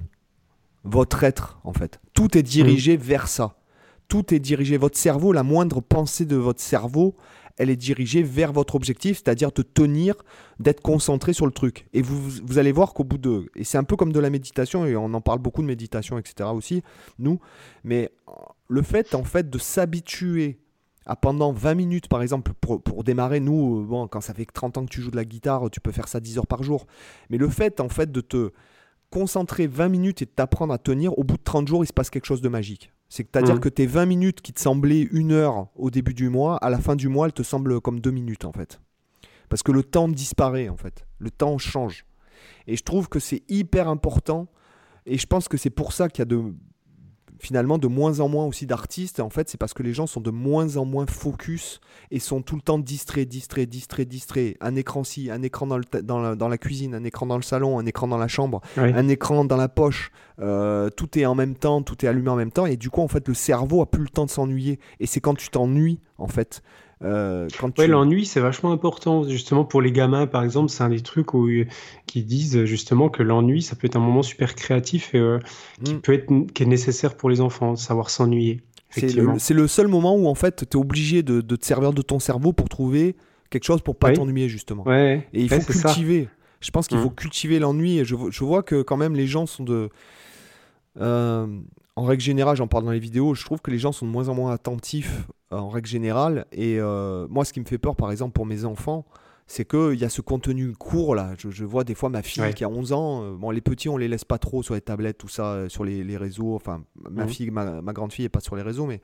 [0.84, 2.00] votre être, en fait.
[2.14, 3.02] Tout est dirigé mmh.
[3.02, 3.58] vers ça.
[4.08, 4.78] Tout est dirigé.
[4.78, 7.16] Votre cerveau, la moindre pensée de votre cerveau,
[7.58, 10.16] elle est dirigée vers votre objectif, c'est-à-dire de tenir,
[10.60, 11.88] d'être concentré sur le truc.
[11.94, 13.52] Et vous, vous allez voir qu'au bout de...
[13.56, 16.18] Et c'est un peu comme de la méditation, et on en parle beaucoup de méditation,
[16.18, 16.50] etc.
[16.54, 16.82] aussi,
[17.20, 17.40] nous.
[17.84, 18.10] Mais
[18.70, 20.60] le fait, en fait, de s'habituer
[21.10, 24.46] à pendant 20 minutes, par exemple, pour, pour démarrer, nous, euh, bon, quand ça fait
[24.46, 26.62] 30 ans que tu joues de la guitare, tu peux faire ça 10 heures par
[26.64, 26.86] jour.
[27.30, 28.52] Mais le fait, en fait, de te
[29.10, 31.94] concentrer 20 minutes et de t'apprendre à tenir, au bout de 30 jours, il se
[31.94, 32.92] passe quelque chose de magique.
[33.10, 33.62] C'est-à-dire Mhm.
[33.62, 36.78] que tes 20 minutes qui te semblaient une heure au début du mois, à la
[36.78, 38.80] fin du mois, elles te semblent comme deux minutes, en fait.
[39.50, 41.08] Parce que le temps disparaît, en fait.
[41.18, 42.06] Le temps change.
[42.68, 44.48] Et je trouve que c'est hyper important.
[45.08, 46.54] Et je pense que c'est pour ça qu'il y a de,
[47.40, 49.20] finalement de moins en moins aussi d'artistes.
[49.20, 51.80] En fait, c'est parce que les gens sont de moins en moins focus
[52.12, 54.58] et sont tout le temps distraits, distraits, distraits, distraits.
[54.62, 57.38] Un écran ci, un écran dans, le dans, la, dans la cuisine, un écran dans
[57.38, 58.92] le salon, un écran dans la chambre, Oui.
[58.94, 60.12] un écran dans la poche.
[60.40, 62.66] Euh, tout est en même temps, tout est allumé en même temps.
[62.66, 64.80] Et du coup, en fait, le cerveau a plus le temps de s'ennuyer.
[65.00, 66.62] Et c'est quand tu t'ennuies, en fait.
[67.04, 67.82] Euh, quand tu...
[67.82, 69.24] Ouais, l'ennui, c'est vachement important.
[69.28, 71.48] Justement, pour les gamins, par exemple, c'est un des trucs où,
[72.08, 75.40] qui disent justement que l'ennui, ça peut être un moment super créatif et euh,
[75.84, 76.02] qui, Mm.
[76.02, 78.62] peut être, qui est nécessaire pour les enfants, savoir s'ennuyer.
[78.90, 82.02] C'est le, seul moment où en fait tu es obligé de, de te servir de
[82.02, 83.16] ton cerveau pour trouver
[83.52, 84.14] quelque chose pour pas Oui.
[84.16, 84.84] t'ennuyer justement.
[84.88, 85.90] Ouais, Et il ouais, faut ça.
[85.90, 86.28] cultiver.
[86.60, 87.04] Je pense qu'il Mm.
[87.04, 88.04] faut cultiver l'ennui.
[88.04, 89.90] Je, vo- je vois que quand même les gens sont de.
[91.00, 91.48] Euh,
[91.96, 94.12] en règle générale, j'en parle dans les vidéos, je trouve que les gens sont de
[94.12, 96.46] moins en moins attentifs euh, en règle générale.
[96.52, 99.06] Et euh, moi, ce qui me fait peur, par exemple, pour mes enfants,
[99.48, 101.34] c'est qu'il y a ce contenu court là.
[101.40, 102.54] Je, je vois des fois ma fille Ouais.
[102.54, 103.24] qui a 11 ans.
[103.24, 105.70] euh, bon, les petits, on les laisse pas trop sur les tablettes, tout ça, euh,
[105.70, 106.54] sur les, les réseaux.
[106.56, 107.30] Enfin, ma Mhm.
[107.30, 109.02] fille, ma, ma grande fille est pas sur les réseaux, mais.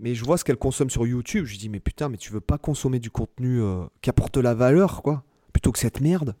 [0.00, 1.44] Mais je vois ce qu'elle consomme sur YouTube.
[1.46, 4.54] Je dis, mais putain, mais tu veux pas consommer du contenu euh, qui apporte la
[4.54, 6.36] valeur, quoi, plutôt que cette merde?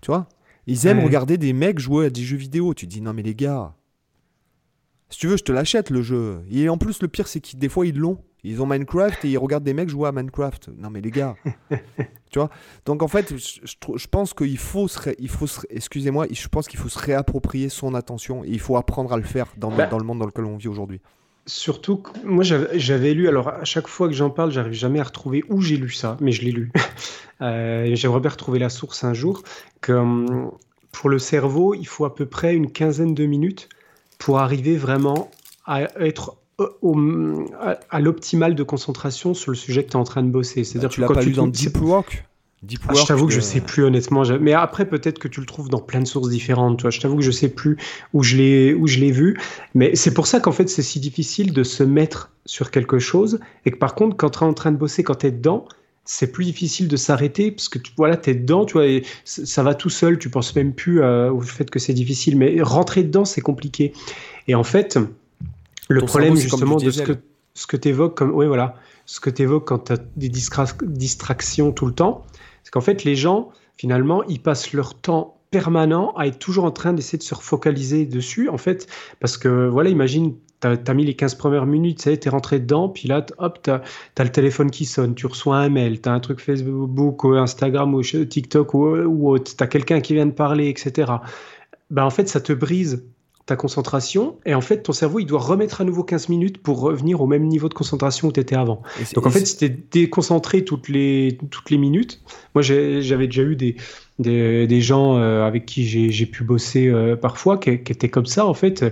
[0.00, 0.26] Tu vois?
[0.66, 1.04] Ils aiment Ouais.
[1.04, 2.72] regarder des mecs jouer à des jeux vidéo.
[2.72, 3.74] Tu dis, non, mais les gars,
[5.14, 6.40] si tu veux, je te l'achète le jeu.
[6.50, 8.18] Et en plus, le pire, c'est qu'ils des fois, ils l'ont.
[8.42, 10.68] Ils ont Minecraft et ils regardent des mecs jouer à Minecraft.
[10.76, 11.34] Non, mais les gars.
[12.30, 12.50] tu vois?
[12.84, 14.98] Donc, en fait, je, je trou- je pense qu'il faut se.
[15.00, 18.44] ré- il faut se ré- Excusez-moi, je pense qu'il faut se réapproprier son attention.
[18.44, 19.86] Et il faut apprendre à le faire dans, Bah.
[19.86, 21.00] dans le monde dans lequel on vit aujourd'hui.
[21.46, 25.04] Surtout que moi j'avais lu, alors à chaque fois que j'en parle, j'arrive jamais à
[25.04, 26.70] retrouver où j'ai lu ça, mais je l'ai lu.
[27.42, 29.42] Euh, J'aimerais bien retrouver la source un jour.
[29.80, 30.52] Que hum,
[30.92, 33.68] pour le cerveau, il faut à peu près une quinzaine de minutes
[34.24, 35.30] pour arriver vraiment
[35.66, 40.00] à être au- au- à, à l'optimal de concentration sur le sujet que tu es
[40.00, 40.64] en train de bosser.
[40.64, 42.24] C'est-à-dire tu que l'as quand pas tu lu dans Deep Work
[42.62, 44.22] Deep ah, je t'avoue que je euh, sais plus honnêtement.
[44.40, 46.78] Mais après, peut-être que tu le trouves dans plein de sources différentes.
[46.78, 46.90] Tu vois.
[46.90, 47.76] Je t'avoue que je sais plus
[48.14, 49.38] où je l'ai où je l'ai vu.
[49.74, 53.40] Mais c'est pour ça qu'en fait, c'est si difficile de se mettre sur quelque chose
[53.66, 55.66] et que par contre, quand tu es en train de bosser, quand tu es dedans,
[56.04, 59.62] c'est plus difficile de s'arrêter parce que tu voilà, es dedans, tu vois, et ça
[59.62, 60.18] va tout seul.
[60.18, 62.36] Tu penses même plus euh, au fait que c'est difficile.
[62.36, 63.92] Mais rentrer dedans, c'est compliqué.
[64.48, 64.98] Et en fait,
[65.88, 67.22] le Ton problème justement de ce que diesel.
[67.54, 68.76] ce que tu évoques comme oui voilà
[69.06, 72.24] ce que tu évoques quand tu as des distra- distractions tout le temps
[72.62, 76.70] c'est qu'en fait les gens finalement ils passent leur temps permanent à être toujours en
[76.70, 78.86] train d'essayer de se refocaliser dessus en fait
[79.20, 80.34] parce que voilà imagine
[80.64, 83.70] tu as, mis les 15 premières minutes tu es rentré dedans puis là hop tu
[83.70, 83.82] as,
[84.18, 87.94] le téléphone qui sonne tu reçois un mail tu as un truc Facebook ou Instagram
[87.94, 91.12] ou TikTok ou, ou autre tu as quelqu'un qui vient de parler etc
[91.90, 93.04] ben en fait ça te brise
[93.46, 96.80] ta concentration et en fait ton cerveau il doit remettre à nouveau 15 minutes pour
[96.80, 98.82] revenir au même niveau de concentration où tu étais avant.
[99.14, 102.22] Donc en fait si tu déconcentré toutes les, toutes les minutes,
[102.54, 103.76] moi j'avais déjà eu des,
[104.18, 108.54] des, gens euh, avec qui j'ai pu bosser euh, parfois qui, étaient comme ça en
[108.54, 108.84] fait,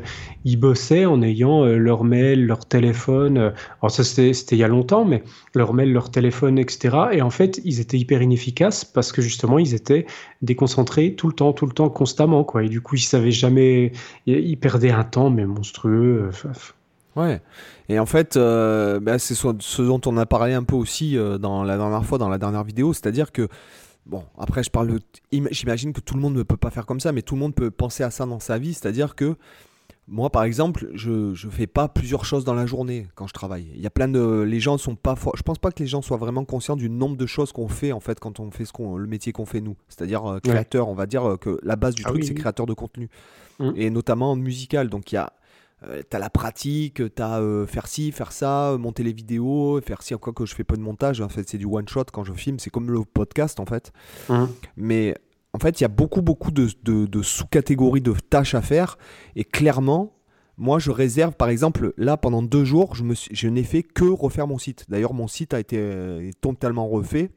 [0.45, 4.68] ils bossaient en ayant euh, leur mail, leur téléphone, alors ça c'était il y a
[4.68, 5.23] longtemps mais
[5.55, 6.97] leur mail, leur téléphone etc.
[7.12, 10.07] Et en fait ils étaient hyper inefficaces parce que justement ils étaient
[10.43, 12.64] déconcentrés tout le temps, tout le temps, constamment quoi.
[12.64, 13.93] Et du coup ils savaient jamais
[14.27, 16.31] il perdait un temps mais monstrueux.
[17.14, 17.41] Ouais.
[17.89, 21.77] Et en fait, bah, c'est ce, dont on a parlé un peu aussi dans la
[21.77, 23.49] dernière fois, dans la dernière vidéo, c'est-à-dire que
[24.07, 24.98] bon, après je parle,
[25.50, 27.55] j'imagine que tout le monde ne peut pas faire comme ça, mais tout le monde
[27.55, 29.36] peut penser à ça dans sa vie, c'est-à-dire que
[30.09, 33.68] moi, par exemple, je je fais pas plusieurs choses dans la journée quand je travaille.
[33.76, 36.03] Il y a plein de, les gens sont pas, je pense pas que les gens
[36.03, 38.72] soient vraiment conscients du nombre de choses qu'on fait en fait quand on fait ce
[38.72, 40.88] qu'on, le métier qu'on fait nous, c'est-à-dire euh, créateur.
[40.88, 42.40] On va dire euh, que la base du Ah truc oui, c'est oui.
[42.40, 43.09] créateur de contenu
[43.59, 43.72] Mm.
[43.76, 44.88] et notamment musical.
[44.88, 45.32] Donc il y a
[45.87, 50.03] euh, t'as la pratique, t'as euh, faire ci, faire ça, euh, monter les vidéos, faire
[50.03, 52.24] ci, quoi que je fais pas de montage, en fait c'est du one shot quand
[52.24, 53.93] je filme, c'est comme le podcast en fait.
[54.28, 54.49] Hum.
[54.76, 55.16] Mais
[55.53, 58.97] en fait il y a beaucoup beaucoup de, de- de sous-catégories de tâches à faire
[59.37, 60.14] et clairement
[60.57, 63.83] moi je réserve par exemple là pendant deux jours je, me suis- je n'ai fait
[63.83, 64.87] que refaire mon site.
[64.89, 67.30] D'ailleurs mon site a été euh, totalement refait.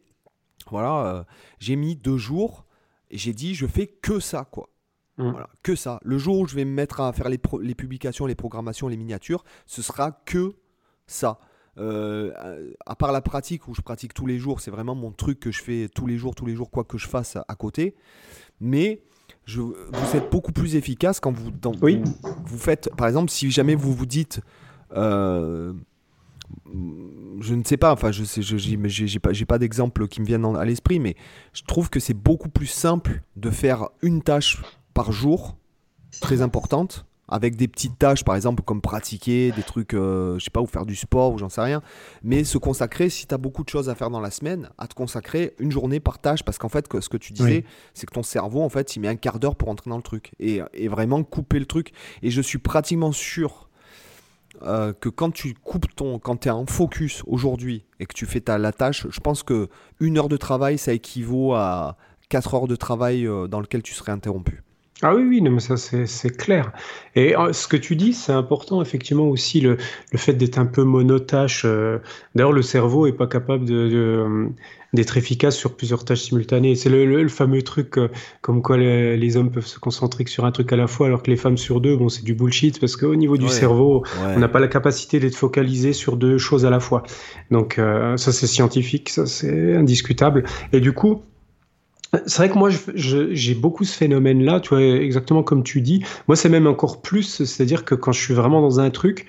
[0.72, 1.26] Voilà,
[1.60, 2.66] j'ai mis deux jours
[3.12, 4.70] et j'ai dit je fais que ça quoi.
[5.18, 5.30] Mm.
[5.32, 6.00] Voilà, que ça.
[6.04, 8.88] Le jour où je vais me mettre à faire les, pro- les publications, les programmations,
[8.88, 10.54] les miniatures, ce sera que
[11.08, 11.40] ça.
[11.78, 12.32] Euh,
[12.86, 15.52] à part la pratique où je pratique tous les jours, c'est vraiment mon truc que
[15.52, 17.96] je fais tous les jours, tous les jours, quoi que je fasse à, à côté.
[18.62, 19.02] Mais
[19.46, 22.02] je, vous êtes beaucoup plus efficace quand vous, dans- Oui.
[22.04, 24.40] vous, vous faites, par exemple, si jamais vous vous dites,
[24.96, 25.74] euh,
[27.42, 28.42] je ne sais pas, enfin, je sais,
[29.20, 31.16] pas, j'ai pas d'exemple qui me viennent à l'esprit, mais
[31.54, 34.62] je trouve que c'est beaucoup plus simple de faire une tâche
[34.96, 35.56] par jour,
[36.22, 40.52] très importante, avec des petites tâches, par exemple, comme pratiquer, des trucs, euh, je sais
[40.52, 41.82] pas, ou faire du sport, ou j'en sais rien,
[42.24, 44.88] mais se consacrer, si tu as beaucoup de choses à faire dans la semaine, à
[44.88, 48.14] te consacrer une journée par tâche, parce qu'en fait, ce que tu disais, c'est que
[48.14, 50.62] ton cerveau, en fait, il met un quart d'heure pour entrer dans le truc, et,
[50.74, 51.92] et vraiment couper le truc.
[52.22, 53.70] Et je suis pratiquement sûr
[54.62, 58.26] euh, que quand tu coupes ton, quand tu es en focus aujourd'hui et que tu
[58.26, 59.68] fais ta, la tâche, je pense que
[60.00, 61.98] une heure de travail, ça équivaut à
[62.30, 64.64] 4 heures de travail euh, dans lequel tu serais interrompu.
[65.02, 66.72] Ah oui, oui, non, mais ça c'est clair.
[67.16, 69.78] Et euh, ce que tu dis, c'est important effectivement aussi le,
[70.12, 71.66] le fait d'être un peu monotache.
[72.34, 74.50] D'ailleurs, le cerveau est pas capable de,
[74.96, 76.76] d'être efficace sur plusieurs tâches simultanées.
[76.76, 78.10] C'est le, fameux truc euh,
[78.42, 81.30] comme quoi les, hommes peuvent se concentrer sur un truc à la fois, alors que
[81.30, 84.48] les femmes sur deux, bon, c'est du bullshit parce qu'au niveau du cerveau, on n'a
[84.48, 87.04] pas la capacité d'être focalisé sur deux choses à la fois.
[87.52, 90.46] Donc euh, ça, c'est scientifique, ça, c'est indiscutable.
[90.72, 91.22] Et du coup,
[92.26, 96.04] c'est vrai que moi, j'ai beaucoup ce phénomène-là, tu vois, exactement comme tu dis.
[96.28, 99.28] Moi, c'est même encore plus, c'est-à-dire que quand je suis vraiment dans un truc,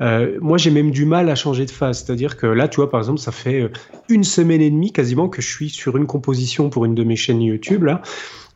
[0.00, 2.04] euh, moi, j'ai même du mal à changer de phase.
[2.04, 3.70] C'est-à-dire que là, tu vois, par exemple, ça fait euh,
[4.08, 7.16] une semaine et demie quasiment que je suis sur une composition pour une de mes
[7.16, 8.02] chaînes YouTube, là,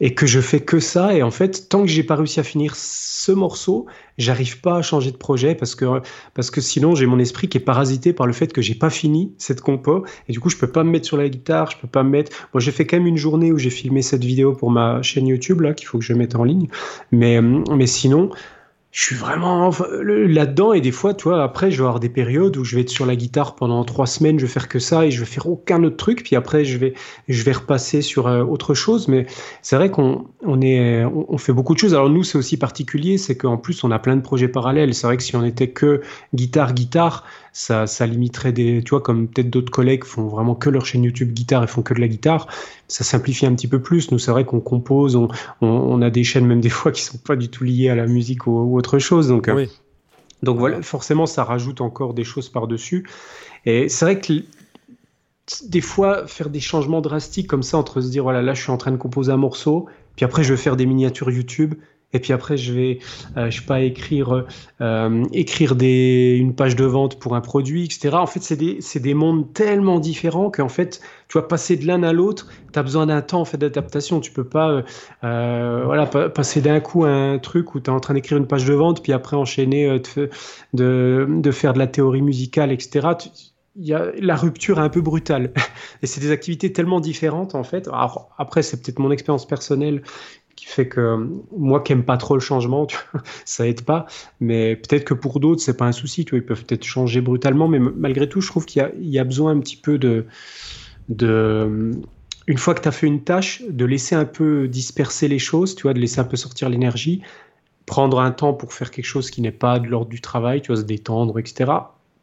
[0.01, 1.15] et que je fais que ça.
[1.15, 3.87] Et en fait, tant que j'ai pas réussi à finir ce morceau,
[4.17, 6.01] j'arrive pas à changer de projet parce que,
[6.35, 8.91] parce que sinon, j'ai mon esprit qui est parasité par le fait que j'ai pas
[8.91, 10.05] fini cette compo.
[10.29, 12.11] Et du coup, je peux pas me mettre sur la guitare, je peux pas me
[12.11, 12.33] mettre.
[12.53, 15.29] Bon, j'ai fait quand même une journée où j'ai filmé cette vidéo pour ma chaîne
[15.29, 16.67] YouTube, là, qu'il faut que je mette en ligne.
[17.13, 18.31] Mais, mais sinon,
[18.91, 19.71] je suis vraiment
[20.03, 22.81] là-dedans et des fois, tu vois, après, je vais avoir des périodes où je vais
[22.81, 25.27] être sur la guitare pendant trois semaines, je vais faire que ça et je vais
[25.27, 26.23] faire aucun autre truc.
[26.25, 26.95] Puis après, je vais,
[27.29, 29.07] je vais repasser sur euh, autre chose.
[29.07, 29.27] Mais
[29.61, 31.93] c'est vrai qu'on on est, on, fait beaucoup de choses.
[31.93, 34.95] Alors nous, c'est aussi particulier, c'est qu'en plus, on a plein de projets parallèles.
[34.95, 36.01] C'est vrai que si on était que
[36.35, 37.25] guitare, guitare,
[37.59, 41.03] ça, ça limiterait des, tu vois, comme peut-être d'autres collègues font vraiment que leur chaîne
[41.03, 42.47] YouTube guitare et font que de la guitare,
[42.87, 44.13] ça simplifie un petit peu plus.
[44.13, 45.27] Nous, c'est vrai qu'on compose, on,
[45.61, 48.07] on, a des chaînes même des fois qui sont pas du tout liées à la
[48.07, 49.27] musique ou, autre chose.
[49.27, 49.67] Donc, euh,
[50.45, 53.09] donc voilà, forcément, ça rajoute encore des choses par-dessus.
[53.67, 54.35] Et c'est vrai que
[55.67, 58.71] des fois, faire des changements drastiques comme ça, entre se dire, voilà, là, je suis
[58.71, 61.75] en train de composer un morceau, puis après, je vais faire des miniatures YouTube,
[62.15, 62.99] et puis après, je vais,
[63.37, 64.47] euh, je sais pas, écrire,
[64.81, 68.11] euh, écrire des, une page de vente pour un produit, etc.
[68.15, 72.03] En fait, c'est des, des mondes tellement différents qu'en fait, tu vas passer de l'un
[72.03, 74.21] à l'autre, tu as besoin d'un temps en fait, d'adaptation.
[74.21, 74.83] Tu peux pas
[75.23, 78.47] euh, voilà, passer d'un coup à un truc où tu es en train d'écrire une
[78.47, 80.01] page de vente, puis après enchaîner
[80.73, 83.09] de, de, faire de la théorie musicale, etc.
[83.77, 85.53] y a, la rupture est un peu brutale.
[86.03, 87.87] Et c'est des activités tellement différentes, en fait.
[87.89, 90.03] Alors, après, c'est peut-être mon expérience personnelle
[90.59, 92.87] qui fait que moi qui aime pas trop le changement,
[93.45, 94.07] ça aide pas.
[94.41, 96.25] Mais peut-être que pour d'autres, c'est pas un souci.
[96.25, 99.19] Tu vois, ils peuvent peut-être changer brutalement, mais malgré tout, je trouve qu'il y, y,
[99.19, 100.27] a besoin un petit peu de,
[101.09, 101.93] de
[102.49, 105.77] une fois que tu as fait une tâche, de laisser un peu disperser les choses,
[105.77, 107.23] tu vois, de laisser un peu sortir l'énergie,
[107.87, 110.69] prendre un temps pour faire quelque chose qui n'est pas de l'ordre du travail, tu
[110.69, 111.73] vois, se détendre, etc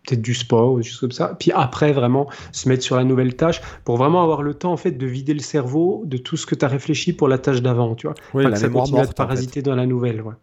[0.06, 1.36] peut-être du sport ou des choses comme ça.
[1.40, 4.78] Puis après, vraiment se mettre sur la nouvelle tâche pour vraiment avoir le temps en
[4.78, 7.62] fait de vider le cerveau de tout ce que tu as réfléchi pour la tâche
[7.62, 8.16] d'avant, tu vois.
[8.34, 8.66] Oui, pas la que ça
[9.02, 10.22] à te parasiter dans la nouvelle.
[10.22, 10.34] Ouais.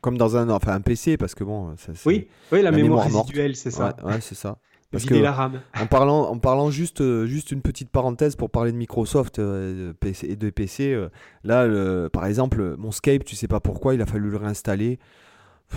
[0.00, 2.76] Comme dans un, enfin un PC, parce que bon, ça, c'est- Oui, oui, la, La
[2.76, 3.96] mémoire, mémoire résiduelle, c'est ça.
[4.04, 4.58] Ouais, ouais, c'est ça.
[4.94, 5.60] Parce que la RAM.
[5.80, 9.92] en parlant, en parlant juste, euh, juste une petite parenthèse pour parler de Microsoft euh,
[9.98, 10.92] PC et de PC.
[10.92, 11.08] euh,
[11.42, 15.00] là, le- par exemple, mon Skype, tu sais pas pourquoi, il a fallu le réinstaller.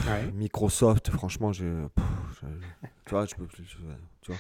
[0.08, 0.32] Ouais.
[0.36, 2.06] Microsoft, franchement, je, pff,
[2.42, 3.64] je- tu vois, je peux, je-
[4.22, 4.38] tu vois.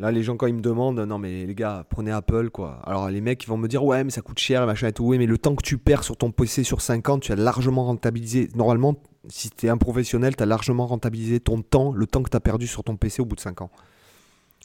[0.00, 2.80] Là, les gens quand ils me demandent, non mais les gars, prenez Apple quoi.
[2.84, 5.04] Alors les mecs ils vont me dire ouais mais ça coûte cher, machin et tout.
[5.04, 7.36] Oui mais le temps que tu perds sur ton PC sur 5 ans, tu as
[7.36, 8.48] largement rentabilisé.
[8.56, 8.96] Normalement,
[9.28, 12.36] si tu es un professionnel, tu as largement rentabilisé ton temps, le temps que tu
[12.36, 13.70] as perdu sur ton PC au bout de 5 ans.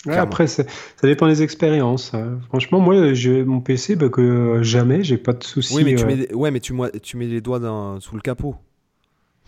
[0.08, 0.64] Ouais, après, ça
[1.04, 2.12] dépend des expériences.
[2.16, 5.76] Euh, franchement, moi, j'ai mon PC, bah, que euh, jamais, j'ai pas de soucis.
[5.76, 8.16] Oui mais tu euh, mets, ouais, mais tu, moi- tu mets les doigts dans- sous
[8.16, 8.56] le capot.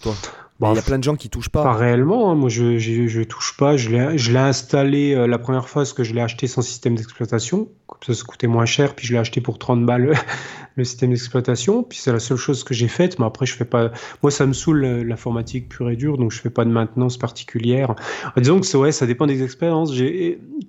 [0.02, 0.16] Toi.
[0.62, 1.64] Bah, Il y a plein de gens qui touchent pas.
[1.64, 2.36] Pas réellement, hein.
[2.36, 6.04] moi je, je, je touche pas, je l'ai installé euh, la première fois parce que
[6.04, 9.18] je l'ai acheté sans système d'exploitation, comme ça ça coûtait moins cher, puis je l'ai
[9.18, 10.14] acheté pour 30 balles
[10.76, 13.66] le système d'exploitation, puis c'est la seule chose que j'ai faite, mais après je fais
[13.66, 13.90] pas,
[14.22, 17.18] moi ça me saoule euh, l'informatique pure et dure, donc je fais pas de maintenance
[17.18, 17.96] particulière.
[18.38, 19.92] Euh, Disons que ouais, ça dépend des expériences.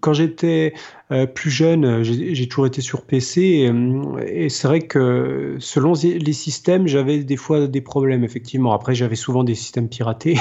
[0.01, 0.73] Quand j'étais
[1.13, 5.57] euh, plus jeune, euh, j'ai toujours été sur PC, et, euh, et c'est vrai que
[5.59, 8.73] selon les systèmes, j'avais des fois des problèmes, effectivement.
[8.73, 10.39] Après j'avais souvent des systèmes piratés.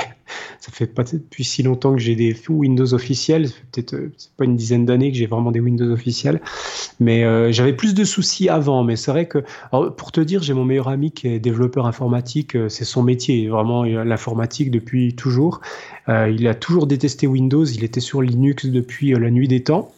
[0.60, 3.50] ça fait pas depuis si longtemps que j'ai des Windows officiels.
[3.72, 6.42] Peut-être euh, pas une dizaine d'années que j'ai vraiment des Windows officiels.
[7.00, 8.84] Mais euh, j'avais plus de soucis avant.
[8.84, 9.44] Mais c'est vrai que,
[9.98, 12.58] pour te dire, j'ai mon meilleur ami qui est développeur informatique.
[12.70, 15.62] C'est son métier, vraiment l'informatique depuis toujours.
[16.08, 17.66] il a toujours détesté Windows.
[17.66, 19.92] Il était sur Linux depuis la nuit des temps.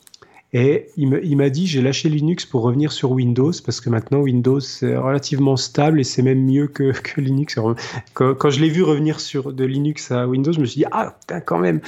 [0.53, 4.59] Et il m'a dit, j'ai lâché Linux pour revenir sur Windows, parce que maintenant Windows
[4.59, 7.57] c'est relativement stable et c'est même mieux que, Linux.
[8.13, 10.85] Quand, quand je l'ai vu revenir sur de Linux à Windows, je me suis dit,
[10.91, 11.81] ah, quand même.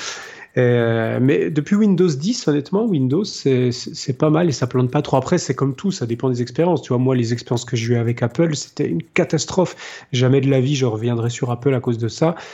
[0.58, 5.18] Euh, mais depuis Windows 10, honnêtement, Windows, c'est pas mal et ça plante pas trop.
[5.18, 6.82] Après, c'est comme tout, ça dépend des expériences.
[6.82, 10.08] Tu vois, moi, les expériences que j'ai eues avec Apple, c'était une catastrophe.
[10.12, 12.36] Jamais de la vie, je reviendrai sur Apple à cause de ça.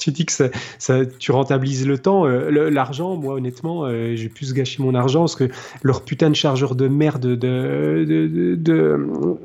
[0.00, 2.26] Tu, dis que ça, tu rentabilises le temps.
[2.26, 5.48] Euh, l'argent, moi, honnêtement, j'ai pu se gâcher mon argent parce que
[5.82, 8.96] leur putain de chargeur de merde de, de, de,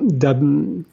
[0.02, 0.86] de,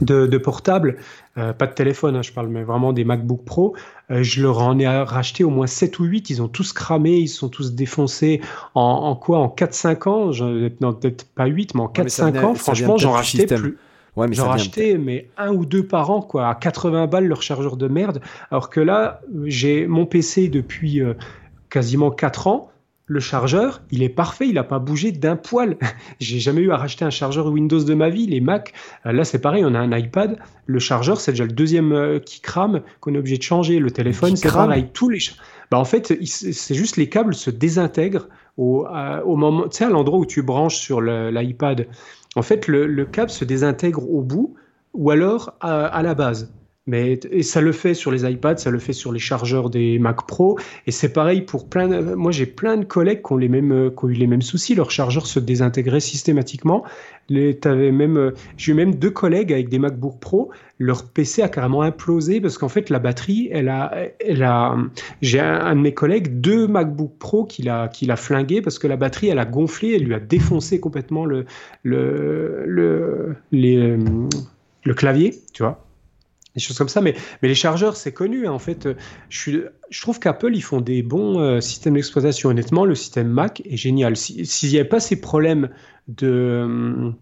[0.00, 0.96] de portable,
[1.38, 3.76] euh, pas de téléphone, hein, je parle, mais vraiment des MacBook Pro.
[4.10, 6.30] Euh, je leur en ai racheté au moins 7 ou 8.
[6.30, 8.40] Ils ont tous cramé, ils sont tous défoncés
[8.74, 10.30] en, quoi En 4-5 ans?
[10.80, 13.76] Non, peut-être pas 8, mais en 4-5 ans, franchement, j'en rachetais plus.
[14.16, 17.76] Ouais, j'en rachetais, mais un ou deux par an, quoi, à 80 balles leur chargeur
[17.76, 18.22] de merde.
[18.50, 21.12] Alors que là, j'ai mon PC depuis euh,
[21.68, 22.70] quasiment 4 ans
[23.08, 25.76] le chargeur, il est parfait, il n'a pas bougé d'un poil.
[26.20, 28.26] J'ai jamais eu à racheter un chargeur Windows de ma vie.
[28.26, 28.72] Les Mac,
[29.06, 32.18] euh, là c'est pareil, on a un iPad, le chargeur c'est déjà le deuxième euh,
[32.18, 33.78] qui crame, qu'on est obligé de changer.
[33.78, 35.20] Le téléphone c'est pareil, tous les.
[35.70, 38.86] Bah, en fait, c'est juste les câbles se désintègrent au,
[39.24, 41.88] au moment, tu sais, à l'endroit où tu branches sur l'iPad.
[42.36, 44.54] En fait, le, câble se désintègre au bout
[44.94, 46.52] ou alors à la base.
[46.88, 49.98] Mais et ça le fait sur les iPads, ça le fait sur les chargeurs des
[49.98, 50.56] Mac Pro,
[50.86, 51.88] et c'est pareil pour plein.
[51.88, 54.76] De, moi, j'ai plein de collègues qui ont ont eu les mêmes soucis.
[54.76, 56.84] Leurs chargeurs se désintégraient systématiquement.
[57.28, 60.50] Même, j'ai eu même deux collègues avec des MacBook Pro.
[60.78, 64.76] Leur PC a carrément implosé parce qu'en fait, la batterie, elle a, elle a.
[65.22, 68.86] J'ai un, de mes collègues deux MacBook Pro qui l'a, qui l'a flingué parce que
[68.86, 71.46] la batterie, elle a gonflé, elle lui a défoncé complètement le,
[71.82, 73.96] le, le, les,
[74.84, 75.85] le clavier, tu vois
[76.56, 77.00] des choses comme ça.
[77.00, 78.46] Mais, les chargeurs, c'est connu.
[78.46, 78.52] Hein.
[78.52, 78.88] En fait,
[79.28, 82.48] je, suis, je trouve qu'Apple, ils font des bons euh, systèmes d'exploitation.
[82.48, 84.16] Honnêtement, le système Mac est génial.
[84.16, 85.68] S'il n'y avait pas ces problèmes
[86.08, 87.12] de,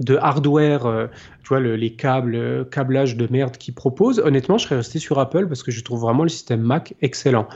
[0.00, 1.06] de hardware, euh,
[1.42, 5.18] tu vois, les câbles, euh, câblage de merde qu'ils proposent, honnêtement, je serais resté sur
[5.18, 7.48] Apple parce que je trouve vraiment le système Mac excellent.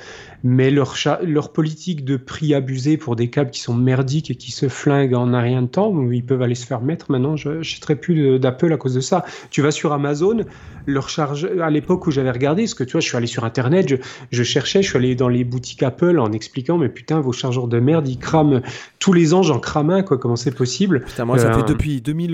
[0.42, 4.52] Mais leur, leur politique de prix abusé pour des câbles qui sont merdiques et qui
[4.52, 7.10] se flinguent en un rien de temps, ils peuvent aller se faire mettre.
[7.10, 9.24] Maintenant, je n'achèterai plus d'Apple à cause de ça.
[9.50, 10.44] Tu vas sur Amazon,
[10.86, 13.44] leur charge, à l'époque où j'avais regardé, parce que tu vois, je suis allé sur
[13.44, 13.96] Internet, je,
[14.30, 17.68] je, cherchais, je suis allé dans les boutiques Apple en expliquant, mais putain, vos chargeurs
[17.68, 18.62] de merde, ils crament
[18.98, 21.02] tous les ans, j'en crame un, quoi, comment c'est possible?
[21.02, 21.64] Putain, moi, ça fait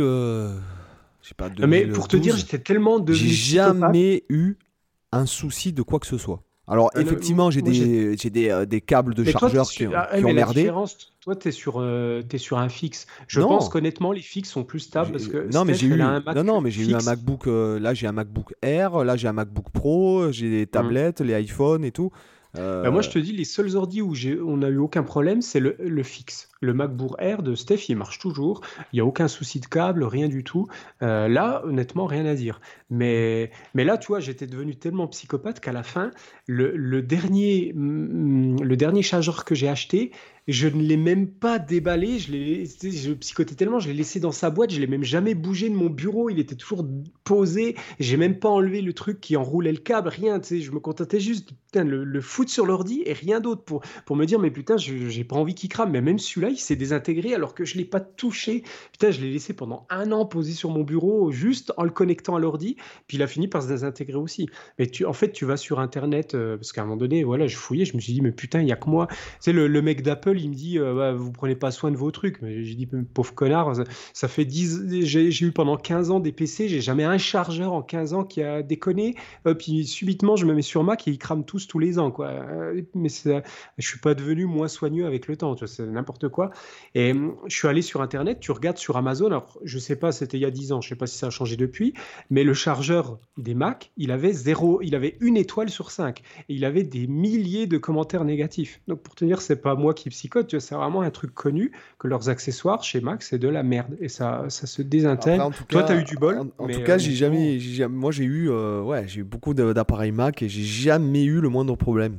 [0.00, 0.54] euh,
[1.38, 1.66] depuis 2000.
[1.68, 3.12] Mais pour te dire, j'étais tellement de.
[3.12, 4.56] J'ai jamais eu
[5.12, 6.42] un souci de quoi que ce soit.
[6.68, 10.32] Alors, euh, effectivement, j'ai des, des, euh, des, câbles de chargeur qui, ah, qui ont
[10.32, 10.72] merdé.
[11.20, 13.06] Toi, tu es, sur, euh, es sur un fixe.
[13.28, 15.48] Je pense qu'honnêtement, les fixes sont plus stables parce que.
[15.52, 17.46] Non, mais j'ai eu, un non, non, mais j'ai eu un MacBook.
[17.46, 19.04] là, j'ai un MacBook Air.
[19.04, 20.32] Là, j'ai un MacBook Pro.
[20.32, 20.66] J'ai des mmh.
[20.66, 22.10] tablettes, les iPhones et tout.
[22.56, 24.14] Bah, moi, je te dis, les seuls ordi où
[24.46, 26.48] on n'a eu aucun problème, c'est le, le, fixe.
[26.60, 28.62] Le MacBook Air de Steph, il marche toujours.
[28.92, 30.66] Il n'y a aucun souci de câble, rien du tout.
[31.02, 32.60] Euh, là, honnêtement, rien à dire.
[32.90, 36.10] Mais, mais là, tu vois, j'étais devenu tellement psychopathe qu'à la fin,
[36.46, 40.12] le, le, dernier, mm, le dernier chargeur que j'ai acheté,
[40.46, 42.18] je ne l'ai même pas déballé.
[42.18, 44.70] Je, l'ai, je psychotais tellement, je l'ai laissé dans sa boîte.
[44.70, 46.30] Je l'ai même jamais bougé de mon bureau.
[46.30, 46.86] Il était toujours
[47.24, 47.76] posé.
[47.98, 50.38] J'ai même pas enlevé le truc qui enroulait le câble, rien.
[50.38, 53.64] Tu sais, je me contentais juste putain, le, le foutre sur l'ordi et rien d'autre
[53.64, 55.90] pour, pour me dire, mais putain, j'ai pas envie qu'il crame.
[55.90, 58.62] Mais même celui-là, il s'est désintégré alors que je l'ai pas touché.
[58.92, 62.36] Putain, je l'ai laissé pendant un an posé sur mon bureau, juste en le connectant
[62.36, 62.76] à l'ordi.
[63.08, 64.48] Puis il a fini par se désintégrer aussi.
[64.78, 67.46] Mais tu, en fait, tu vas sur Internet, euh, parce qu'à un moment donné, voilà,
[67.46, 69.08] je fouillais, je me suis dit, mais putain, il y a que moi.
[69.40, 72.10] Sais, le, le mec d'Apple, il me dit euh, vous prenez pas soin de vos
[72.10, 72.38] trucs.
[72.42, 73.72] J'ai dit pauvre connard,
[74.12, 77.82] ça, fait 10 j'ai eu pendant 15 ans des PC, j'ai jamais un chargeur en
[77.82, 79.14] 15 ans qui a déconné.
[79.46, 82.10] Euh, puis subitement, je me mets sur Mac et ils crament tous tous les ans
[82.10, 82.28] quoi.
[82.28, 86.50] Euh, mais je suis pas devenu moins soigneux avec le temps, c'est n'importe quoi.
[86.94, 87.14] Et
[87.46, 90.42] je suis allé sur internet, tu regardes sur Amazon, alors je sais pas, c'était il
[90.42, 91.94] y a 10 ans, je sais pas si ça a changé depuis,
[92.30, 96.54] mais le chargeur des Mac, il avait zéro, il avait une étoile sur 5 et
[96.54, 98.80] il avait des milliers de commentaires négatifs.
[98.88, 102.08] Donc pour te dire, c'est pas moi qui psychote, c'est vraiment un truc connu que
[102.08, 103.96] leurs accessoires chez Mac, c'est de la merde.
[104.00, 105.50] Et ça, ça se désintègre.
[105.68, 106.38] Toi, tu as eu du bol.
[106.58, 107.58] En, tout cas, j'ai euh, jamais,
[107.88, 111.48] Moi, j'ai eu, euh, ouais, j'ai eu beaucoup d'appareils Mac et j'ai jamais eu le
[111.48, 112.16] moindre problème.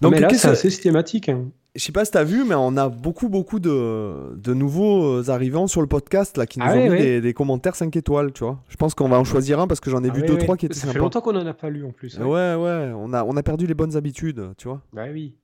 [0.00, 1.28] Donc, mais là, c'est assez systématique.
[1.28, 1.44] hein.
[1.74, 5.66] Je sais pas si t'as vu, mais on a beaucoup, beaucoup de, de nouveaux arrivants
[5.66, 6.98] sur le podcast là, qui nous Ah ont ouais, mis ouais.
[7.02, 8.58] Des, des commentaires 5 étoiles, tu vois.
[8.68, 10.34] Je pense qu'on va en choisir un parce que j'en ai Ah vu ouais, deux,
[10.34, 10.38] ouais.
[10.40, 12.18] trois qui étaient Ça fait longtemps qu'on en a pas lu en plus.
[12.18, 12.26] Ouais,
[12.56, 14.82] ouais, on a, on a perdu les bonnes habitudes, tu vois.
[14.92, 15.34] Bah oui.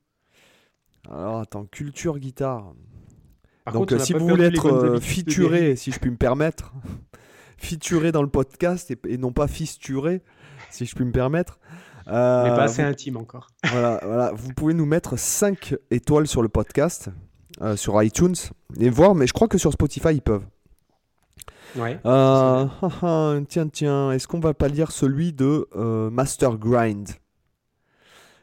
[1.10, 2.72] Alors attends, culture guitare.
[3.64, 6.72] Par Donc contre, si vous voulez être euh, featuré, si je puis me permettre,
[7.58, 10.22] featuré dans le podcast et, et non pas fisturé,
[10.70, 11.58] si je puis me permettre.
[12.08, 13.48] euh, Mais pas assez vous- intime encore.
[13.70, 17.10] voilà, voilà, vous pouvez nous mettre 5 étoiles sur le podcast,
[17.60, 18.36] euh, sur iTunes,
[18.78, 20.46] et voir, mais je crois que sur Spotify ils peuvent.
[21.76, 22.00] Ouais.
[22.06, 22.66] Euh,
[23.48, 27.08] tiens, tiens, est-ce qu'on va pas lire celui de euh, Master Grind?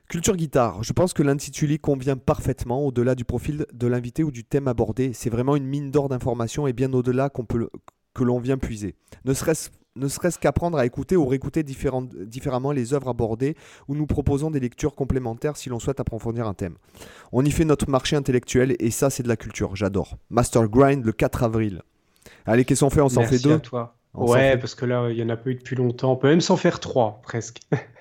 [0.07, 4.43] Culture guitare, je pense que l'intitulé convient parfaitement au-delà du profil de l'invité ou du
[4.43, 5.13] thème abordé.
[5.13, 7.69] C'est vraiment une mine d'or d'informations et bien au-delà qu'on peut
[8.13, 8.95] que l'on vient puiser.
[9.25, 13.55] Ne serait-ce ne serait-ce qu'apprendre à écouter ou réécouter différemment les œuvres abordées
[13.87, 16.75] ou nous proposons des lectures complémentaires si l'on souhaite approfondir un thème.
[17.31, 20.17] On y fait notre marché intellectuel et ça c'est de la culture, j'adore.
[20.29, 21.81] Master Grind le 4 avril.
[22.45, 22.99] Allez, qu'est-ce qu'on fait?
[23.01, 23.53] On s'en fait deux?
[23.53, 23.95] à toi.
[24.13, 26.11] On s'en ouais, fait- parce que là, il y en a pas eu depuis longtemps.
[26.11, 27.61] On peut même s'en faire trois, presque.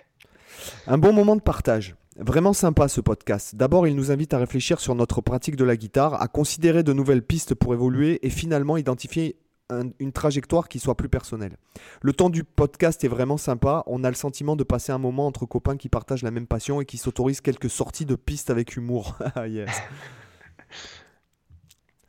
[0.87, 1.95] Un bon moment de partage.
[2.17, 3.57] Vraiment sympa ce podcast.
[3.57, 6.93] D'abord, il nous invite à réfléchir sur notre pratique de la guitare, à considérer de
[6.93, 9.37] nouvelles pistes pour évoluer et finalement identifier
[9.71, 11.57] un- une trajectoire qui soit plus personnelle.
[12.03, 13.83] Le temps du podcast est vraiment sympa.
[13.87, 16.81] On a le sentiment de passer un moment entre copains qui partagent la même passion
[16.81, 19.17] et qui s'autorisent quelques sorties de pistes avec humour.
[19.35, 19.45] Ah.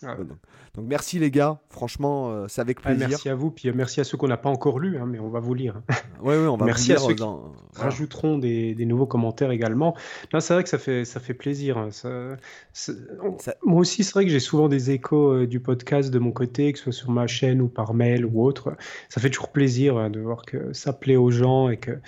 [0.06, 0.16] Ah.
[0.18, 0.38] Donc,
[0.76, 3.08] donc merci les gars, franchement euh, c'est avec Ah, plaisir.
[3.10, 5.20] merci à vous, puis euh, merci à ceux qu'on n'a pas encore lus, hein, mais
[5.20, 5.82] on va vous lire.
[6.24, 7.90] Ouais, ouais, on va Merci vous à lire ceux qui dans- voilà.
[7.90, 9.94] Rajouteront des, des nouveaux commentaires également.
[10.40, 11.78] C'est vrai que ça fait, ça fait plaisir.
[11.78, 12.38] hein, ça-
[12.72, 16.12] c'est- on- Ça- Moi aussi, c'est vrai que j'ai souvent des échos euh, du podcast
[16.12, 18.72] de mon côté, que ce soit sur ma chaîne ou par mail ou autre.
[19.10, 22.00] Ça fait toujours plaisir hein, de voir que ça plaît aux gens et que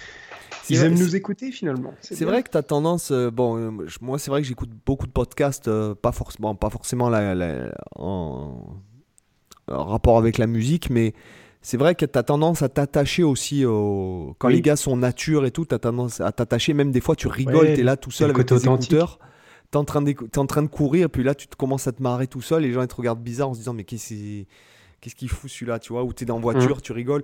[0.70, 1.94] ils vrai- aiment nous écouter finalement.
[2.00, 3.12] C'est vrai que tu as tendance.
[3.12, 7.10] euh, bon, euh, moi, c'est vrai que j'écoute beaucoup de podcasts, pas, forcément, pas forcément
[7.10, 8.55] la- la- en,
[9.68, 11.14] en rapport avec la musique, mais
[11.62, 14.36] c'est vrai que tu as tendance à t'attacher aussi au.
[14.38, 14.56] Quand Oui.
[14.56, 16.74] les gars sont nature et tout, tu as tendance à t'attacher.
[16.74, 19.18] Même des fois, tu rigoles, Ouais, tu es là tout seul avec tes écouteurs.
[19.72, 20.04] Tu es, en train en
[20.64, 22.64] de courir, puis là, tu te commences à te marrer tout seul.
[22.64, 25.80] Et les gens ils te regardent bizarre en se disant Mais qu'est-ce qu'il fout celui-là
[25.80, 27.24] Tu vois, ou tu es en voiture, tu rigoles.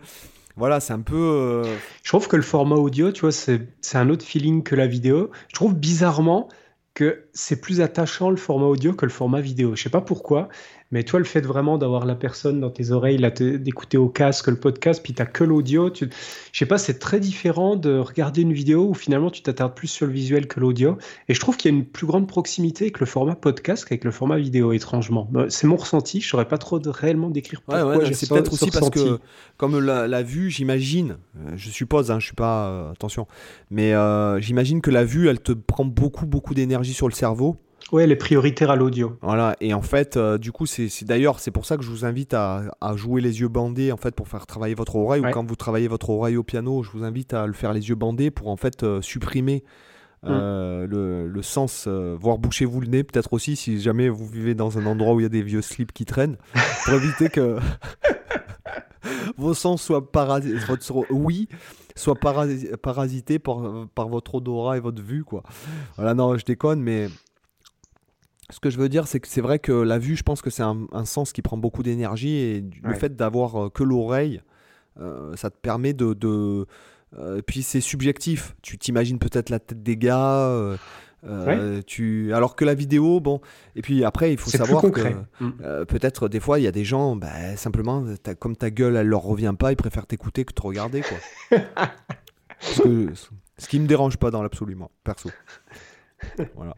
[0.58, 1.16] Voilà, c'est un peu.
[1.16, 4.76] euh, Je trouve que le format audio, tu vois, c'est c'est un autre feeling que
[4.76, 5.30] la vidéo.
[5.50, 6.50] Je trouve bizarrement
[6.94, 9.76] que c'est plus attachant le format audio que le format vidéo.
[9.78, 10.50] Je sais pas pourquoi,
[10.92, 13.18] mais toi, le fait vraiment d'avoir la personne dans tes oreilles,
[13.60, 16.10] d'écouter au casque le podcast, puis t'as que l'audio, tu...
[16.52, 19.88] je sais pas, c'est très différent de regarder une vidéo où finalement tu t'attardes plus
[19.88, 20.98] sur le visuel que l'audio.
[21.30, 24.04] Et je trouve qu'il y a une plus grande proximité avec le format podcast qu'avec
[24.04, 25.30] le format vidéo, étrangement.
[25.36, 28.14] Euh, C'est mon ressenti, je saurais pas trop de réellement décrire Ouais, pourquoi ouais, j'ai
[28.14, 29.20] c'est ce- peut-être aussi parce que,
[29.58, 33.28] comme la, la vue, j'imagine, euh, je suppose, hein, je suis pas, euh, attention,
[33.70, 37.58] mais euh, j'imagine que la vue, elle te prend beaucoup, beaucoup d'énergie sur le cerveau.
[37.92, 39.18] Ouais, elle est prioritaire à l'audio.
[39.22, 42.06] Voilà, et en fait, euh, du coup, c'est d'ailleurs, c'est pour ça que je vous
[42.06, 45.30] invite à, à jouer les yeux bandés, en fait, pour faire travailler votre oreille, Ouais.
[45.30, 47.90] ou quand vous travaillez votre oreille au piano, je vous invite à le faire les
[47.90, 49.64] yeux bandés pour, en fait, euh, supprimer
[50.24, 50.28] Mm.
[50.30, 54.54] euh, le, le sens, euh, voire bouchez-vous le nez, peut-être aussi, si jamais vous vivez
[54.54, 56.38] dans un endroit où il y a des vieux slips qui traînent,
[56.86, 57.58] pour éviter que
[59.38, 61.48] vos sens soient parasités, votre oui,
[61.96, 65.42] soit parasi- parasité par, par votre odorat et votre vue, quoi.
[65.96, 67.08] Voilà, non, je déconne, mais
[68.52, 70.49] ce que je veux dire, c'est que c'est vrai que la vue, je pense que
[70.49, 73.84] c'est un, un sens qui prend beaucoup d'énergie et du- le fait d'avoir euh, que
[73.84, 74.41] l'oreille,
[74.99, 76.14] euh, ça te permet de.
[76.14, 76.66] de
[77.18, 78.56] euh, puis c'est subjectif.
[78.62, 80.47] Tu t'imagines peut-être la tête des gars.
[81.26, 82.34] euh, tu...
[82.34, 83.41] Alors que la vidéo, bon.
[83.76, 85.02] Et puis après, il faut savoir que.
[85.39, 85.86] Mm.
[85.86, 88.04] peut-être des fois il y a des gens bah, simplement
[88.39, 92.82] comme ta gueule elle leur revient pas ils préfèrent t'écouter que te regarder quoi Parce
[92.84, 93.10] que,
[93.58, 95.30] ce qui me dérange pas dans l'absolu moi perso
[96.56, 96.76] voilà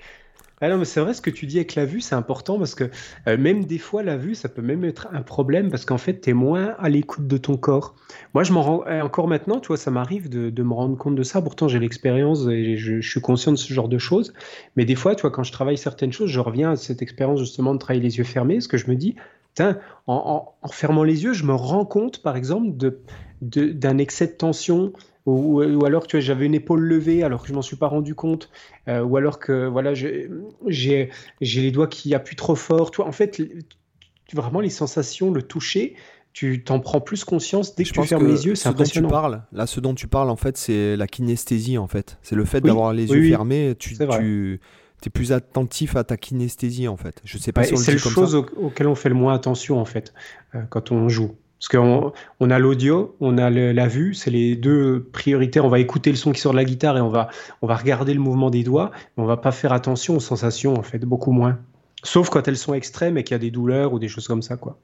[0.64, 2.74] Ah non, mais c'est vrai ce que tu dis avec la vue, c'est important parce
[2.74, 2.86] que
[3.28, 6.22] euh, même des fois, la vue, ça peut même être un problème parce qu'en fait,
[6.22, 7.95] tu es moins à l'écoute de ton corps.
[8.34, 11.16] Moi, je m'en rends euh, encore maintenant, tu vois, ça m'arrive de, me rendre compte
[11.16, 11.41] de ça.
[11.41, 14.32] Pourtant, j'ai l'expérience et je, suis conscient de ce genre de choses.
[14.78, 17.41] Mais des fois, tu vois, quand je travaille certaines choses, je reviens à cette expérience
[17.41, 19.16] justement de travailler les yeux fermés, ce que je me dis,
[19.59, 19.76] en,
[20.07, 22.93] en, fermant les yeux, je me rends compte, par exemple, d'un
[23.41, 24.93] de, d'un excès de tension
[25.26, 27.88] ou, ou, alors tu vois j'avais une épaule levée alors que je m'en suis pas
[27.88, 28.49] rendu compte.
[28.88, 30.30] Euh, ou alors que voilà j'ai
[30.67, 32.91] j'ai les doigts qui appuient trop fort.
[32.91, 33.41] Toi en fait
[34.34, 35.95] vraiment les sensations le toucher
[36.34, 39.15] tu t'en prends plus conscience dès que je tu fermes les yeux c'est impressionnant dont
[39.15, 42.17] tu parles là ce dont tu parles en fait c'est la kinesthésie en fait.
[42.24, 43.30] C'est le fait oui, d'avoir les oui, yeux oui.
[43.30, 44.59] fermés tu, tu
[45.05, 47.21] es plus attentif à ta kinesthésie en fait.
[47.24, 48.59] Je sais pas ouais, si on le c'est dit comme choses ça.
[48.59, 50.13] auxquelles on fait le moins attention en fait
[50.55, 52.11] euh, quand on joue parce qu'on
[52.41, 55.64] on a l'audio, on a la vue, c'est les deux prioritaires.
[55.64, 57.30] On va écouter le son qui sort de la guitare et on va,
[57.61, 60.74] on va regarder le mouvement des doigts, mais on va pas faire attention aux sensations,
[60.74, 61.59] en fait, beaucoup moins.
[62.03, 64.41] Sauf quand elles sont extrêmes et qu'il y a des douleurs ou des choses comme
[64.41, 64.78] ça, quoi.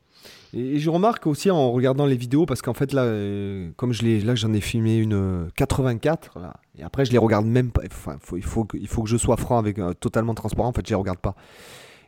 [0.54, 4.26] Et je remarque aussi en regardant les vidéos, parce qu'en fait, là, euh, comme je
[4.26, 7.82] là, j'en ai filmé une euh, 84, là, et après, je les regarde même pas.
[7.92, 10.70] Enfin, il, faut que, il faut que je sois franc avec euh, totalement transparent.
[10.70, 11.36] En fait, je les regarde pas.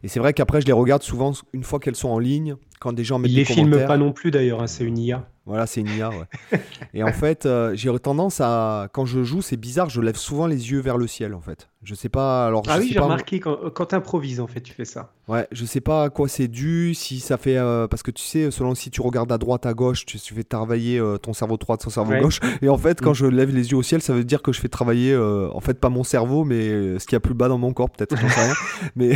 [0.03, 2.93] Et c'est vrai qu'après, je les regarde souvent une fois qu'elles sont en ligne, quand
[2.93, 5.27] des gens mettent Il des les filme pas non plus d'ailleurs, hein, c'est une IA.
[5.45, 6.25] Voilà, c'est une IA, ouais.
[6.93, 8.89] et en fait, euh, j'ai tendance à.
[8.93, 11.67] Quand je joue, c'est bizarre, je lève souvent les yeux vers le ciel, en fait.
[11.83, 12.45] Je sais pas.
[12.47, 15.13] Alors, ah je oui, j'ai remarqué, quand, quand tu improvises, en fait, tu fais ça.
[15.27, 17.57] Ouais, je sais pas à quoi c'est dû, si ça fait.
[17.57, 20.33] euh, parce que tu sais, selon si tu regardes à droite, à gauche, tu, tu
[20.33, 22.21] fais travailler euh, ton cerveau droit son cerveau Ouais.
[22.21, 22.39] gauche.
[22.61, 23.15] Et en fait, quand Mm.
[23.15, 25.79] je lève les yeux au ciel, ça veut dire que je fais travailler, en fait,
[25.79, 28.29] pas mon cerveau, mais ce qu'il y a plus bas dans mon corps, peut-être, j'en
[28.29, 28.53] sais rien.
[28.95, 29.13] Mais.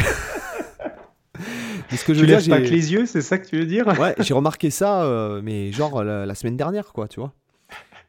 [1.91, 3.57] Mais ce que je Tu veux lèves pas que les yeux, c'est ça que tu
[3.57, 7.19] veux dire Ouais, j'ai remarqué ça, euh, mais genre la, la semaine dernière, quoi, tu
[7.19, 7.33] vois.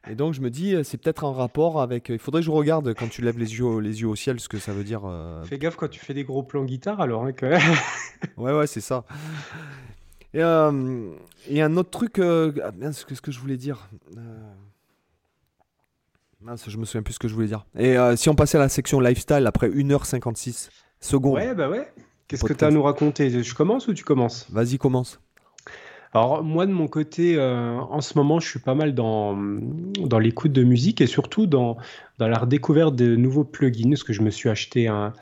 [0.08, 2.10] Et donc je me dis, euh, c'est peut-être un rapport avec.
[2.10, 4.38] Il faudrait que je regarde quand tu lèves les yeux, au- les yeux au ciel,
[4.38, 5.00] ce que ça veut dire.
[5.04, 7.24] euh, Fais gaffe quand tu fais des gros plans guitare, alors.
[7.24, 7.46] hein, que...
[8.36, 9.04] Ouais, ouais, c'est ça.
[10.32, 11.10] Et, euh,
[11.48, 14.20] et un autre truc, euh, ah, mince, qu'est-ce que je voulais dire Euh,
[16.40, 17.66] Mince, je me souviens plus ce que je voulais dire.
[17.78, 20.68] Et euh, si on passait à la section lifestyle après 1h56
[21.00, 21.92] secondes, ouais, bah ouais.
[22.28, 23.42] Qu'est-ce que tu as à nous raconter?
[23.42, 24.46] Je commence ou tu commences?
[24.50, 25.20] Vas-y, commence.
[26.12, 30.18] Alors moi de mon côté, euh, en ce moment, je suis pas mal dans, dans
[30.18, 31.76] l'écoute de musique et surtout dans,
[32.18, 35.12] dans la redécouverte de nouveaux plugins, parce que je me suis acheté un,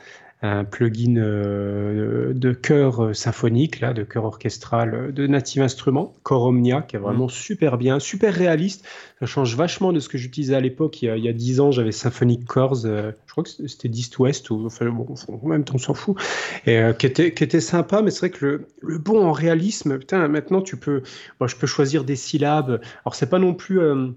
[0.41, 6.13] un plugin euh, de chœur euh, symphonique, là, de chœur orchestral euh, de Native Instruments,
[6.23, 8.85] Core Omnia, qui est vraiment super bien, super réaliste.
[9.19, 11.01] Ça change vachement de ce que j'utilisais à l'époque.
[11.01, 13.49] Il, y a- il y a 10 ans, j'avais Symphonic Chords, euh, je crois que
[13.49, 16.17] c'était d'East West, ou enfin, bon, en même temps, on s'en fout,
[16.65, 19.31] et euh, qui, était, qui était sympa, mais c'est vrai que le, le bon en
[19.31, 21.01] réalisme, putain, maintenant tu peux,
[21.39, 22.81] bon, je peux choisir des syllabes.
[23.05, 23.79] Alors, c'est pas non plus.
[23.79, 24.07] euh,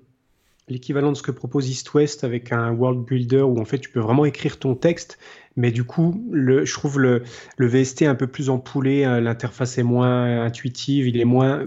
[0.69, 3.91] l'équivalent de ce que propose East West avec un world builder où en fait tu
[3.91, 5.19] peux vraiment écrire ton texte,
[5.57, 7.23] mais du coup le, je trouve le,
[7.57, 11.66] le VST un peu plus empoulé, euh, l'interface est moins intuitive, il est moins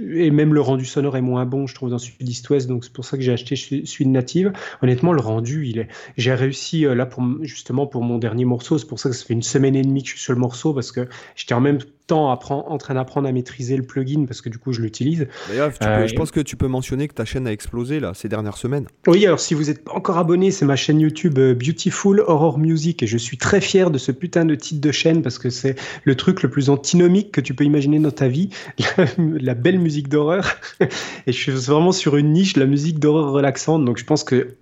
[0.00, 2.84] et même le rendu sonore est moins bon, je trouve, dans celui d'East West, donc
[2.84, 4.52] c'est pour ça que j'ai acheté celui Native.
[4.82, 5.88] Honnêtement, le rendu, il est.
[6.16, 9.24] J'ai réussi euh, là pour justement pour mon dernier morceau, c'est pour ça que ça
[9.24, 11.60] fait une semaine et demie que je suis sur le morceau parce que j'étais en
[11.60, 14.82] même temps appren- en train d'apprendre à maîtriser le plugin parce que du coup je
[14.82, 15.26] l'utilise.
[15.48, 18.12] D'ailleurs, peux- Euh, je pense que tu peux mentionner que ta chaîne a explosé là
[18.14, 18.86] ces dernières semaines.
[19.06, 22.58] Oui, alors si vous n'êtes pas encore abonné, c'est ma chaîne YouTube euh, Beautiful Horror
[22.58, 25.50] Music et je suis très fier de ce putain de titre de chaîne parce que
[25.50, 28.50] c'est le truc le plus antinomique que tu peux imaginer dans ta vie,
[28.98, 30.56] la, la belle musique d'horreur.
[31.26, 34.56] Et je suis vraiment sur une niche, la musique d'horreur relaxante, donc je pense que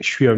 [0.00, 0.36] je suis, euh,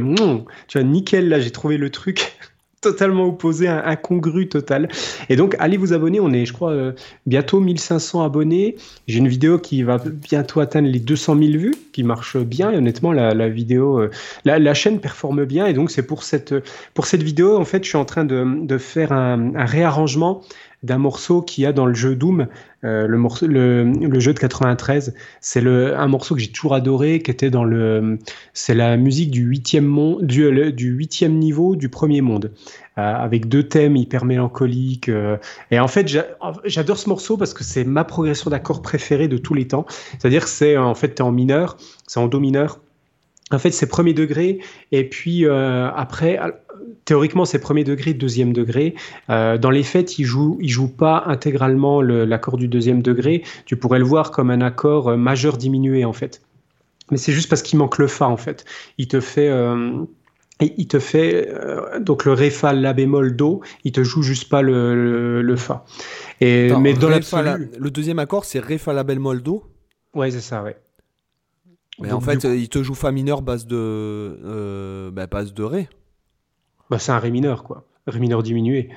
[0.68, 2.32] tu vois, nickel là, j'ai trouvé le truc
[2.80, 4.88] totalement opposé, incongru total.
[5.28, 6.92] Et donc allez vous abonner, on est je crois euh,
[7.26, 8.76] bientôt 1500 abonnés.
[9.06, 12.70] J'ai une vidéo qui va bientôt atteindre les 200 000 vues, qui marche bien.
[12.70, 14.10] Et honnêtement, la, vidéo, euh,
[14.44, 15.66] la, chaîne performe bien.
[15.66, 16.54] Et donc, c'est pour cette,
[16.94, 20.42] pour cette vidéo, en fait, je suis en train de, de faire un réarrangement
[20.82, 22.46] d'un morceau qu'il y a dans le jeu Doom,
[22.84, 25.14] euh, le, morceau, le, jeu de 93.
[25.40, 28.18] C'est un morceau que j'ai toujours adoré, qui était dans le,
[28.52, 32.52] c'est la musique du huitième monde, du, du huitième niveau du premier monde,
[32.98, 35.08] euh, avec deux thèmes hyper mélancoliques.
[35.08, 35.36] euh,
[35.70, 36.26] et en fait, j'a-
[36.64, 39.86] j'adore ce morceau parce que c'est ma progression d'accords préférée de tous les temps.
[40.18, 41.76] C'est-à-dire que c'est en fait, es en mineur,
[42.06, 42.80] c'est en do mineur.
[43.50, 44.58] En fait, c'est premier degré,
[44.92, 46.38] et puis après,
[47.08, 48.94] théoriquement, c'est premier degré, deuxième degré.
[49.30, 53.42] Euh, dans les faits, il joue, il joue pas intégralement le- l'accord du deuxième degré.
[53.64, 56.42] Tu pourrais le voir comme un accord euh, majeur diminué, en fait.
[57.10, 58.64] Mais c'est juste parce qu'il manque le fa, en fait.
[58.98, 59.48] Il te fait.
[59.48, 60.04] euh,
[60.60, 64.48] il te fait euh, donc le ré fa la bémol do, il te joue juste
[64.48, 65.84] pas le, le, le fa.
[66.40, 69.04] Et Attends, mais dans Ré, l'absolu, fa, la- Le deuxième accord, c'est Ré fa la
[69.04, 69.62] belle moldo.
[70.14, 70.76] ouais c'est ça, ouais.
[72.00, 75.62] Mais Donc, en fait, coup- il te joue Fa mineur base de, bah, base de
[75.62, 75.88] Ré.
[76.90, 77.84] Bah, c'est un Ré mineur, quoi.
[78.06, 78.90] Ré mineur diminué.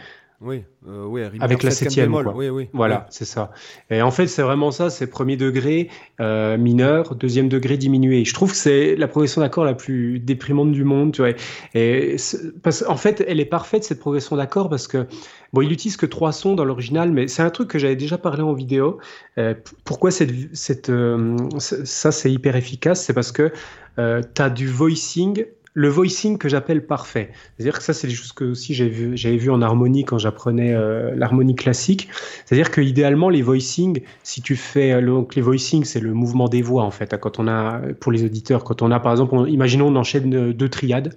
[0.43, 2.35] Oui, euh, oui, Avec la septième, quoi.
[2.35, 2.67] Oui, oui.
[2.73, 3.51] Voilà, c'est ça.
[3.91, 5.89] Et en fait, c'est vraiment ça, c'est premier degré
[6.19, 8.25] euh, mineur, deuxième degré diminué.
[8.25, 11.33] Je trouve que c'est la progression d'accord la plus déprimante du monde, tu vois.
[11.75, 12.15] Et
[12.63, 15.05] parce, en fait, elle est parfaite cette progression d'accord parce que
[15.53, 18.17] bon, il utilise que trois sons dans l'original, mais c'est un truc que j'avais déjà
[18.17, 18.97] parlé en vidéo.
[19.37, 23.51] Euh, pourquoi cette, cette, euh, ça c'est hyper efficace, c'est parce que
[23.97, 25.45] tu as du voicing.
[25.73, 27.29] Le voicing que j'appelle parfait.
[27.55, 30.73] C'est-à-dire que ça, c'est des choses que aussi j'avais vu, vu en harmonie quand j'apprenais
[30.73, 32.09] euh, l'harmonie classique.
[32.45, 36.49] C'est-à-dire que idéalement, les voicings, si tu fais euh, donc les voicings, c'est le mouvement
[36.49, 37.17] des voix en fait.
[37.17, 40.33] Quand on a pour les auditeurs, quand on a par exemple, on- imaginons on enchaîne
[40.35, 41.15] euh, deux triades,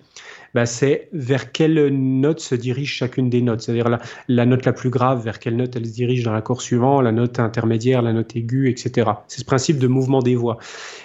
[0.54, 3.60] bah, c'est vers quelle note se dirige chacune des notes.
[3.60, 3.98] C'est-à-dire
[4.28, 7.10] la note la plus grave, vers quelle note elle se dirige dans l'accord suivant, la
[7.10, 9.10] note intermédiaire, la note aiguë, etc.
[9.26, 10.58] C'est ce principe de mouvement des voix.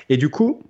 [0.09, 0.61] Et du coup,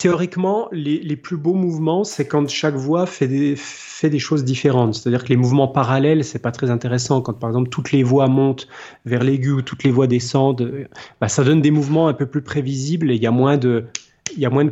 [0.00, 4.94] théoriquement, les, plus beaux mouvements, c'est quand chaque voix fait des, choses différentes.
[4.94, 7.20] C'est-à-dire que les mouvements parallèles, c'est pas très intéressant.
[7.20, 8.66] Quand par exemple toutes les voix montent
[9.04, 10.88] vers l'aigu ou toutes les voix descendent, euh,
[11.20, 13.84] bah, ça donne des mouvements un peu plus prévisibles et il y a moins de,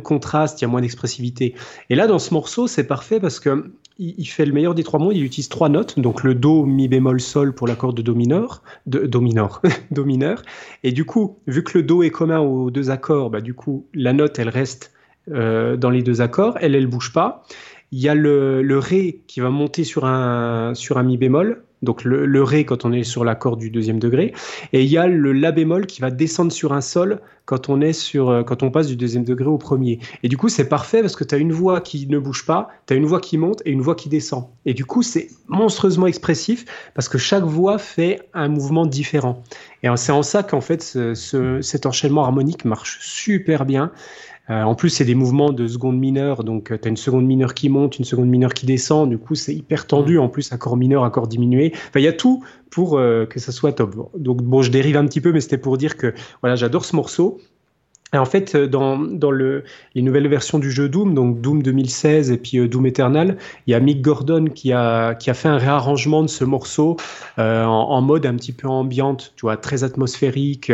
[0.01, 1.53] contraste, il y a moins d'expressivité.
[1.91, 4.99] Et là, dans ce morceau, c'est parfait parce que il fait le meilleur des trois
[4.99, 5.15] mondes.
[5.15, 8.63] Il utilise trois notes, donc le do, mi bémol, sol pour l'accord de do mineur,
[8.87, 9.61] de do mineur,
[9.91, 10.41] do mineur.
[10.83, 13.85] Et du coup, vu que le do est commun aux deux accords, bah, du coup,
[13.93, 14.91] la note, elle reste
[15.31, 17.43] euh, dans les deux accords, elle, elle bouge pas.
[17.91, 22.03] Il y a le, ré qui va monter sur un, sur un mi bémol, donc
[22.03, 24.33] le, ré quand on est sur l'accord du deuxième degré,
[24.73, 27.81] et il y a le la bémol qui va descendre sur un sol quand on
[27.81, 29.99] est sur, euh, quand on passe du deuxième degré au premier.
[30.21, 32.67] Et du coup, c'est parfait parce que tu as une voix qui ne bouge pas,
[32.85, 34.49] tu as une voix qui monte et une voix qui descend.
[34.65, 39.41] Et du coup, c'est monstrueusement expressif parce que chaque voix fait un mouvement différent.
[39.81, 43.91] Et c'est en ça qu'en fait, ce, ce, cet enchaînement harmonique marche super bien.
[44.49, 47.53] Euh, en plus, c'est des mouvements de seconde mineure, donc tu as une seconde mineure
[47.53, 50.77] qui monte, une seconde mineure qui descend, du coup c'est hyper tendu, en plus accord
[50.77, 51.71] mineur, accord diminué.
[51.73, 54.11] Enfin, il y a tout pour euh, que ça soit top.
[54.17, 56.95] Donc bon, je dérive un petit peu, mais c'était pour dire que voilà, j'adore ce
[56.95, 57.39] morceau.
[58.11, 62.31] Et en fait, dans, dans le, les nouvelles versions du jeu Doom, donc Doom 2016
[62.31, 63.37] et puis euh, Doom Eternal,
[63.67, 66.97] il y a Mick Gordon qui a, qui a fait un réarrangement de ce morceau
[67.37, 70.71] euh, en, en, mode un petit peu ambiante, tu vois, très atmosphérique,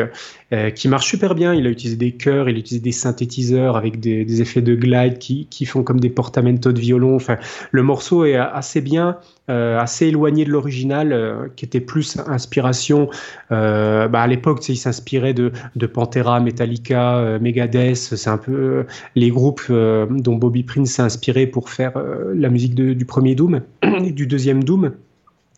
[0.56, 1.54] euh, qui marche super bien.
[1.54, 5.18] Il a utilisé des chœurs, il a utilisé des synthétiseurs avec des, effets de glide
[5.18, 7.16] qui, qui, font comme des portamento de violon.
[7.16, 7.36] Enfin,
[7.72, 9.18] le morceau est assez bien,
[9.50, 13.10] euh, assez éloigné de l'original, euh, qui était plus inspiration.
[13.50, 17.98] Bah à l'époque, il s'inspirait de, de Pantera, Metallica, Megadeth.
[17.98, 18.86] C'est un peu
[19.16, 21.94] les groupes dont Bobby Prince s'est inspiré pour faire
[22.34, 24.94] la musique du premier Doom et du deuxième Doom.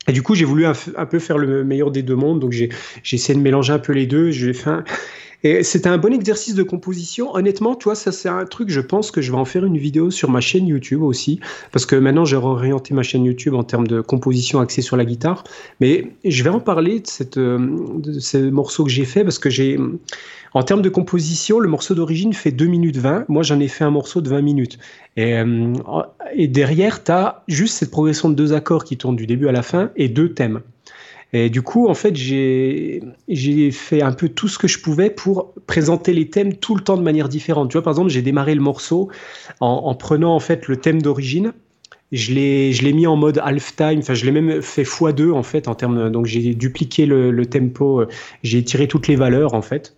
[0.07, 2.39] Et du coup, j'ai voulu un, peu faire le meilleur des deux mondes.
[2.39, 2.69] Donc, j'ai
[3.11, 4.31] essayé de mélanger un peu les deux.
[4.31, 4.69] J'ai fait.
[5.43, 7.35] Et c'était un bon exercice de composition.
[7.35, 9.77] Honnêtement, tu vois, ça c'est un truc, je pense que je vais en faire une
[9.77, 11.39] vidéo sur ma chaîne YouTube aussi,
[11.71, 15.05] parce que maintenant j'ai réorienté ma chaîne YouTube en termes de composition axée sur la
[15.05, 15.43] guitare.
[15.79, 19.49] Mais je vais en parler de, cette, de ces morceaux que j'ai fait, parce que
[19.49, 19.77] j'ai,
[20.53, 23.25] en termes de composition, le morceau d'origine fait 2 minutes 20.
[23.27, 24.79] Moi, j'en ai fait un morceau de 20 minutes.
[25.17, 25.39] Et,
[26.33, 29.51] et derrière, tu as juste cette progression de deux accords qui tournent du début à
[29.51, 30.61] la fin et deux thèmes.
[31.33, 33.01] Et du coup, en fait, j'ai
[33.71, 36.97] fait un peu tout ce que je pouvais pour présenter les thèmes tout le temps
[36.97, 37.69] de manière différente.
[37.69, 39.09] Tu vois, par exemple, j'ai démarré le morceau
[39.59, 41.53] en, en, prenant en fait le thème d'origine.
[42.13, 45.67] Je l'ai mis en mode half time, enfin je l'ai même fait x2 en fait
[45.67, 48.05] en termes donc j'ai dupliqué le, le tempo,
[48.43, 49.93] j'ai tiré toutes les valeurs en fait.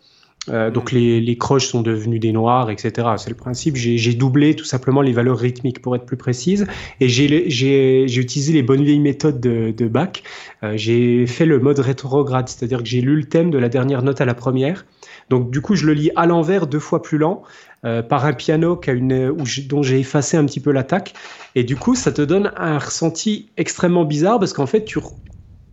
[0.47, 3.07] Euh, donc les, les, croches sont devenues des noirs, etc.
[3.17, 3.75] C'est le principe.
[3.75, 6.65] J'ai doublé tout simplement les valeurs rythmiques pour être plus précise.
[6.99, 10.23] Et j'ai utilisé les bonnes vieilles méthodes de, de Bach.
[10.63, 14.01] Euh, j'ai fait le mode rétrograde, c'est-à-dire que j'ai lu le thème de la dernière
[14.01, 14.85] note à la première.
[15.29, 17.43] Donc du coup, je le lis à l'envers, deux fois plus lent,
[17.85, 21.13] euh, par un piano qui a une, où dont j'ai effacé un petit peu l'attaque.
[21.55, 24.99] Et du coup, ça te donne un ressenti extrêmement bizarre parce qu'en fait, tu,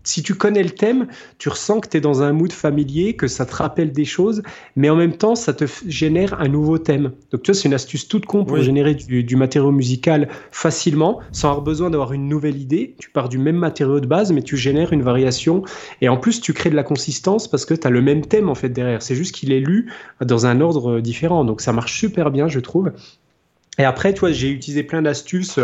[0.06, 3.26] si tu connais le thème, tu ressens que tu es dans un mood familier, que
[3.26, 4.42] ça te rappelle des choses,
[4.76, 7.10] mais en même temps, ça te génère un nouveau thème.
[7.32, 8.62] Donc, tu vois, c'est une astuce toute con pour oui.
[8.62, 12.94] générer du, du, matériau musical facilement, sans avoir besoin d'avoir une nouvelle idée.
[13.00, 15.64] Tu pars du même matériau de base, mais tu génères une variation.
[16.00, 18.48] Et en plus, tu crées de la consistance parce que tu as le même thème,
[18.48, 19.02] en fait, derrière.
[19.02, 19.92] C'est juste qu'il est lu
[20.24, 21.44] dans un ordre différent.
[21.44, 22.92] Donc, ça marche super bien, je trouve.
[23.78, 25.58] Et après, tu vois, j'ai utilisé plein d'astuces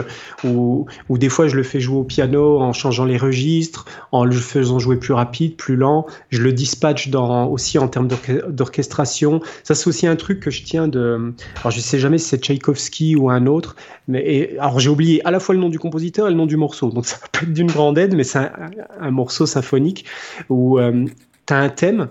[0.44, 4.24] où, où des fois je le fais jouer au piano en changeant les registres, en
[4.24, 6.06] le faisant jouer plus rapide, plus lent.
[6.30, 8.08] Je le dispatch dans, aussi en termes
[8.48, 9.40] d'orchestration.
[9.64, 11.32] Ça, c'est aussi un truc que je tiens de.
[11.60, 13.76] Alors, je sais jamais si c'est Tchaïkovski ou un autre.
[14.08, 16.56] Mais alors, j'ai oublié à la fois le nom du compositeur et le nom du
[16.56, 16.90] morceau.
[16.90, 18.52] Donc, ça peut être d'une grande aide, mais c'est un,
[19.00, 20.04] un, morceau symphonique
[20.48, 21.06] où euh,
[21.46, 22.08] tu as un thème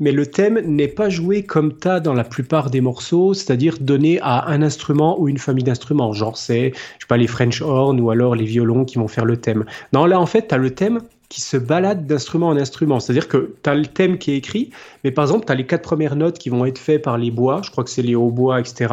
[0.00, 3.78] mais le thème n'est pas joué comme tu as dans la plupart des morceaux, c'est-à-dire
[3.80, 6.12] donné à un instrument ou une famille d'instruments.
[6.12, 9.24] Genre, c'est, je sais pas, les French horn ou alors les violons qui vont faire
[9.24, 9.64] le thème.
[9.92, 13.00] Non, là, en fait, tu as le thème qui se balade d'instrument en instrument.
[13.00, 14.70] C'est-à-dire que tu as le thème qui est écrit,
[15.04, 17.30] mais par exemple, tu as les quatre premières notes qui vont être faites par les
[17.30, 18.92] bois, je crois que c'est les hautbois, etc.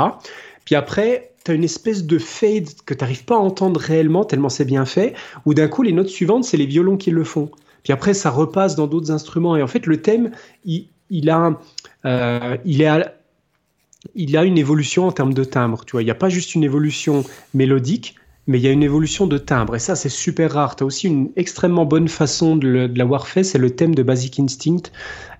[0.65, 4.23] Puis après, tu as une espèce de fade que tu n'arrives pas à entendre réellement,
[4.23, 5.13] tellement c'est bien fait,
[5.45, 7.49] ou d'un coup, les notes suivantes, c'est les violons qui le font.
[7.83, 9.55] Puis après, ça repasse dans d'autres instruments.
[9.55, 10.31] Et en fait, le thème,
[10.65, 10.87] il,
[11.29, 11.59] a,
[12.05, 15.85] euh, il, a une évolution en termes de timbre.
[15.85, 18.15] Tu vois, il n'y a pas juste une évolution mélodique,
[18.47, 19.75] mais il y a une évolution de timbre.
[19.75, 20.75] Et ça, c'est super rare.
[20.75, 23.43] Tu as aussi une extrêmement bonne façon de, l'avoir fait.
[23.43, 24.91] C'est le thème de Basic Instinct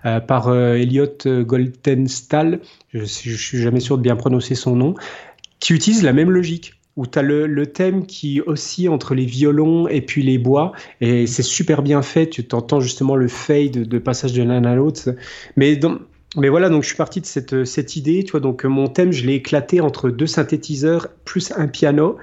[0.06, 2.60] euh, par euh, Elliot Goldenstahl.
[2.94, 4.96] Je ne suis jamais sûr de bien prononcer son nom.
[5.60, 9.88] Qui utilise la même logique où tu as le, thème qui oscille entre les violons
[9.88, 14.00] et puis les bois, et c'est super bien fait, tu t'entends justement le fade de
[14.00, 15.16] passage de l'un à l'autre.
[15.56, 15.80] Mais,
[16.38, 19.12] mais voilà, donc je suis parti de cette, cette idée, tu vois, donc mon thème,
[19.12, 22.18] je l'ai éclaté entre deux synthétiseurs plus un piano.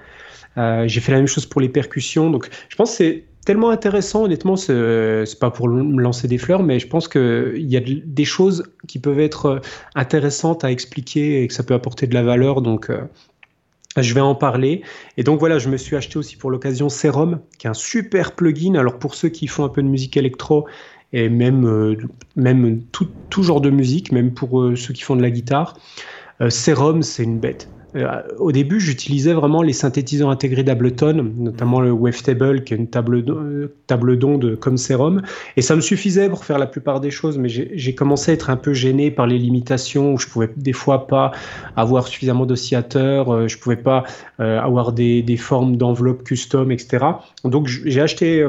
[0.58, 3.70] Euh, j'ai fait la même chose pour les percussions, donc je pense que c'est tellement
[3.70, 7.80] intéressant, honnêtement, c'est pas pour me lancer des fleurs, mais je pense qu'il y a
[7.80, 9.62] des choses qui peuvent être
[9.94, 12.90] intéressantes à expliquer et que ça peut apporter de la valeur, donc...
[12.90, 13.00] Euh,
[13.96, 14.82] je vais en parler.
[15.16, 18.34] Et donc voilà, je me suis acheté aussi pour l'occasion Serum, qui est un super
[18.34, 18.74] plugin.
[18.74, 20.66] Alors pour ceux qui font un peu de musique électro
[21.12, 21.96] et même, euh,
[22.92, 25.78] tout, genre de musique, même pour euh, ceux qui font de la guitare,
[26.40, 27.68] euh, Serum, c'est une bête.
[27.96, 32.88] Euh, au début, j'utilisais vraiment les synthétiseurs intégrés d'Ableton, notamment le Wavetable, qui est une
[32.88, 33.24] table,
[33.86, 35.22] table d'onde comme Serum,
[35.56, 38.50] et ça me suffisait pour faire la plupart des choses, mais j'ai commencé à être
[38.50, 41.32] un peu gêné par les limitations, où je pouvais des fois pas
[41.76, 44.04] avoir suffisamment d'oscillateurs, euh, je pouvais pas
[44.40, 47.06] euh, avoir des, des formes d'enveloppe custom, etc.
[47.44, 48.46] Donc j'ai acheté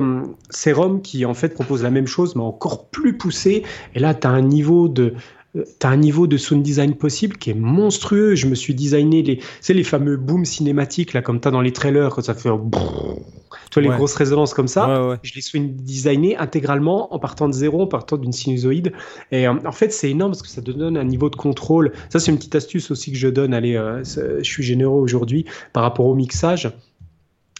[0.50, 3.64] Serum, qui en fait propose la même chose, mais encore plus poussé,
[3.96, 5.14] et là, tu as un niveau de
[5.56, 8.36] tu as un niveau de sound design possible qui est monstrueux.
[8.36, 11.62] Je me suis designé les, c'est les fameux booms cinématiques, là, comme tu as dans
[11.62, 12.50] les trailers, quand ça fait.
[12.50, 15.18] Tu vois, les grosses résonances comme ça.
[15.24, 18.94] Je les suis designé intégralement en partant de zéro, en partant d'une sinusoïde.
[19.32, 21.94] Et euh, en fait, c'est énorme parce que ça te donne un niveau de contrôle.
[22.10, 23.54] Ça, c'est une petite astuce aussi que je donne.
[23.54, 26.72] Allez, euh, je suis généreux aujourd'hui par rapport au mixage.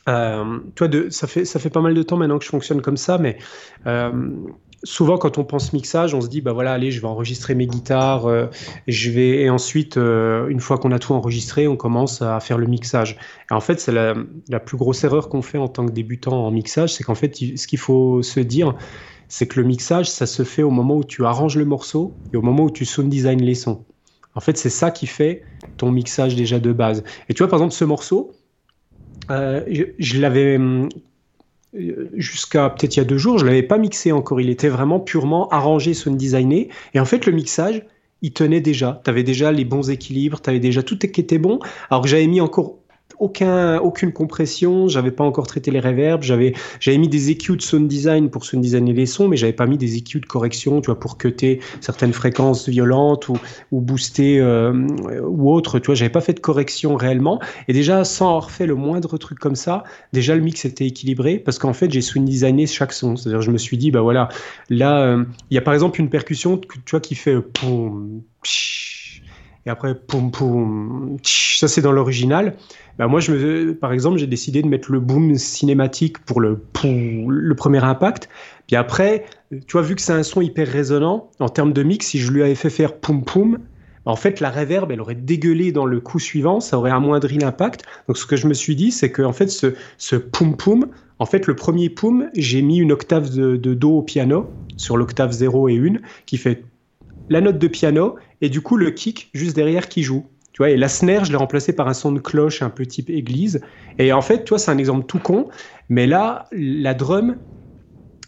[0.10, 2.82] Euh, toi, de, ça, fait, ça fait pas mal de temps maintenant que je fonctionne
[2.82, 3.38] comme ça, mais
[3.86, 4.12] euh,
[4.84, 7.68] souvent quand on pense mixage, on se dit bah voilà, allez, je vais enregistrer mes
[7.68, 8.48] guitares, euh,
[8.88, 12.58] je vais et ensuite euh, une fois qu'on a tout enregistré, on commence à faire
[12.58, 13.18] le mixage.
[13.52, 14.16] Et en fait, c'est la,
[14.60, 17.68] plus grosse erreur qu'on fait en tant que débutant en mixage, c'est qu'en fait, ce
[17.68, 18.76] qu'il faut se dire,
[19.28, 22.38] c'est que le mixage, ça se fait au moment où tu arranges le morceau et
[22.38, 23.84] au moment où tu sound design les sons.
[24.36, 25.44] En fait, c'est ça qui fait
[25.78, 27.04] ton mixage déjà de base.
[27.28, 28.32] Et tu vois, par exemple, ce morceau,
[29.30, 30.90] euh, je, je l'avais hum,
[31.74, 34.42] jusqu'à peut-être il y a deux jours, je l'avais pas mixé encore.
[34.42, 36.70] Il était vraiment purement arrangé, sound designé.
[36.94, 37.84] Et en fait, le mixage,
[38.22, 39.02] il tenait déjà.
[39.04, 41.60] Tu avais déjà les bons équilibres, tu avais déjà tout qui était bon.
[41.90, 42.79] Alors que j'avais mis encore
[43.20, 46.54] aucun, aucune compression, j'avais pas encore traité les reverbs, j'avais,
[46.88, 49.78] mis des EQ de sound design pour sound designer les sons, mais j'avais pas mis
[49.78, 53.38] des EQ de correction, tu pour cutter certaines fréquences violentes ou,
[53.72, 54.74] booster euh,
[55.24, 57.40] ou autre, tu vois, j'avais pas fait de correction réellement.
[57.68, 59.84] Et déjà, sans avoir fait le moindre truc comme ça,
[60.14, 63.16] déjà le mix était équilibré parce qu'en fait, j'ai sound designé chaque son.
[63.16, 64.30] C'est-à-dire, je me suis dit, bah voilà,
[64.70, 66.60] là, euh, il y a par exemple une percussion,
[67.02, 68.22] qui fait poum,
[69.70, 72.56] et après poum poum, ça c'est dans l'original.
[72.98, 76.60] Bah, moi, je me, par exemple, j'ai décidé de mettre le boom cinématique pour le,
[76.84, 78.30] le premier impact.
[78.66, 82.08] Puis après, tu vois, vu que c'est un son hyper résonnant, en termes de mix,
[82.08, 83.60] si je lui avais fait faire poum poum,
[84.06, 87.38] bah, en fait, la reverb, elle aurait dégueulé dans le coup suivant, ça aurait amoindri
[87.38, 87.84] l'impact.
[88.08, 90.88] Donc, ce que je me suis dit, c'est que en fait, ce, ce poum poum,
[91.20, 94.98] en fait, le premier poum, j'ai mis une octave de, de Do au piano, sur
[94.98, 96.64] l'octave 0 et 1, qui fait
[97.30, 100.26] la note de piano, et du coup, le kick juste derrière qui joue
[100.68, 103.62] et la snare, je l'ai remplacé par un son de cloche un peu type église.
[103.98, 105.48] Et en fait, toi, c'est un exemple tout con,
[105.88, 107.38] mais là, la drum,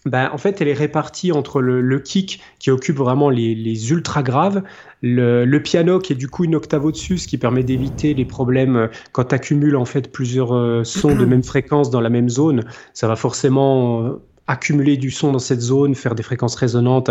[0.05, 4.63] ben, en fait, elle est répartie entre le, kick qui occupe vraiment les, ultra graves,
[5.01, 8.89] le, piano qui est du coup une octave au-dessus, ce qui permet d'éviter les problèmes
[9.11, 12.63] quand tu accumules en fait plusieurs euh, sons de même fréquence dans la même zone.
[12.93, 14.13] Ça va forcément euh,
[14.47, 17.09] accumuler du son dans cette zone, faire des fréquences résonantes,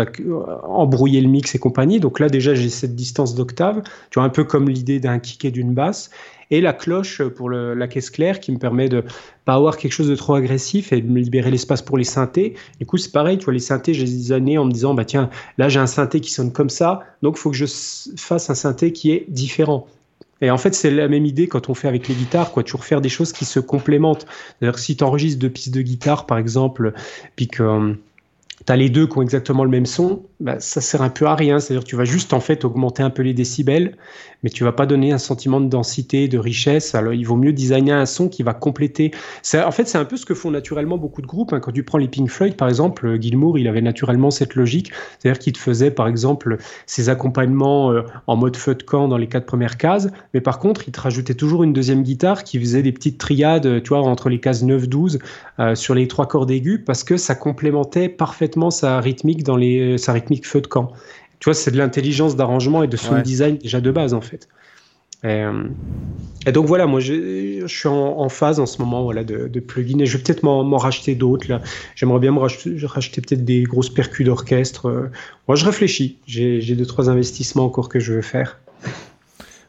[0.63, 1.99] embrouiller le mix et compagnie.
[1.99, 5.45] Donc là déjà j'ai cette distance d'octave, tu vois un peu comme l'idée d'un kick
[5.45, 6.11] et d'une basse.
[6.53, 9.05] Et la cloche pour la caisse claire qui me permet de
[9.45, 12.55] pas avoir quelque chose de trop agressif et de me libérer l'espace pour les synthés.
[12.79, 15.05] Du coup c'est pareil, tu vois les synthés j'ai des années en me disant bah
[15.05, 17.65] tiens là j'ai un synthé qui sonne comme ça, donc il faut que je
[18.17, 19.87] fasse un synthé qui est différent.
[20.41, 22.63] Et en fait, c'est la même idée quand on fait avec les guitares, quoi.
[22.63, 24.25] Toujours faire des choses qui se complémentent.
[24.59, 26.93] C'est-à-dire si tu enregistres deux pistes de guitare, par exemple,
[27.35, 27.93] puis que euh,
[28.65, 31.25] tu as les deux qui ont exactement le même son, bah, ça sert un peu
[31.25, 31.59] à rien.
[31.59, 33.97] C'est-à-dire tu vas juste en fait augmenter un peu les décibels,
[34.43, 36.95] mais tu vas pas donner un sentiment de densité, de richesse.
[36.95, 39.11] Alors il vaut mieux designer un son qui va compléter.
[39.53, 41.53] En fait, c'est un peu ce que font naturellement beaucoup de groupes.
[41.53, 41.59] Hein.
[41.59, 44.91] Quand tu prends les Pink Floyd, par exemple, Gilmour, il avait naturellement cette logique.
[45.19, 49.17] C'est-à-dire qu'il te faisait, par exemple, ses accompagnements euh, en mode feu de camp dans
[49.17, 52.59] les quatre premières cases, mais par contre, il te rajoutait toujours une deuxième guitare qui
[52.59, 55.19] faisait des petites triades, tu vois, entre les cases 9-12
[55.59, 59.97] euh, sur les trois cordes aiguës, parce que ça complémentait parfaitement sa rythmique dans les,
[59.97, 60.91] sa rythmique feu de camp.
[61.39, 64.47] Tu vois, c'est de l'intelligence d'arrangement et de sound design déjà de base en fait.
[65.23, 65.63] Et, euh,
[66.51, 70.05] donc voilà, moi je suis en, phase en ce moment voilà, de, de plugins et
[70.05, 71.47] je vais peut-être m'en racheter d'autres.
[71.47, 71.61] Là.
[71.95, 74.87] J'aimerais bien me racheter, racheter peut-être des grosses percus d'orchestre.
[74.87, 75.11] Euh.
[75.47, 78.59] Moi je réfléchis, j'ai deux, trois investissements encore que je veux faire.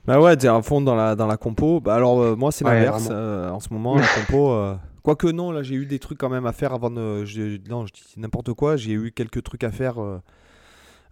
[0.06, 1.80] Bah ouais, t'es à fond dans la, dans la compo.
[1.80, 3.09] Bah alors euh, moi c'est l'inverse.
[3.09, 4.52] en ce moment, la compo,
[5.03, 7.24] Quoique non, là j'ai eu des trucs quand même à faire avant de.
[7.24, 8.77] Je, non, je dis n'importe quoi.
[8.77, 10.19] J'ai eu quelques trucs à faire euh,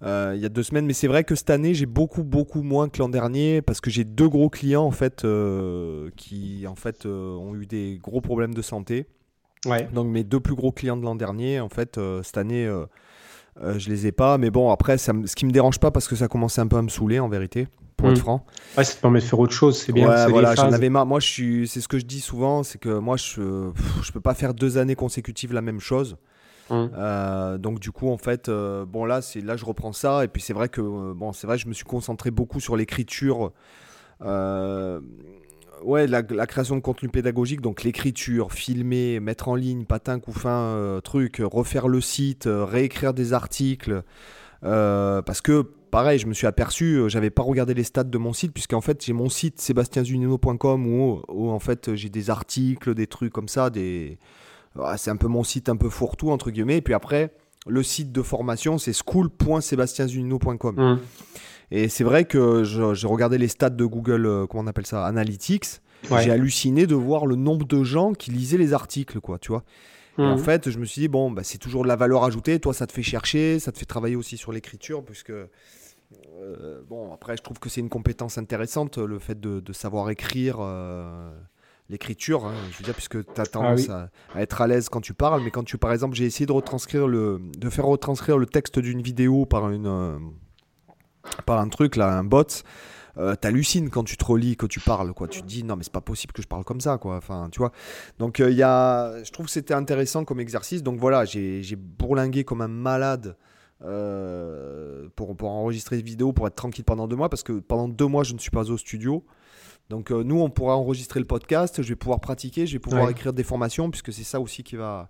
[0.03, 0.87] euh, il y a deux semaines.
[0.87, 3.91] Mais c'est vrai que cette année j'ai beaucoup, beaucoup moins que l'an dernier parce que
[3.91, 8.55] j'ai deux gros clients en fait euh, qui en fait ont eu des gros problèmes
[8.55, 9.07] de santé.
[9.67, 9.89] Ouais.
[9.93, 12.67] Donc mes deux plus gros clients de l'an dernier, en fait, cette année
[13.61, 14.39] je les ai pas.
[14.39, 16.77] Mais bon, après, ça, ce qui me dérange pas parce que ça commençait un peu
[16.77, 17.67] à me saouler en vérité
[18.01, 18.20] pour être hmm.
[18.20, 18.47] franc.
[18.77, 20.09] Ouais, ça te permet de faire autre chose, c'est bien.
[20.09, 21.06] Ouais, voilà, j'en avais marre.
[21.06, 23.70] Moi, je suis, c'est ce que je dis souvent, c'est que moi, je,
[24.02, 26.16] je peux pas faire deux années consécutives la même chose.
[26.70, 26.89] Hmm.
[26.97, 30.28] Euh, donc du coup en fait euh, bon là c'est là je reprends ça et
[30.28, 33.52] puis c'est vrai que euh, bon c'est vrai je me suis concentré beaucoup sur l'écriture
[34.22, 41.01] ouais la, la, création de contenu pédagogique donc l'écriture filmer mettre en ligne patin couffin
[41.02, 44.05] truc refaire le site réécrire des articles
[44.62, 48.33] parce que pareil, je me suis aperçu, euh, j'avais pas regardé les stats de mon
[48.33, 53.07] site, puisqu'en fait, j'ai mon site sébastienzunino.com où, où, en fait j'ai des articles, des
[53.07, 54.19] trucs comme ça, des...
[54.97, 56.79] c'est un peu mon site un peu fourre-tout, entre guillemets.
[56.79, 57.35] Et puis après,
[57.67, 60.75] le site de formation, c'est school.sébastienzunino.com.
[60.77, 60.99] Mmh.
[61.73, 65.05] Et c'est vrai que j'ai regardé les stats de Google, euh, comment on appelle ça,
[65.07, 65.81] Analytics.
[66.19, 69.65] J'ai halluciné de voir le nombre de gens qui lisaient les articles, quoi, tu vois.
[70.19, 70.39] Et en mmh.
[70.39, 72.59] fait, je me suis dit, bon, bah, c'est toujours de la valeur ajoutée.
[72.59, 75.33] Toi, ça te fait chercher, ça te fait travailler aussi sur l'écriture, puisque
[76.41, 80.57] euh, bon, après, je trouve que c'est une compétence intéressante, le fait de, savoir écrire.
[80.61, 81.31] Euh,
[81.89, 85.01] l'écriture, hein, je veux dire, puisque tu as ah tendance à, être à l'aise quand
[85.01, 88.39] tu parles, mais quand tu, par exemple, j'ai essayé de retranscrire le, de faire retranscrire
[88.39, 90.17] le texte d'une vidéo par une, euh,
[91.47, 92.45] par un truc là, un bot,
[93.41, 95.27] t'hallucines quand tu te relis, que tu parles, quoi.
[95.27, 97.17] Tu te dis non mais c'est pas possible que je parle comme ça, quoi.
[97.17, 97.73] Enfin, tu vois.
[98.21, 100.85] Donc il y a, je trouve que c'était intéressant comme exercice.
[100.85, 103.37] Donc voilà, j'ai bourlingué comme un malade
[103.82, 107.89] euh, pour, pour, enregistrer des vidéos, pour être tranquille pendant deux mois, parce que pendant
[107.89, 109.24] deux mois, je ne suis pas au studio.
[109.89, 113.09] Donc euh, nous, on pourra enregistrer le podcast, je vais pouvoir pratiquer, je vais pouvoir
[113.11, 115.09] écrire des formations, puisque c'est ça aussi qui va...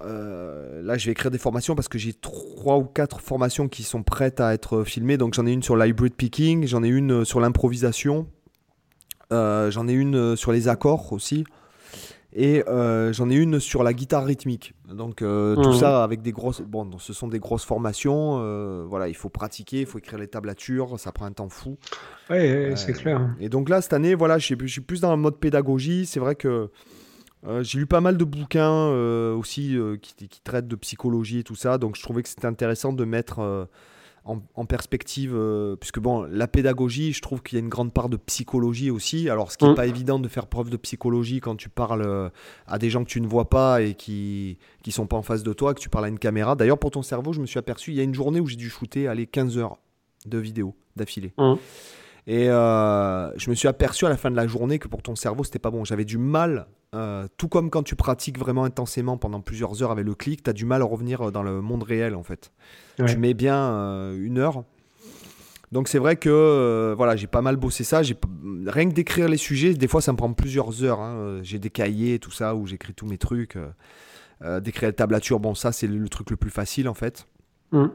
[0.00, 3.82] Euh, là, je vais écrire des formations parce que j'ai trois ou quatre formations qui
[3.82, 5.18] sont prêtes à être filmées.
[5.18, 8.26] Donc j'en ai une sur l'hybrid picking, j'en ai une sur l'improvisation,
[9.30, 11.44] j'en ai une sur les accords aussi.
[12.34, 14.74] Et euh, j'en ai une sur la guitare rythmique.
[14.88, 15.74] Donc euh, tout mmh.
[15.74, 16.62] ça avec des grosses.
[16.62, 18.38] Bon, ce sont des grosses formations.
[18.40, 21.76] Euh, voilà, il faut pratiquer, il faut écrire les tablatures, ça prend un temps fou.
[22.30, 23.34] Ouais, c'est clair.
[23.38, 26.06] Et donc là, cette année, voilà, je suis plus dans le mode pédagogie.
[26.06, 26.70] C'est vrai que
[27.60, 28.88] j'ai lu pas mal de bouquins
[29.32, 31.76] aussi qui, qui, traitent de psychologie et tout ça.
[31.76, 33.68] Donc je trouvais que c'était intéressant de mettre
[34.24, 38.08] en, perspective, euh, puisque bon, la pédagogie, je trouve qu'il y a une grande part
[38.08, 39.28] de psychologie aussi.
[39.28, 39.76] Alors, ce qui n'est mm.
[39.76, 42.28] pas évident de faire preuve de psychologie quand tu parles euh,
[42.66, 45.42] à des gens que tu ne vois pas et qui qui sont pas en face
[45.42, 46.54] de toi, que tu parles à une caméra.
[46.54, 48.56] D'ailleurs, pour ton cerveau, je me suis aperçu, il y a une journée où j'ai
[48.56, 49.78] dû shooter aller 15 heures
[50.26, 51.32] de vidéo d'affilée.
[51.38, 51.54] Mm.
[52.26, 55.16] Et euh, je me suis aperçu à la fin de la journée que pour ton
[55.16, 55.84] cerveau, c'était pas bon.
[55.84, 56.66] J'avais du mal,
[57.36, 60.52] tout comme quand tu pratiques vraiment intensément pendant plusieurs heures avec le clic, tu as
[60.52, 62.52] du mal à revenir dans le monde réel en fait.
[63.06, 64.64] Tu mets bien euh, une heure.
[65.72, 68.02] Donc c'est vrai que euh, voilà, j'ai pas mal bossé ça.
[68.02, 68.16] J'ai
[68.66, 71.00] rien que d'écrire les sujets, des fois ça me prend plusieurs heures.
[71.00, 71.40] Hein.
[71.42, 73.56] J'ai des cahiers, tout ça, où j'écris tous mes trucs.
[74.44, 77.26] Euh, d'écrire la tablature, bon ça c'est le, truc le plus facile en fait.
[77.70, 77.86] Mm.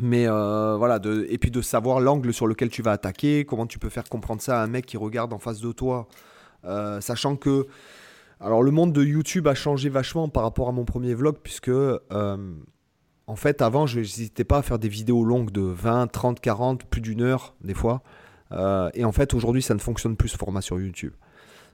[0.00, 3.78] Mais voilà, de, et puis de savoir l'angle sur lequel tu vas attaquer, comment tu
[3.78, 6.08] peux faire comprendre ça à un mec qui regarde en face de toi,
[7.00, 7.66] sachant que
[8.40, 11.70] alors le monde de YouTube a changé vachement par rapport à mon premier vlog puisque
[13.26, 16.84] en fait, avant, je n'hésitais pas à faire des vidéos longues de 20, 30, 40,
[16.84, 18.02] plus d'une heure, des fois.
[18.52, 21.14] Euh, et en fait, aujourd'hui, ça ne fonctionne plus ce format sur YouTube.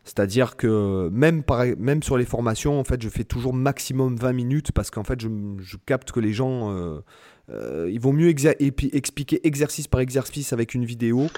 [0.05, 1.43] C'est-à-dire que même,
[1.79, 5.21] même sur les formations, en fait, je fais toujours maximum 20 minutes parce qu'en fait,
[5.21, 7.01] je, capte que les gens.
[7.51, 11.29] Euh, euh, il vaut mieux expliquer exercice par exercice avec une vidéo.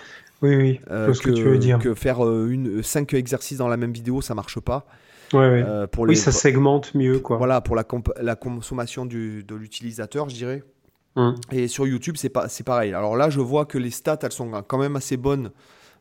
[0.43, 1.79] Oui, oui, ce que, tu veux dire.
[1.79, 4.87] que faire une, 5 exercices dans la même vidéo, ça marche pas.
[5.33, 5.65] Ouais, ouais.
[5.65, 7.37] euh, pour Oui, les- ça segmente mieux, quoi.
[7.37, 7.85] voilà, pour la,
[8.35, 10.65] consommation du- de l'utilisateur, je dirais.
[11.17, 11.35] Hum.
[11.53, 12.93] Et sur YouTube, c'est pas, pareil.
[12.95, 15.51] Alors là, je vois que les stats, elles sont quand même assez bonnes.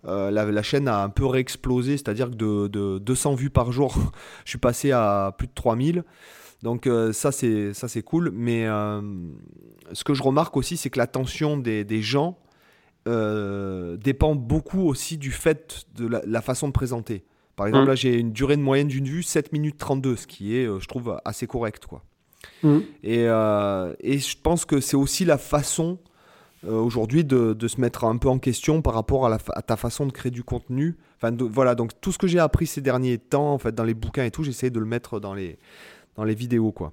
[0.07, 3.72] Euh, la, la chaîne a un peu réexplosé, c'est-à-dire que de, de 200 vues par
[3.72, 3.94] jour,
[4.45, 6.03] je suis passé à plus de 3000.
[6.64, 8.31] Donc euh, ça, c'est, ça, c'est cool.
[8.34, 9.02] Mais euh,
[9.94, 12.38] ce que je remarque aussi, c'est que l'attention des, des gens
[13.07, 17.23] euh, dépend beaucoup aussi du fait de la, la façon de présenter.
[17.56, 17.90] Par exemple, Mm.
[17.90, 20.88] là, j'ai une durée de moyenne d'une vue 7 minutes 32, ce qui est, je
[20.88, 21.86] trouve, assez correct.
[21.86, 22.03] Quoi.
[22.64, 22.84] Hum.
[23.03, 25.98] Et, et je pense que c'est aussi la façon
[26.68, 29.61] aujourd'hui de, de se mettre un peu en question par rapport à, la fa- à
[29.61, 30.98] ta façon de créer du contenu.
[31.18, 33.86] Enfin, de- voilà, donc tout ce que j'ai appris ces derniers temps, en fait, dans
[33.86, 35.57] les bouquins et tout, j'essaie de le mettre dans les,
[36.15, 36.91] dans les vidéos, quoi.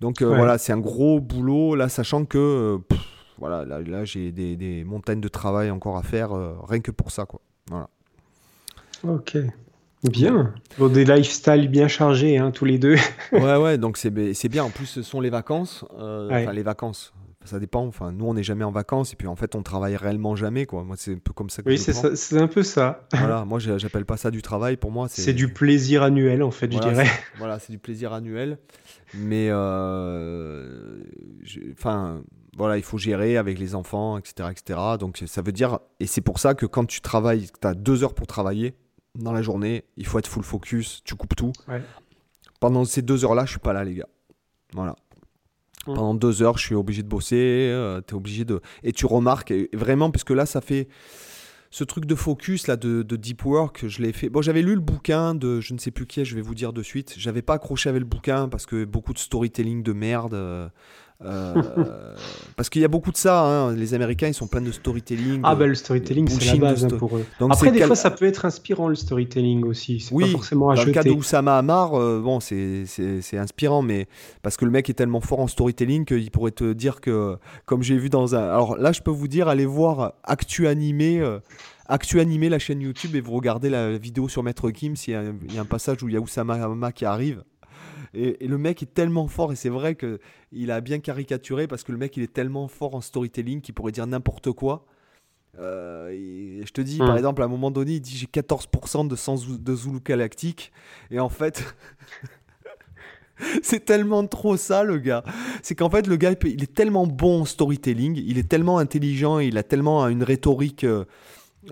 [0.00, 0.36] Donc euh, Ouais.
[0.36, 3.00] voilà, c'est un gros boulot, là, sachant que, euh, pff,
[3.38, 6.90] voilà, là, là, j'ai des, des montagnes de travail encore à faire, euh, rien que
[6.90, 7.40] pour ça, quoi.
[7.70, 7.88] Voilà.
[9.04, 9.36] Ok.
[10.04, 10.52] Bien.
[10.78, 12.96] Bon, des lifestyles bien chargés, hein, tous les deux.
[13.32, 14.64] ouais, ouais, donc c'est bien.
[14.64, 15.84] En plus, ce sont les vacances.
[15.98, 16.42] euh, Ouais.
[16.42, 17.12] Enfin, les vacances.
[17.44, 17.86] Ça dépend.
[17.86, 20.66] Enfin, nous, on n'est jamais en vacances et puis en fait, on travaille réellement jamais,
[20.66, 20.84] quoi.
[20.84, 23.06] Moi, c'est un peu comme ça que Oui, je c'est un peu ça.
[23.12, 24.76] Voilà, moi, j'appelle pas ça du travail.
[24.76, 27.10] Pour moi, C'est du plaisir annuel, en fait, Voilà, je dirais.
[27.38, 28.58] Voilà, c'est du plaisir annuel.
[29.14, 31.02] Mais, euh,
[31.72, 32.22] enfin,
[32.56, 34.78] voilà, il faut gérer avec les enfants, etc., etc.
[34.98, 38.04] Donc, ça veut dire, et c'est pour ça que quand tu travailles, tu as deux
[38.04, 38.74] heures pour travailler
[39.14, 41.52] dans la journée, il faut être full focus, tu coupes tout.
[41.68, 41.82] Ouais.
[42.60, 44.08] Pendant ces deux heures-là, je suis pas là, les gars.
[44.72, 44.96] Voilà.
[45.86, 45.94] Mm.
[45.94, 48.60] Pendant deux heures, je suis obligé de bosser, euh, t'es obligé de...
[48.82, 50.88] Et tu remarques, et vraiment, parce que là, ça fait
[51.72, 54.74] ce truc de focus là de, de deep work je l'ai fait bon j'avais lu
[54.74, 57.14] le bouquin de je ne sais plus qui est, je vais vous dire de suite
[57.16, 60.68] j'avais pas accroché avec le bouquin parce que beaucoup de storytelling de merde euh,
[61.24, 62.14] euh,
[62.56, 63.72] parce qu'il y a beaucoup de ça hein.
[63.74, 66.88] les américains ils sont pleins de storytelling Ah, bah, le storytelling, c'est la base hein,
[66.88, 67.24] sto- pour eux.
[67.40, 70.06] donc Après, des fois, ça peut être inspirant, le storytelling aussi.
[70.12, 72.84] Oui, pas forcément à dans le cas d'Oussama Hamar, euh, bon, c'est-
[73.34, 74.06] inspirant, mais
[74.42, 77.82] parce que le mec est tellement fort en storytelling qu'il pourrait te dire que, comme
[77.82, 78.42] j'ai vu dans un.
[78.42, 81.38] Alors là, je peux vous dire, allez voir Actu Animé, euh,
[81.88, 85.16] Actu Animé, la chaîne YouTube, et vous regardez la vidéo sur Maître Kim, s'il y,
[85.16, 87.42] a un- il y a un passage où il y a Oussama Hamar qui arrive.
[88.14, 90.18] Et, et le mec est tellement fort, et c'est vrai que
[90.52, 93.74] il a bien caricaturé parce que le mec il est tellement fort en storytelling qu'il
[93.74, 94.84] pourrait dire n'importe quoi.
[95.58, 97.06] Euh, et je te dis, Hmm.
[97.06, 100.72] par exemple, à un moment donné, il dit j'ai 14% de Zou- de Zulu galactique.
[101.10, 101.62] Et en fait,
[103.62, 105.24] c'est tellement trop ça, le gars.
[105.62, 109.38] C'est qu'en fait, le gars, il est tellement bon en storytelling, il est tellement intelligent,
[109.38, 111.04] il a tellement une rhétorique euh,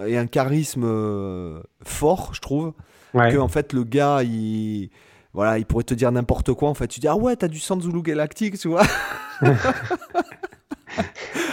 [0.07, 2.73] et un charisme euh, fort, je trouve,
[3.12, 3.33] Ouais.
[3.33, 4.91] que en fait, le gars, il.
[5.32, 6.69] Voilà, il pourrait te dire n'importe quoi.
[6.69, 8.82] En fait, tu dis ah ouais, t'as du sang Zulu galactique, tu vois.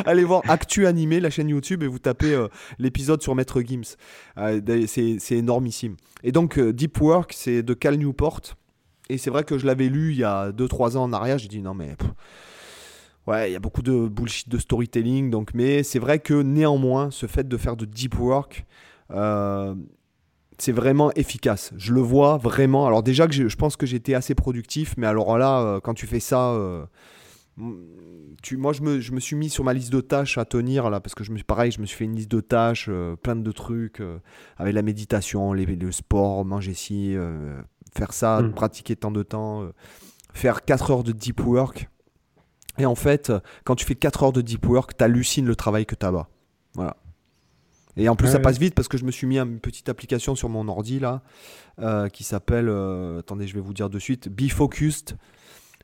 [0.06, 2.48] Allez voir Actu Animé, la chaîne YouTube, et vous tapez euh,
[2.80, 3.96] l'épisode sur Maître Gims.
[4.38, 5.96] Euh, c'est énormissime.
[6.24, 8.42] Et donc, euh, Deep Work, c'est de Cal Newport.
[9.10, 11.38] Et c'est vrai que je l'avais lu il y a 2-3 ans en arrière.
[11.38, 11.96] J'ai dit non, mais.
[13.28, 15.30] ouais, il y a beaucoup de bullshit de storytelling.
[15.30, 18.66] Donc, mais c'est vrai que néanmoins, ce fait de faire de Deep Work.
[20.58, 21.72] C'est vraiment efficace.
[21.78, 22.88] Je le vois vraiment.
[22.88, 26.08] Alors déjà que je pense que j'étais assez productif, mais alors là, euh, quand tu
[26.08, 26.86] fais ça, euh,
[28.44, 30.90] tu, moi je me, je me suis mis sur ma liste de tâches à tenir
[30.90, 33.16] là, parce que je me, pareil, je me suis fait une liste de tâches, euh,
[33.16, 34.02] plein de trucs,
[34.58, 37.16] avec la méditation, les- le sport, manger ci,
[37.96, 38.54] faire ça, Mm.
[38.54, 39.68] pratiquer tant de temps,
[40.34, 41.90] faire 4 heures de deep work.
[42.78, 43.32] Et en fait,
[43.64, 46.28] quand tu fais 4 heures de deep work, t'hallucines le travail que t'as bas.
[46.76, 46.96] Voilà.
[47.98, 50.36] Et en plus, ça passe vite parce que je me suis mis une petite application
[50.36, 51.22] sur mon ordi là
[51.80, 55.18] euh, qui s'appelle, euh, attendez, je vais vous dire de suite, Be Focused.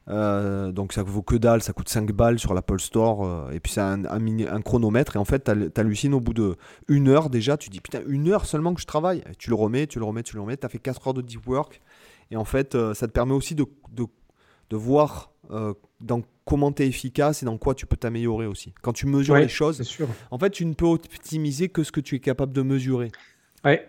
[0.10, 3.26] Euh, donc ça vaut que dalle, ça coûte 5 balles sur l'Apple Store.
[3.26, 5.16] euh, et puis c'est un, un mini- un chronomètre.
[5.16, 6.58] Et en fait, t'hal- t'hallucines au bout de
[6.90, 7.56] une heure déjà.
[7.58, 9.20] Tu dis putain, une heure seulement que je travaille.
[9.32, 10.58] Et tu le remets, tu le remets, tu le remets.
[10.58, 11.82] Tu as fait 4 heures de deep work.
[12.32, 14.06] Et en fait, ça te permet aussi de, de,
[14.70, 15.32] de voir
[16.04, 18.74] dans comment tu es efficace et dans quoi tu peux t'améliorer aussi.
[18.82, 20.08] Quand tu mesures Ouais, les choses, sûr.
[20.30, 23.12] en fait, tu ne peux optimiser que ce que tu es capable de mesurer.
[23.64, 23.88] Ouais,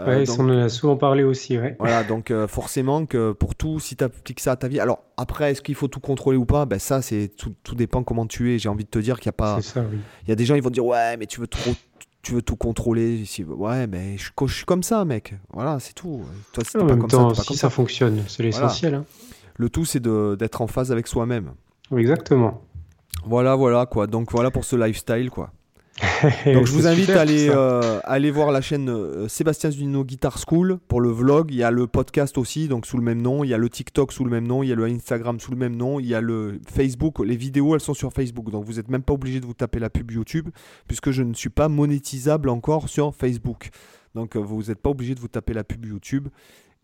[0.00, 1.56] Euh, ouais, donc- ça, on en a souvent parlé aussi.
[1.56, 1.76] Ouais.
[1.78, 4.80] voilà, donc euh, forcément que pour tout, si tu appliques ça à ta vie.
[4.80, 6.64] Alors après, est-ce qu'il faut tout contrôler ou pas?
[6.66, 8.58] Ben ça, c'est tout, tout dépend comment tu es.
[8.58, 9.62] J'ai envie de te dire qu'il y a pas.
[9.62, 9.98] Ça, oui.
[10.24, 11.70] Il y a des gens, ils vont te dire ouais, mais tu veux trop,
[12.22, 13.22] tu veux tout contrôler.
[13.46, 15.34] Ouais, mais je, je suis comme ça, mec.
[15.52, 16.24] Voilà, c'est tout.
[16.52, 17.70] Toi, si En t'es pas comme temps, ça, pas si comme ça ça.
[17.70, 18.94] fonctionne, c'est l'essentiel.
[18.94, 19.04] hein.
[19.56, 21.52] Le tout, c'est d'être en phase avec soi-même.
[21.96, 22.62] Exactement.
[23.24, 24.06] Voilà, voilà quoi.
[24.06, 25.50] Donc voilà pour ce lifestyle quoi.
[26.46, 30.38] Donc je vous invite à aller, euh, aller voir la chaîne euh, Sébastien Zunino Guitar
[30.38, 31.52] School pour le vlog.
[31.52, 33.44] Il y a le podcast aussi, donc sous le même nom.
[33.44, 34.64] Il y a le TikTok sous le même nom.
[34.64, 36.00] Il y a le Instagram sous le même nom.
[36.00, 37.20] Il y a le Facebook.
[37.20, 38.50] Les vidéos, elles sont sur Facebook.
[38.50, 40.48] Donc vous n'êtes même pas obligé de vous taper la pub YouTube,
[40.88, 43.70] puisque je ne suis pas monétisable encore sur Facebook.
[44.16, 46.28] Donc euh, vous n'êtes pas obligé de vous taper la pub YouTube.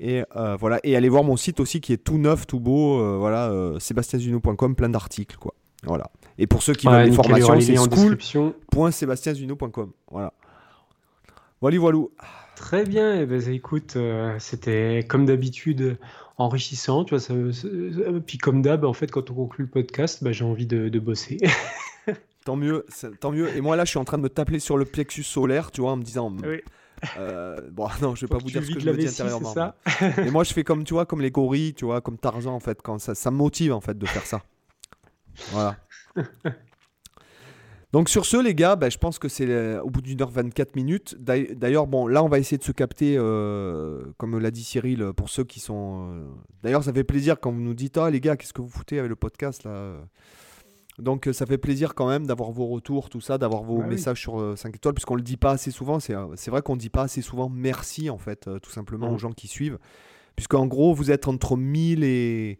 [0.03, 2.99] Et euh, voilà, et allez voir mon site aussi qui est tout neuf, tout beau,
[3.01, 5.53] euh, voilà, euh, sébastienzuno.com, plein d'articles, quoi.
[5.85, 6.11] Voilà.
[6.39, 9.93] Et pour ceux qui Ouais, veulent des formations, c'est school.sébastienzuno.com.
[10.11, 10.33] Voilà.
[11.61, 11.99] Voilà, voilà.
[12.57, 15.99] Très bien, et ben, écoute, euh, c'était comme d'habitude
[16.39, 17.69] enrichissant, tu vois, ça, ça-
[18.27, 20.99] puis comme d'hab, en fait, quand on conclut le podcast, bah, j'ai envie de, de
[20.99, 21.39] bosser.
[22.47, 22.87] Tant mieux,
[23.21, 23.55] tant mieux.
[23.55, 25.83] Et moi là, je suis en train de me taper sur le plexus solaire, tu
[25.83, 26.35] vois, en me disant.
[26.43, 26.63] Oui.
[27.19, 29.53] Euh, bon, non, je vais Faut pas vous dire ce que je me dis intérieurement.
[29.53, 29.75] ça
[30.31, 30.45] moi.
[30.45, 32.99] Je fais comme, tu vois, comme les gorilles, tu vois, comme Tarzan, en fait, quand
[32.99, 34.43] ça, ça me motive, en fait, de faire ça.
[35.53, 35.77] Voilà.
[37.93, 40.31] Donc sur ce, les gars, ben, je pense que c'est euh, au bout d'une heure
[40.31, 41.17] 24 minutes.
[41.19, 45.13] D'ail- D'ailleurs, bon, là, on va essayer de se capter, euh, comme l'a dit Cyril,
[45.17, 46.09] pour ceux qui sont...
[46.13, 46.25] euh,
[46.63, 49.01] D'ailleurs, ça fait plaisir quand vous nous dites, ah les gars, qu'est-ce que vous foutez
[49.01, 49.95] avec le podcast là
[51.01, 53.85] donc euh, ça fait plaisir quand même d'avoir vos retours, tout ça, d'avoir vos Bah
[53.87, 53.91] oui.
[53.95, 56.01] messages sur euh, 5 étoiles, puisqu'on le dit pas assez souvent.
[56.01, 58.71] C'est euh, c'est vrai qu'on ne dit pas assez souvent merci, en fait, euh, tout
[58.71, 59.15] simplement Mhm.
[59.15, 59.79] aux gens qui suivent.
[60.37, 62.59] Puisqu'en gros, vous êtes entre 1000 et...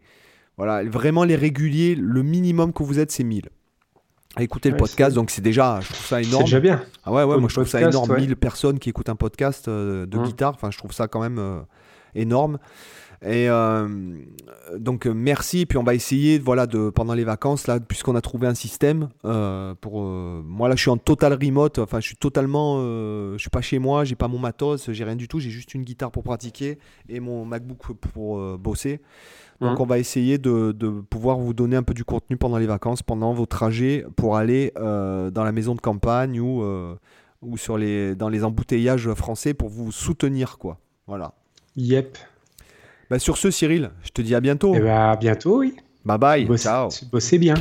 [0.57, 3.49] Voilà, vraiment les réguliers, le minimum que vous êtes, c'est 1000.
[4.35, 6.43] À écouter le Ouais, podcast, c'est- donc c'est déjà, je trouve ça C'est énorme.
[6.43, 6.83] déjà bien.
[7.03, 8.11] Ah ouais, ouais, moi le je trouve ça podcast, énorme.
[8.11, 8.21] ouais.
[8.27, 10.23] 1000 personnes qui écoutent un podcast euh, de Mhm.
[10.25, 11.59] guitare, enfin je trouve ça quand même euh,
[12.15, 12.57] énorme.
[13.23, 13.87] Et euh,
[14.77, 18.47] donc merci, puis on va essayer voilà, de, pendant les vacances, là, puisqu'on a trouvé
[18.47, 20.01] un système euh, pour...
[20.01, 22.79] euh, moi là je suis en total remote, enfin je suis totalement...
[22.81, 25.75] je suis pas chez moi, j'ai pas mon matos, j'ai rien du tout, j'ai juste
[25.75, 26.79] une guitare pour pratiquer
[27.09, 29.01] et mon MacBook pour bosser.
[29.59, 29.81] Donc Mhm.
[29.81, 33.03] on va essayer de, de pouvoir vous donner un peu du contenu pendant les vacances,
[33.03, 36.95] pendant vos trajets pour aller euh, dans la maison de campagne ou, euh,
[37.43, 40.57] ou sur les, dans les embouteillages français pour vous soutenir.
[40.57, 40.79] quoi.
[41.05, 41.35] Voilà.
[41.75, 42.17] Yep.
[43.11, 44.73] Bah, sur ce, Cyril, je te dis à bientôt.
[44.73, 45.75] Et bah, à bientôt, oui.
[46.05, 46.45] Bye bye.
[46.45, 46.87] Bossez- Ciao.
[47.11, 47.55] Bossez bien.